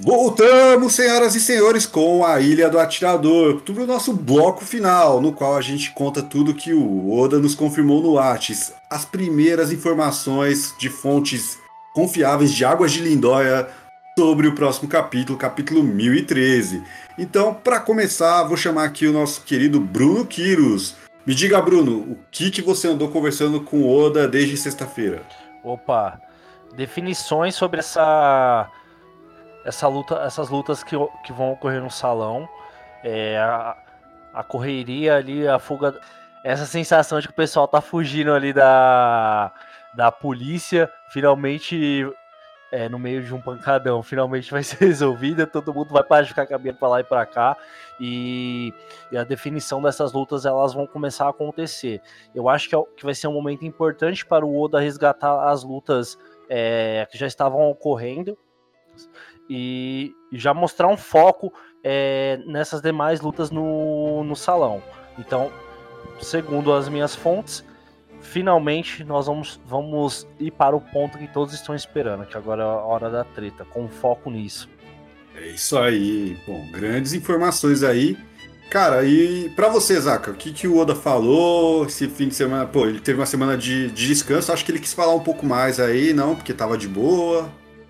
Voltamos, 0.01 0.93
senhoras 0.93 1.35
e 1.35 1.41
senhores, 1.41 1.85
com 1.85 2.25
a 2.25 2.39
Ilha 2.39 2.69
do 2.69 2.79
Atirador, 2.79 3.61
tudo 3.61 3.83
o 3.83 3.87
nosso 3.87 4.13
bloco 4.13 4.63
final, 4.63 5.19
no 5.19 5.33
qual 5.33 5.57
a 5.57 5.61
gente 5.61 5.91
conta 5.91 6.23
tudo 6.23 6.53
que 6.53 6.73
o 6.73 7.11
Oda 7.11 7.37
nos 7.37 7.53
confirmou 7.53 8.01
no 8.01 8.13
Whats, 8.13 8.73
as 8.89 9.03
primeiras 9.03 9.73
informações 9.73 10.73
de 10.79 10.89
fontes 10.89 11.59
confiáveis 11.93 12.53
de 12.53 12.63
Águas 12.63 12.93
de 12.93 13.01
Lindóia 13.01 13.67
sobre 14.17 14.47
o 14.47 14.55
próximo 14.55 14.87
capítulo, 14.87 15.37
capítulo 15.37 15.83
1013. 15.83 16.81
Então, 17.17 17.53
para 17.53 17.81
começar, 17.81 18.43
vou 18.43 18.55
chamar 18.55 18.85
aqui 18.85 19.05
o 19.05 19.13
nosso 19.13 19.41
querido 19.41 19.81
Bruno 19.81 20.25
Quiros. 20.25 20.95
Me 21.25 21.35
diga, 21.35 21.61
Bruno, 21.61 21.97
o 21.99 22.17
que, 22.31 22.49
que 22.49 22.61
você 22.61 22.87
andou 22.87 23.09
conversando 23.09 23.59
com 23.61 23.81
o 23.81 23.93
Oda 23.93 24.27
desde 24.29 24.55
sexta-feira? 24.55 25.23
Opa, 25.61 26.21
definições 26.73 27.53
sobre 27.53 27.79
essa 27.79 28.69
essa 29.65 29.87
luta, 29.87 30.15
essas 30.23 30.49
lutas 30.49 30.83
que, 30.83 30.95
que 31.23 31.33
vão 31.33 31.51
ocorrer 31.51 31.81
no 31.81 31.91
salão, 31.91 32.47
é, 33.03 33.37
a, 33.37 33.77
a 34.33 34.43
correria 34.43 35.15
ali, 35.15 35.47
a 35.47 35.59
fuga, 35.59 35.99
essa 36.43 36.65
sensação 36.65 37.19
de 37.19 37.27
que 37.27 37.33
o 37.33 37.35
pessoal 37.35 37.67
tá 37.67 37.81
fugindo 37.81 38.33
ali 38.33 38.53
da, 38.53 39.51
da 39.93 40.11
polícia, 40.11 40.89
finalmente 41.11 42.07
é, 42.71 42.87
no 42.87 42.99
meio 42.99 43.23
de 43.23 43.33
um 43.33 43.41
pancadão, 43.41 44.01
finalmente 44.03 44.51
vai 44.51 44.61
ser 44.63 44.79
resolvida, 44.79 45.47
todo 45.47 45.73
mundo 45.73 45.91
vai 45.91 46.03
parar 46.03 46.21
de 46.23 46.29
ficar 46.29 46.45
caminhando 46.45 46.77
para 46.77 46.87
lá 46.87 46.99
e 46.99 47.03
para 47.03 47.25
cá, 47.25 47.57
e, 47.99 48.73
e, 49.11 49.17
a 49.17 49.23
definição 49.23 49.81
dessas 49.81 50.13
lutas 50.13 50.45
elas 50.45 50.73
vão 50.73 50.87
começar 50.87 51.25
a 51.25 51.29
acontecer. 51.29 52.01
Eu 52.33 52.47
acho 52.47 52.69
que, 52.69 52.75
é, 52.75 52.83
que 52.95 53.03
vai 53.03 53.13
ser 53.13 53.27
um 53.27 53.33
momento 53.33 53.65
importante 53.65 54.25
para 54.25 54.45
o 54.45 54.61
Oda 54.61 54.79
resgatar 54.79 55.49
as 55.49 55.63
lutas 55.63 56.17
é, 56.49 57.07
que 57.11 57.17
já 57.17 57.27
estavam 57.27 57.69
ocorrendo, 57.69 58.37
e, 59.49 60.13
já 60.31 60.53
mostrar 60.53 60.87
um 60.87 60.97
foco 60.97 61.51
é, 61.83 62.39
nessas 62.45 62.81
demais 62.81 63.21
lutas 63.21 63.49
no, 63.49 64.23
no 64.23 64.35
salão. 64.35 64.83
Então, 65.17 65.51
segundo 66.21 66.71
as 66.71 66.87
minhas 66.87 67.15
fontes, 67.15 67.63
finalmente 68.21 69.03
nós 69.03 69.25
vamos, 69.25 69.59
vamos 69.65 70.27
ir 70.39 70.51
para 70.51 70.75
o 70.75 70.81
ponto 70.81 71.17
que 71.17 71.27
todos 71.27 71.53
estão 71.53 71.73
esperando, 71.73 72.25
que 72.25 72.37
agora 72.37 72.63
é 72.63 72.65
a 72.65 72.69
hora 72.69 73.09
da 73.09 73.23
treta, 73.23 73.65
com 73.65 73.87
foco 73.87 74.29
nisso. 74.29 74.69
É 75.35 75.47
isso 75.47 75.77
aí. 75.77 76.37
Bom, 76.45 76.67
grandes 76.71 77.13
informações 77.13 77.81
aí. 77.83 78.17
Cara, 78.69 79.03
e 79.03 79.49
para 79.55 79.67
você, 79.67 79.99
Zaka, 79.99 80.29
o 80.29 80.35
que, 80.35 80.51
que 80.51 80.67
o 80.67 80.77
Oda 80.77 80.93
falou 80.93 81.85
esse 81.85 82.07
fim 82.07 82.27
de 82.27 82.35
semana? 82.35 82.67
Pô, 82.67 82.85
ele 82.85 82.99
teve 82.99 83.19
uma 83.19 83.25
semana 83.25 83.57
de, 83.57 83.89
de 83.89 84.07
descanso, 84.07 84.51
acho 84.51 84.63
que 84.63 84.71
ele 84.71 84.79
quis 84.79 84.93
falar 84.93 85.15
um 85.15 85.21
pouco 85.21 85.43
mais 85.43 85.79
aí, 85.79 86.13
não? 86.13 86.35
Porque 86.35 86.53
tava 86.53 86.77
de 86.77 86.87
boa. 86.87 87.49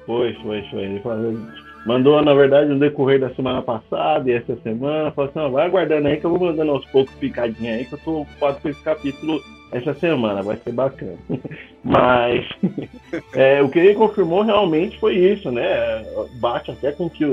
Foi, 0.09 0.33
foi, 0.41 0.63
foi. 0.71 0.85
Ele 0.85 0.99
falou, 1.01 1.37
mandou, 1.85 2.19
na 2.23 2.33
verdade, 2.33 2.67
no 2.67 2.79
decorrer 2.79 3.19
da 3.19 3.29
semana 3.35 3.61
passada 3.61 4.27
e 4.27 4.33
essa 4.33 4.55
semana. 4.63 5.11
Falou 5.11 5.29
assim: 5.29 5.53
vai 5.53 5.67
aguardando 5.67 6.07
aí 6.07 6.17
que 6.17 6.25
eu 6.25 6.31
vou 6.31 6.47
mandando 6.47 6.71
aos 6.71 6.85
poucos 6.87 7.13
picadinha 7.13 7.75
aí, 7.75 7.85
que 7.85 7.93
eu 7.93 7.99
tô 7.99 8.21
ocupado 8.21 8.59
com 8.59 8.69
esse 8.69 8.83
capítulo 8.83 9.39
essa 9.71 9.93
semana, 9.93 10.41
vai 10.41 10.57
ser 10.57 10.71
bacana. 10.71 11.15
Mas 11.85 12.43
é, 13.35 13.61
o 13.61 13.69
que 13.69 13.77
ele 13.77 13.93
confirmou 13.93 14.41
realmente 14.41 14.97
foi 14.97 15.15
isso, 15.15 15.51
né? 15.51 16.03
Bate 16.41 16.71
até 16.71 16.91
com 16.91 17.05
o 17.05 17.09
que 17.11 17.23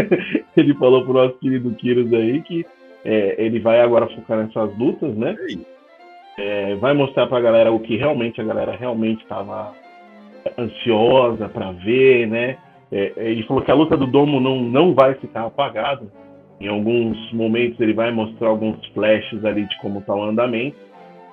ele 0.56 0.72
falou 0.76 1.04
pro 1.04 1.12
nosso 1.12 1.34
querido 1.34 1.74
Kiros 1.74 2.10
aí, 2.10 2.40
que 2.40 2.64
é, 3.04 3.34
ele 3.36 3.60
vai 3.60 3.82
agora 3.82 4.06
focar 4.06 4.38
nessas 4.38 4.74
lutas, 4.78 5.14
né? 5.14 5.36
É, 6.38 6.74
vai 6.76 6.94
mostrar 6.94 7.26
pra 7.26 7.38
galera 7.38 7.70
o 7.70 7.78
que 7.78 7.98
realmente 7.98 8.40
a 8.40 8.44
galera 8.44 8.74
realmente 8.74 9.22
estava 9.22 9.74
ansiosa 10.58 11.48
para 11.48 11.72
ver, 11.72 12.26
né? 12.26 12.56
É, 12.92 13.12
é, 13.16 13.30
ele 13.30 13.42
falou 13.44 13.62
que 13.62 13.70
a 13.70 13.74
luta 13.74 13.96
do 13.96 14.06
Domo 14.06 14.40
não, 14.40 14.60
não 14.60 14.94
vai 14.94 15.14
ficar 15.14 15.46
apagada. 15.46 16.06
Em 16.60 16.68
alguns 16.68 17.32
momentos 17.32 17.80
ele 17.80 17.92
vai 17.92 18.10
mostrar 18.12 18.48
alguns 18.48 18.84
flashes 18.88 19.44
ali 19.44 19.66
de 19.66 19.78
como 19.80 19.98
está 19.98 20.14
o 20.14 20.22
andamento, 20.22 20.76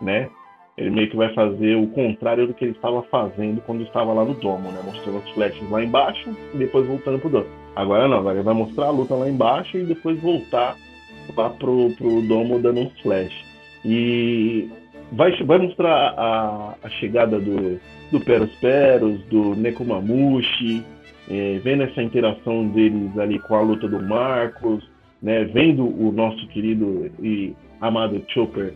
né? 0.01 0.29
Ele 0.77 0.89
meio 0.89 1.09
que 1.09 1.15
vai 1.15 1.31
fazer 1.33 1.75
o 1.75 1.87
contrário 1.87 2.47
do 2.47 2.53
que 2.53 2.65
ele 2.65 2.71
estava 2.71 3.03
fazendo 3.03 3.61
quando 3.61 3.83
estava 3.83 4.13
lá 4.13 4.25
no 4.25 4.33
Domo, 4.33 4.71
né? 4.71 4.79
Mostrando 4.83 5.19
os 5.19 5.29
flashes 5.31 5.69
lá 5.69 5.83
embaixo 5.83 6.29
e 6.53 6.57
depois 6.57 6.87
voltando 6.87 7.19
pro 7.19 7.29
Domo. 7.29 7.45
Agora 7.75 8.07
não, 8.07 8.17
agora 8.17 8.35
ele 8.35 8.43
vai 8.43 8.53
mostrar 8.53 8.87
a 8.87 8.91
luta 8.91 9.13
lá 9.13 9.29
embaixo 9.29 9.77
e 9.77 9.83
depois 9.83 10.19
voltar 10.19 10.75
lá 11.37 11.49
pro, 11.51 11.91
pro 11.97 12.21
Domo 12.21 12.59
dando 12.59 12.81
uns 12.81 13.01
flashes. 13.01 13.45
E 13.85 14.69
vai, 15.11 15.31
vai 15.43 15.59
mostrar 15.59 16.13
a, 16.17 16.75
a 16.83 16.89
chegada 16.89 17.39
do, 17.39 17.79
do 18.11 18.19
Peros 18.19 18.51
Peros, 18.55 19.21
do 19.25 19.55
Nekomamushi, 19.55 20.83
é, 21.29 21.59
vendo 21.63 21.83
essa 21.83 22.01
interação 22.01 22.67
deles 22.67 23.17
ali 23.17 23.39
com 23.39 23.55
a 23.55 23.61
luta 23.61 23.87
do 23.87 24.01
Marcos, 24.01 24.87
né, 25.21 25.43
vendo 25.45 25.85
o 25.85 26.11
nosso 26.11 26.47
querido 26.47 27.11
e 27.21 27.55
amado 27.79 28.21
Chopper 28.27 28.73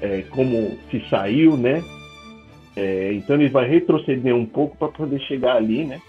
é, 0.00 0.22
como 0.30 0.78
se 0.90 1.00
saiu, 1.08 1.56
né? 1.56 1.82
É, 2.76 3.12
então 3.12 3.36
ele 3.36 3.48
vai 3.48 3.68
retroceder 3.68 4.34
um 4.34 4.46
pouco 4.46 4.76
para 4.76 4.88
poder 4.88 5.20
chegar 5.20 5.56
ali, 5.56 5.84
né? 5.84 6.00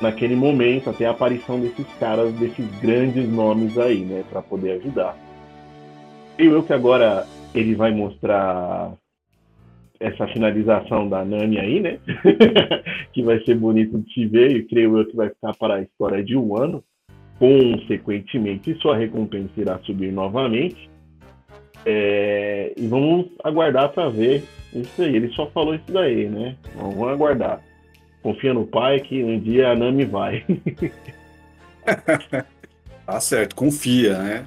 Naquele 0.00 0.36
momento, 0.36 0.90
até 0.90 1.06
a 1.06 1.10
aparição 1.10 1.60
desses 1.60 1.86
caras, 1.98 2.32
desses 2.34 2.66
grandes 2.80 3.28
nomes 3.28 3.78
aí, 3.78 4.00
né? 4.00 4.24
Para 4.30 4.42
poder 4.42 4.72
ajudar. 4.72 5.16
E 6.38 6.44
eu 6.44 6.62
que 6.62 6.72
agora 6.72 7.26
ele 7.54 7.74
vai 7.74 7.92
mostrar 7.92 8.92
essa 10.00 10.26
finalização 10.28 11.08
da 11.08 11.24
Nani 11.24 11.58
aí, 11.58 11.80
né? 11.80 11.98
que 13.12 13.22
vai 13.22 13.42
ser 13.44 13.56
bonito 13.56 13.98
de 13.98 14.12
se 14.12 14.26
ver 14.26 14.56
e 14.56 14.64
creio 14.64 14.98
eu 14.98 15.06
que 15.06 15.16
vai 15.16 15.28
ficar 15.28 15.54
para 15.56 15.74
a 15.76 15.82
história 15.82 16.22
de 16.22 16.36
um 16.36 16.56
ano. 16.56 16.82
Consequentemente, 17.38 18.74
sua 18.80 18.96
recompensa 18.96 19.52
irá 19.56 19.78
subir 19.80 20.12
novamente. 20.12 20.90
É... 21.84 22.72
e 22.76 22.86
vamos 22.88 23.26
aguardar 23.44 23.92
para 23.92 24.08
ver 24.08 24.42
isso 24.72 25.02
aí. 25.02 25.16
Ele 25.16 25.28
só 25.32 25.46
falou 25.50 25.74
isso 25.74 25.92
daí, 25.92 26.28
né? 26.28 26.56
Vamos 26.74 27.08
aguardar. 27.08 27.60
Confia 28.22 28.52
no 28.52 28.66
pai 28.66 29.00
que 29.00 29.22
um 29.22 29.38
dia 29.38 29.70
a 29.70 29.76
Nami 29.76 30.04
vai. 30.04 30.44
tá 33.06 33.20
certo, 33.20 33.54
confia, 33.54 34.18
né? 34.18 34.46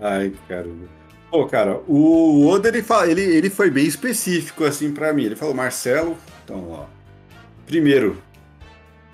Ai, 0.00 0.32
caramba. 0.48 1.03
Pô, 1.34 1.46
cara, 1.46 1.80
o 1.88 2.46
Oda 2.46 2.68
ele, 2.68 2.80
fala, 2.80 3.10
ele, 3.10 3.20
ele 3.20 3.50
foi 3.50 3.68
bem 3.68 3.84
específico 3.84 4.62
assim 4.62 4.92
para 4.92 5.12
mim. 5.12 5.24
Ele 5.24 5.34
falou, 5.34 5.52
Marcelo, 5.52 6.16
então, 6.44 6.70
ó. 6.70 6.84
Primeiro, 7.66 8.22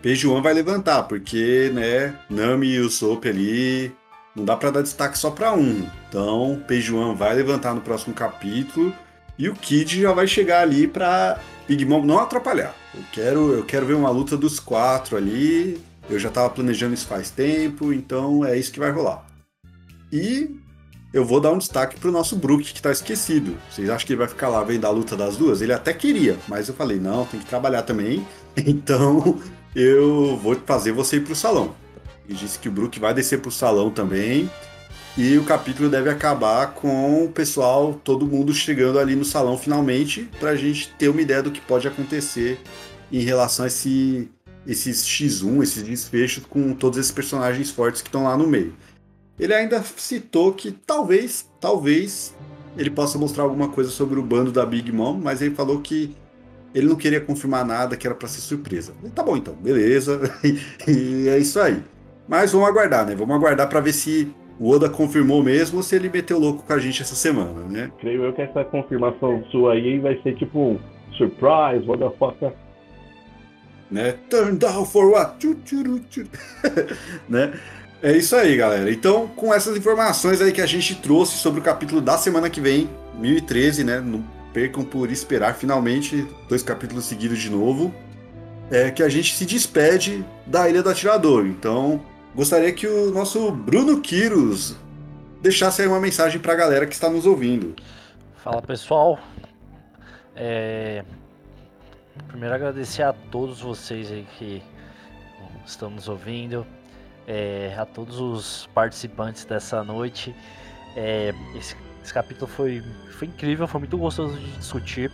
Peijuan 0.02 0.42
vai 0.42 0.52
levantar, 0.52 1.04
porque, 1.04 1.70
né, 1.72 2.14
Nami 2.28 2.72
e 2.74 2.80
o 2.80 2.90
Sop 2.90 3.24
ali 3.24 3.90
não 4.36 4.44
dá 4.44 4.54
para 4.54 4.70
dar 4.70 4.82
destaque 4.82 5.16
só 5.16 5.30
para 5.30 5.54
um. 5.54 5.86
Então, 6.10 6.62
Peijuan 6.68 7.14
vai 7.14 7.34
levantar 7.34 7.72
no 7.72 7.80
próximo 7.80 8.14
capítulo 8.14 8.94
e 9.38 9.48
o 9.48 9.54
Kid 9.54 10.02
já 10.02 10.12
vai 10.12 10.26
chegar 10.26 10.60
ali 10.60 10.86
para 10.86 11.40
Big 11.66 11.86
Mom 11.86 12.04
não 12.04 12.18
atrapalhar. 12.18 12.74
Eu 12.94 13.02
quero, 13.12 13.54
eu 13.54 13.64
quero 13.64 13.86
ver 13.86 13.94
uma 13.94 14.10
luta 14.10 14.36
dos 14.36 14.60
quatro 14.60 15.16
ali. 15.16 15.80
Eu 16.10 16.18
já 16.18 16.28
tava 16.28 16.50
planejando 16.50 16.92
isso 16.92 17.06
faz 17.06 17.30
tempo, 17.30 17.94
então 17.94 18.44
é 18.44 18.58
isso 18.58 18.70
que 18.70 18.78
vai 18.78 18.90
rolar. 18.90 19.24
E 20.12 20.59
eu 21.12 21.24
vou 21.24 21.40
dar 21.40 21.50
um 21.50 21.58
destaque 21.58 21.98
pro 21.98 22.12
nosso 22.12 22.36
Brook, 22.36 22.72
que 22.72 22.80
tá 22.80 22.92
esquecido. 22.92 23.56
Vocês 23.68 23.90
acham 23.90 24.06
que 24.06 24.12
ele 24.12 24.18
vai 24.18 24.28
ficar 24.28 24.48
lá 24.48 24.62
vendo 24.62 24.84
a 24.84 24.90
luta 24.90 25.16
das 25.16 25.36
duas? 25.36 25.60
Ele 25.60 25.72
até 25.72 25.92
queria, 25.92 26.38
mas 26.46 26.68
eu 26.68 26.74
falei, 26.74 27.00
não, 27.00 27.24
tem 27.24 27.40
que 27.40 27.46
trabalhar 27.46 27.82
também. 27.82 28.26
Então 28.66 29.40
eu 29.74 30.36
vou 30.36 30.56
fazer 30.66 30.90
você 30.90 31.16
ir 31.16 31.20
pro 31.20 31.36
salão. 31.36 31.74
Ele 32.28 32.36
disse 32.36 32.58
que 32.58 32.68
o 32.68 32.72
Brook 32.72 32.98
vai 32.98 33.14
descer 33.14 33.40
pro 33.40 33.50
salão 33.50 33.90
também. 33.90 34.50
E 35.16 35.38
o 35.38 35.44
capítulo 35.44 35.88
deve 35.88 36.10
acabar 36.10 36.74
com 36.74 37.24
o 37.24 37.28
pessoal, 37.28 37.94
todo 38.04 38.26
mundo 38.26 38.52
chegando 38.52 38.98
ali 38.98 39.14
no 39.14 39.24
salão 39.24 39.56
finalmente, 39.56 40.28
pra 40.38 40.56
gente 40.56 40.88
ter 40.98 41.08
uma 41.08 41.20
ideia 41.20 41.42
do 41.42 41.50
que 41.50 41.60
pode 41.60 41.86
acontecer 41.86 42.60
em 43.10 43.20
relação 43.20 43.64
a 43.64 43.68
esse, 43.68 44.28
esses 44.66 45.04
X1, 45.04 45.62
esses 45.62 45.82
desfechos 45.82 46.44
com 46.44 46.72
todos 46.74 46.98
esses 46.98 47.12
personagens 47.12 47.70
fortes 47.70 48.02
que 48.02 48.08
estão 48.08 48.24
lá 48.24 48.36
no 48.36 48.46
meio. 48.46 48.74
Ele 49.40 49.54
ainda 49.54 49.82
citou 49.82 50.52
que 50.52 50.70
talvez, 50.70 51.50
talvez 51.58 52.36
ele 52.76 52.90
possa 52.90 53.18
mostrar 53.18 53.44
alguma 53.44 53.70
coisa 53.70 53.88
sobre 53.88 54.20
o 54.20 54.22
bando 54.22 54.52
da 54.52 54.66
Big 54.66 54.92
Mom, 54.92 55.14
mas 55.14 55.40
ele 55.40 55.54
falou 55.54 55.80
que 55.80 56.14
ele 56.74 56.86
não 56.86 56.94
queria 56.94 57.22
confirmar 57.22 57.64
nada, 57.64 57.96
que 57.96 58.06
era 58.06 58.14
para 58.14 58.28
ser 58.28 58.42
surpresa. 58.42 58.92
Tá 59.14 59.22
bom 59.22 59.36
então, 59.36 59.54
beleza. 59.54 60.20
e 60.86 61.26
é 61.26 61.38
isso 61.38 61.58
aí. 61.58 61.82
Mas 62.28 62.52
vamos 62.52 62.68
aguardar, 62.68 63.06
né? 63.06 63.14
Vamos 63.14 63.34
aguardar 63.34 63.66
para 63.66 63.80
ver 63.80 63.94
se 63.94 64.30
o 64.58 64.70
Oda 64.70 64.90
confirmou 64.90 65.42
mesmo 65.42 65.78
ou 65.78 65.82
se 65.82 65.96
ele 65.96 66.10
meteu 66.10 66.38
louco 66.38 66.62
com 66.62 66.72
a 66.74 66.78
gente 66.78 67.00
essa 67.00 67.14
semana, 67.14 67.64
né? 67.64 67.90
Creio 67.98 68.24
eu 68.24 68.34
que 68.34 68.42
essa 68.42 68.62
confirmação 68.62 69.42
sua 69.50 69.72
aí 69.72 69.98
vai 69.98 70.20
ser 70.22 70.36
tipo 70.36 70.78
surprise, 71.16 71.88
what 71.88 71.98
the 71.98 72.10
fuck. 72.18 72.54
Né? 73.90 74.12
Turn 74.28 74.58
down 74.58 74.84
for 74.84 75.10
what? 75.10 75.38
né? 77.26 77.52
É 78.02 78.16
isso 78.16 78.34
aí, 78.34 78.56
galera. 78.56 78.90
Então, 78.90 79.28
com 79.28 79.52
essas 79.52 79.76
informações 79.76 80.40
aí 80.40 80.52
que 80.52 80.62
a 80.62 80.66
gente 80.66 80.94
trouxe 80.94 81.36
sobre 81.36 81.60
o 81.60 81.62
capítulo 81.62 82.00
da 82.00 82.16
semana 82.16 82.48
que 82.48 82.58
vem, 82.58 82.88
1013, 83.18 83.84
né? 83.84 84.00
Não 84.00 84.24
percam 84.54 84.82
por 84.82 85.10
esperar 85.10 85.54
finalmente 85.54 86.26
dois 86.48 86.62
capítulos 86.62 87.04
seguidos 87.04 87.38
de 87.38 87.50
novo. 87.50 87.94
É 88.70 88.90
que 88.90 89.02
a 89.02 89.08
gente 89.10 89.34
se 89.34 89.44
despede 89.44 90.24
da 90.46 90.66
Ilha 90.66 90.82
do 90.82 90.88
Atirador. 90.88 91.44
Então, 91.44 92.00
gostaria 92.34 92.72
que 92.72 92.86
o 92.86 93.10
nosso 93.10 93.50
Bruno 93.50 94.00
Quiros 94.00 94.76
deixasse 95.42 95.82
aí 95.82 95.88
uma 95.88 96.00
mensagem 96.00 96.40
para 96.40 96.54
a 96.54 96.56
galera 96.56 96.86
que 96.86 96.94
está 96.94 97.10
nos 97.10 97.26
ouvindo. 97.26 97.76
Fala 98.36 98.62
pessoal. 98.62 99.18
É... 100.34 101.04
Primeiro 102.28 102.54
agradecer 102.54 103.02
a 103.02 103.12
todos 103.12 103.60
vocês 103.60 104.10
aí 104.10 104.26
que 104.38 104.62
estão 105.66 105.90
nos 105.90 106.08
ouvindo 106.08 106.66
é, 107.30 107.72
a 107.78 107.86
todos 107.86 108.18
os 108.18 108.68
participantes 108.74 109.44
dessa 109.44 109.84
noite. 109.84 110.34
É, 110.96 111.32
esse, 111.54 111.76
esse, 112.02 112.12
capítulo 112.12 112.48
foi, 112.48 112.82
foi 113.12 113.28
incrível, 113.28 113.68
foi 113.68 113.78
muito 113.78 113.96
gostoso 113.96 114.36
de 114.36 114.50
discutir 114.56 115.12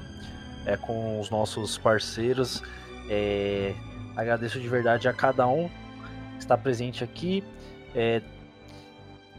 é, 0.64 0.78
com 0.78 1.20
os 1.20 1.28
nossos 1.28 1.76
parceiros. 1.76 2.62
É, 3.10 3.74
agradeço 4.16 4.58
de 4.58 4.66
verdade 4.66 5.06
a 5.06 5.12
cada 5.12 5.46
um 5.46 5.68
que 5.68 6.38
está 6.38 6.56
presente 6.56 7.04
aqui. 7.04 7.44
É, 7.94 8.22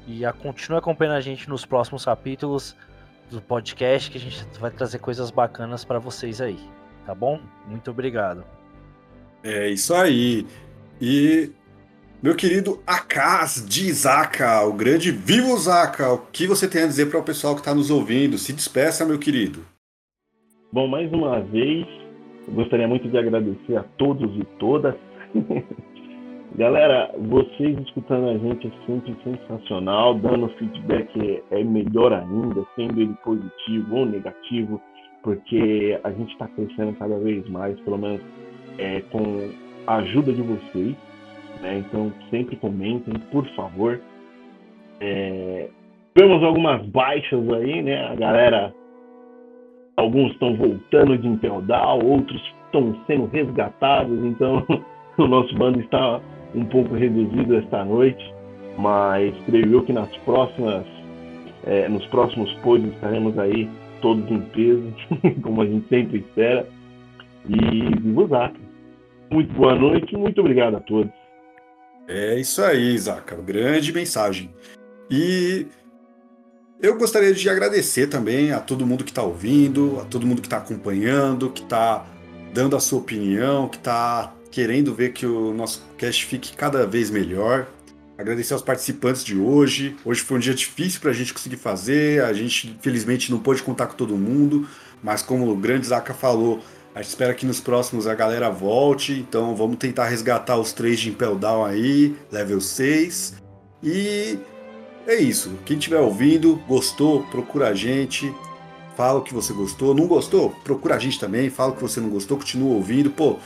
e 0.06 0.24
a, 0.24 0.32
continue 0.32 0.78
acompanhando 0.78 1.16
a 1.16 1.22
gente 1.22 1.50
nos 1.50 1.66
próximos 1.66 2.06
capítulos 2.06 2.76
do 3.32 3.42
podcast, 3.42 4.12
que 4.12 4.20
a 4.20 4.22
gente 4.22 4.46
vai 4.60 4.70
trazer 4.70 5.00
coisas 5.00 5.32
bacanas 5.32 5.84
para 5.84 5.98
vocês 5.98 6.40
aí. 6.40 6.60
Tá 7.08 7.16
bom? 7.16 7.42
Muito 7.66 7.90
obrigado. 7.90 8.46
É 9.44 9.68
isso 9.68 9.96
aí. 9.96 10.46
E 11.02 11.52
meu 12.22 12.36
querido 12.36 12.80
Akaz 12.86 13.64
de 13.68 13.92
Zaka, 13.94 14.66
o 14.66 14.74
grande 14.74 15.12
Vivo 15.12 15.56
Zaka, 15.58 16.14
o 16.14 16.18
que 16.32 16.48
você 16.48 16.68
tem 16.68 16.84
a 16.84 16.88
dizer 16.88 17.10
para 17.10 17.20
o 17.20 17.24
pessoal 17.24 17.54
que 17.54 17.62
está 17.62 17.76
nos 17.76 17.92
ouvindo? 17.92 18.38
Se 18.38 18.54
despeça, 18.54 19.06
meu 19.06 19.20
querido. 19.20 19.60
Bom, 20.72 20.88
mais 20.88 21.12
uma 21.14 21.40
vez, 21.42 21.86
gostaria 22.50 22.88
muito 22.88 23.08
de 23.08 23.18
agradecer 23.18 23.78
a 23.78 23.84
todos 23.98 24.36
e 24.36 24.44
todas. 24.58 24.96
Galera, 26.58 27.14
vocês 27.20 27.78
escutando 27.86 28.30
a 28.30 28.38
gente 28.38 28.68
é 28.68 28.86
sempre 28.88 29.16
sensacional, 29.24 30.16
dando 30.16 30.50
feedback 30.58 31.44
é 31.52 31.64
melhor 31.64 32.12
ainda, 32.14 32.66
sendo 32.76 33.00
ele 33.00 33.14
positivo 33.24 33.96
ou 33.96 34.06
negativo, 34.08 34.82
porque 35.22 36.00
a 36.04 36.12
gente 36.12 36.32
está 36.32 36.48
crescendo 36.48 36.98
cada 36.98 37.20
vez 37.20 37.48
mais, 37.48 37.80
pelo 37.82 38.00
menos 38.00 38.22
é, 38.80 39.02
com 39.12 39.52
a 39.86 39.98
ajuda 39.98 40.34
de 40.34 40.42
vocês. 40.42 40.96
Né? 41.62 41.80
Então 41.80 42.12
sempre 42.30 42.56
comentem, 42.56 43.14
por 43.32 43.46
favor. 43.56 44.00
É... 45.00 45.70
Vemos 46.16 46.44
algumas 46.44 46.84
baixas 46.88 47.48
aí, 47.54 47.84
né? 47.84 48.08
A 48.08 48.16
galera, 48.16 48.74
alguns 49.96 50.32
estão 50.32 50.56
voltando 50.56 51.18
de 51.18 51.28
Impeldal, 51.28 52.04
outros 52.04 52.42
estão 52.66 52.96
sendo 53.06 53.26
resgatados, 53.28 54.18
então 54.26 54.66
o 55.18 55.28
nosso 55.28 55.56
bando 55.56 55.80
está 55.80 56.20
um 56.56 56.66
pouco 56.66 56.96
reduzido 56.96 57.58
esta 57.58 57.86
noite, 57.86 58.34
mas 58.78 59.34
creio 59.46 59.74
eu 59.74 59.84
que 59.84 59.94
nas 59.94 60.10
próximas, 60.18 60.86
é, 61.66 61.88
nos 61.88 62.06
próximos 62.08 62.52
posts 62.56 62.92
estaremos 62.94 63.38
aí 63.38 63.70
todos 64.02 64.30
em 64.32 64.42
peso, 64.42 64.94
como 65.42 65.62
a 65.62 65.66
gente 65.66 65.88
sempre 65.88 66.20
espera. 66.20 66.68
E 67.50 68.00
viva 68.02 68.24
o 68.24 69.34
Muito 69.34 69.54
boa 69.54 69.76
noite, 69.76 70.18
muito 70.18 70.42
obrigado 70.42 70.76
a 70.76 70.80
todos. 70.82 71.17
É 72.08 72.40
isso 72.40 72.62
aí, 72.64 72.98
Zaca. 72.98 73.36
Grande 73.36 73.92
mensagem. 73.92 74.54
E 75.10 75.68
eu 76.82 76.98
gostaria 76.98 77.34
de 77.34 77.50
agradecer 77.50 78.08
também 78.08 78.52
a 78.52 78.60
todo 78.60 78.86
mundo 78.86 79.04
que 79.04 79.12
está 79.12 79.24
ouvindo, 79.24 80.00
a 80.00 80.06
todo 80.06 80.26
mundo 80.26 80.42
que 80.42 80.48
está 80.48 80.58
acompanhando, 80.58 81.50
que 81.50 81.64
está 81.64 82.06
dando 82.54 82.76
a 82.76 82.80
sua 82.80 83.00
opinião, 83.00 83.68
que 83.68 83.78
está 83.78 84.34
querendo 84.52 84.94
ver 84.94 85.12
que 85.12 85.26
o 85.26 85.54
nosso 85.54 85.86
cast 85.98 86.26
fique 86.26 86.56
cada 86.56 86.88
vez 86.88 87.10
melhor. 87.10 87.68
Agradecer 88.18 88.54
aos 88.54 88.64
participantes 88.64 89.24
de 89.24 89.38
hoje. 89.38 89.96
Hoje 90.06 90.22
foi 90.22 90.38
um 90.38 90.40
dia 90.40 90.54
difícil 90.54 91.02
para 91.02 91.12
a 91.12 91.14
gente 91.14 91.34
conseguir 91.34 91.58
fazer. 91.58 92.24
A 92.24 92.34
gente, 92.34 92.70
infelizmente, 92.70 93.30
não 93.30 93.40
pôde 93.40 93.62
contar 93.62 93.88
com 93.88 93.96
todo 93.96 94.18
mundo. 94.18 94.68
Mas, 95.04 95.22
como 95.22 95.52
o 95.52 95.56
grande 95.56 95.86
Zaca 95.86 96.14
falou, 96.14 96.64
a 96.98 97.02
gente 97.02 97.10
espera 97.10 97.36
que 97.36 97.46
nos 97.46 97.60
próximos 97.60 98.08
a 98.08 98.16
galera 98.16 98.50
volte, 98.50 99.14
então 99.14 99.56
vamos 99.56 99.78
tentar 99.78 100.08
resgatar 100.08 100.58
os 100.58 100.74
três 100.74 101.00
de 101.00 101.10
Impel 101.10 101.36
Down 101.36 101.64
aí, 101.64 102.16
level 102.32 102.60
6. 102.60 103.36
E 103.84 104.40
é 105.06 105.16
isso. 105.16 105.60
Quem 105.64 105.78
estiver 105.78 106.00
ouvindo, 106.00 106.56
gostou, 106.68 107.22
procura 107.26 107.68
a 107.68 107.74
gente. 107.76 108.34
Fala 108.96 109.20
o 109.20 109.22
que 109.22 109.32
você 109.32 109.54
gostou. 109.54 109.94
Não 109.94 110.08
gostou? 110.08 110.50
Procura 110.64 110.96
a 110.96 111.00
gente 111.00 111.20
também. 111.20 111.52
Fala 111.52 111.72
o 111.72 111.76
que 111.76 111.84
você 111.84 112.00
não 112.00 112.10
gostou, 112.10 112.36
continua 112.36 112.74
ouvindo. 112.74 113.12
Pô, 113.12 113.38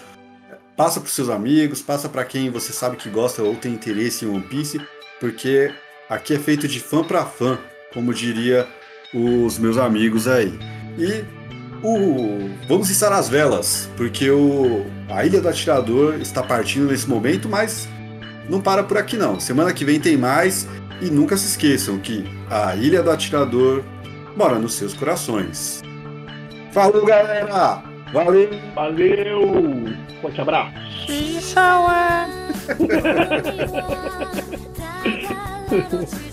passa 0.78 1.02
para 1.02 1.10
seus 1.10 1.28
amigos, 1.28 1.82
passa 1.82 2.08
para 2.08 2.24
quem 2.24 2.50
você 2.50 2.72
sabe 2.72 2.96
que 2.96 3.10
gosta 3.10 3.44
ou 3.44 3.54
tem 3.56 3.74
interesse 3.74 4.24
em 4.24 4.30
One 4.30 4.44
Piece, 4.44 4.80
porque 5.20 5.74
aqui 6.10 6.36
é 6.36 6.40
feito 6.40 6.70
de 6.70 6.80
fã 6.80 7.04
para 7.04 7.26
fã, 7.26 7.60
como 7.94 8.14
diria 8.14 8.66
os 9.14 9.60
meus 9.60 9.78
amigos 9.78 10.26
aí. 10.26 10.58
E 10.98 11.42
o, 11.84 12.50
vamos 12.68 12.90
içar 12.90 13.12
as 13.12 13.28
velas, 13.30 13.90
porque 13.98 14.30
o, 14.30 14.86
a 15.10 15.26
Ilha 15.26 15.42
do 15.42 15.50
Atirador 15.50 16.16
está 16.16 16.44
partindo 16.44 16.88
nesse 16.88 17.10
momento, 17.10 17.50
mas 17.50 17.88
não 18.50 18.62
para 18.62 18.84
por 18.84 18.98
aqui 18.98 19.18
não. 19.18 19.40
Semana 19.40 19.74
que 19.74 19.84
vem 19.86 20.00
tem 20.00 20.18
mais 20.18 20.68
e 21.02 21.06
nunca 21.06 21.36
se 21.38 21.48
esqueçam 21.48 21.98
que 22.00 22.24
a 22.50 22.76
Ilha 22.76 23.02
do 23.02 23.10
Atirador 23.10 23.84
mora 24.36 24.60
nos 24.60 24.74
seus 24.74 24.94
corações. 24.94 25.82
Falou, 26.72 27.06
galera! 27.06 27.82
Valeu! 28.14 28.50
Valeu! 28.76 29.86
Forte 30.22 30.42
abraço! 30.42 30.74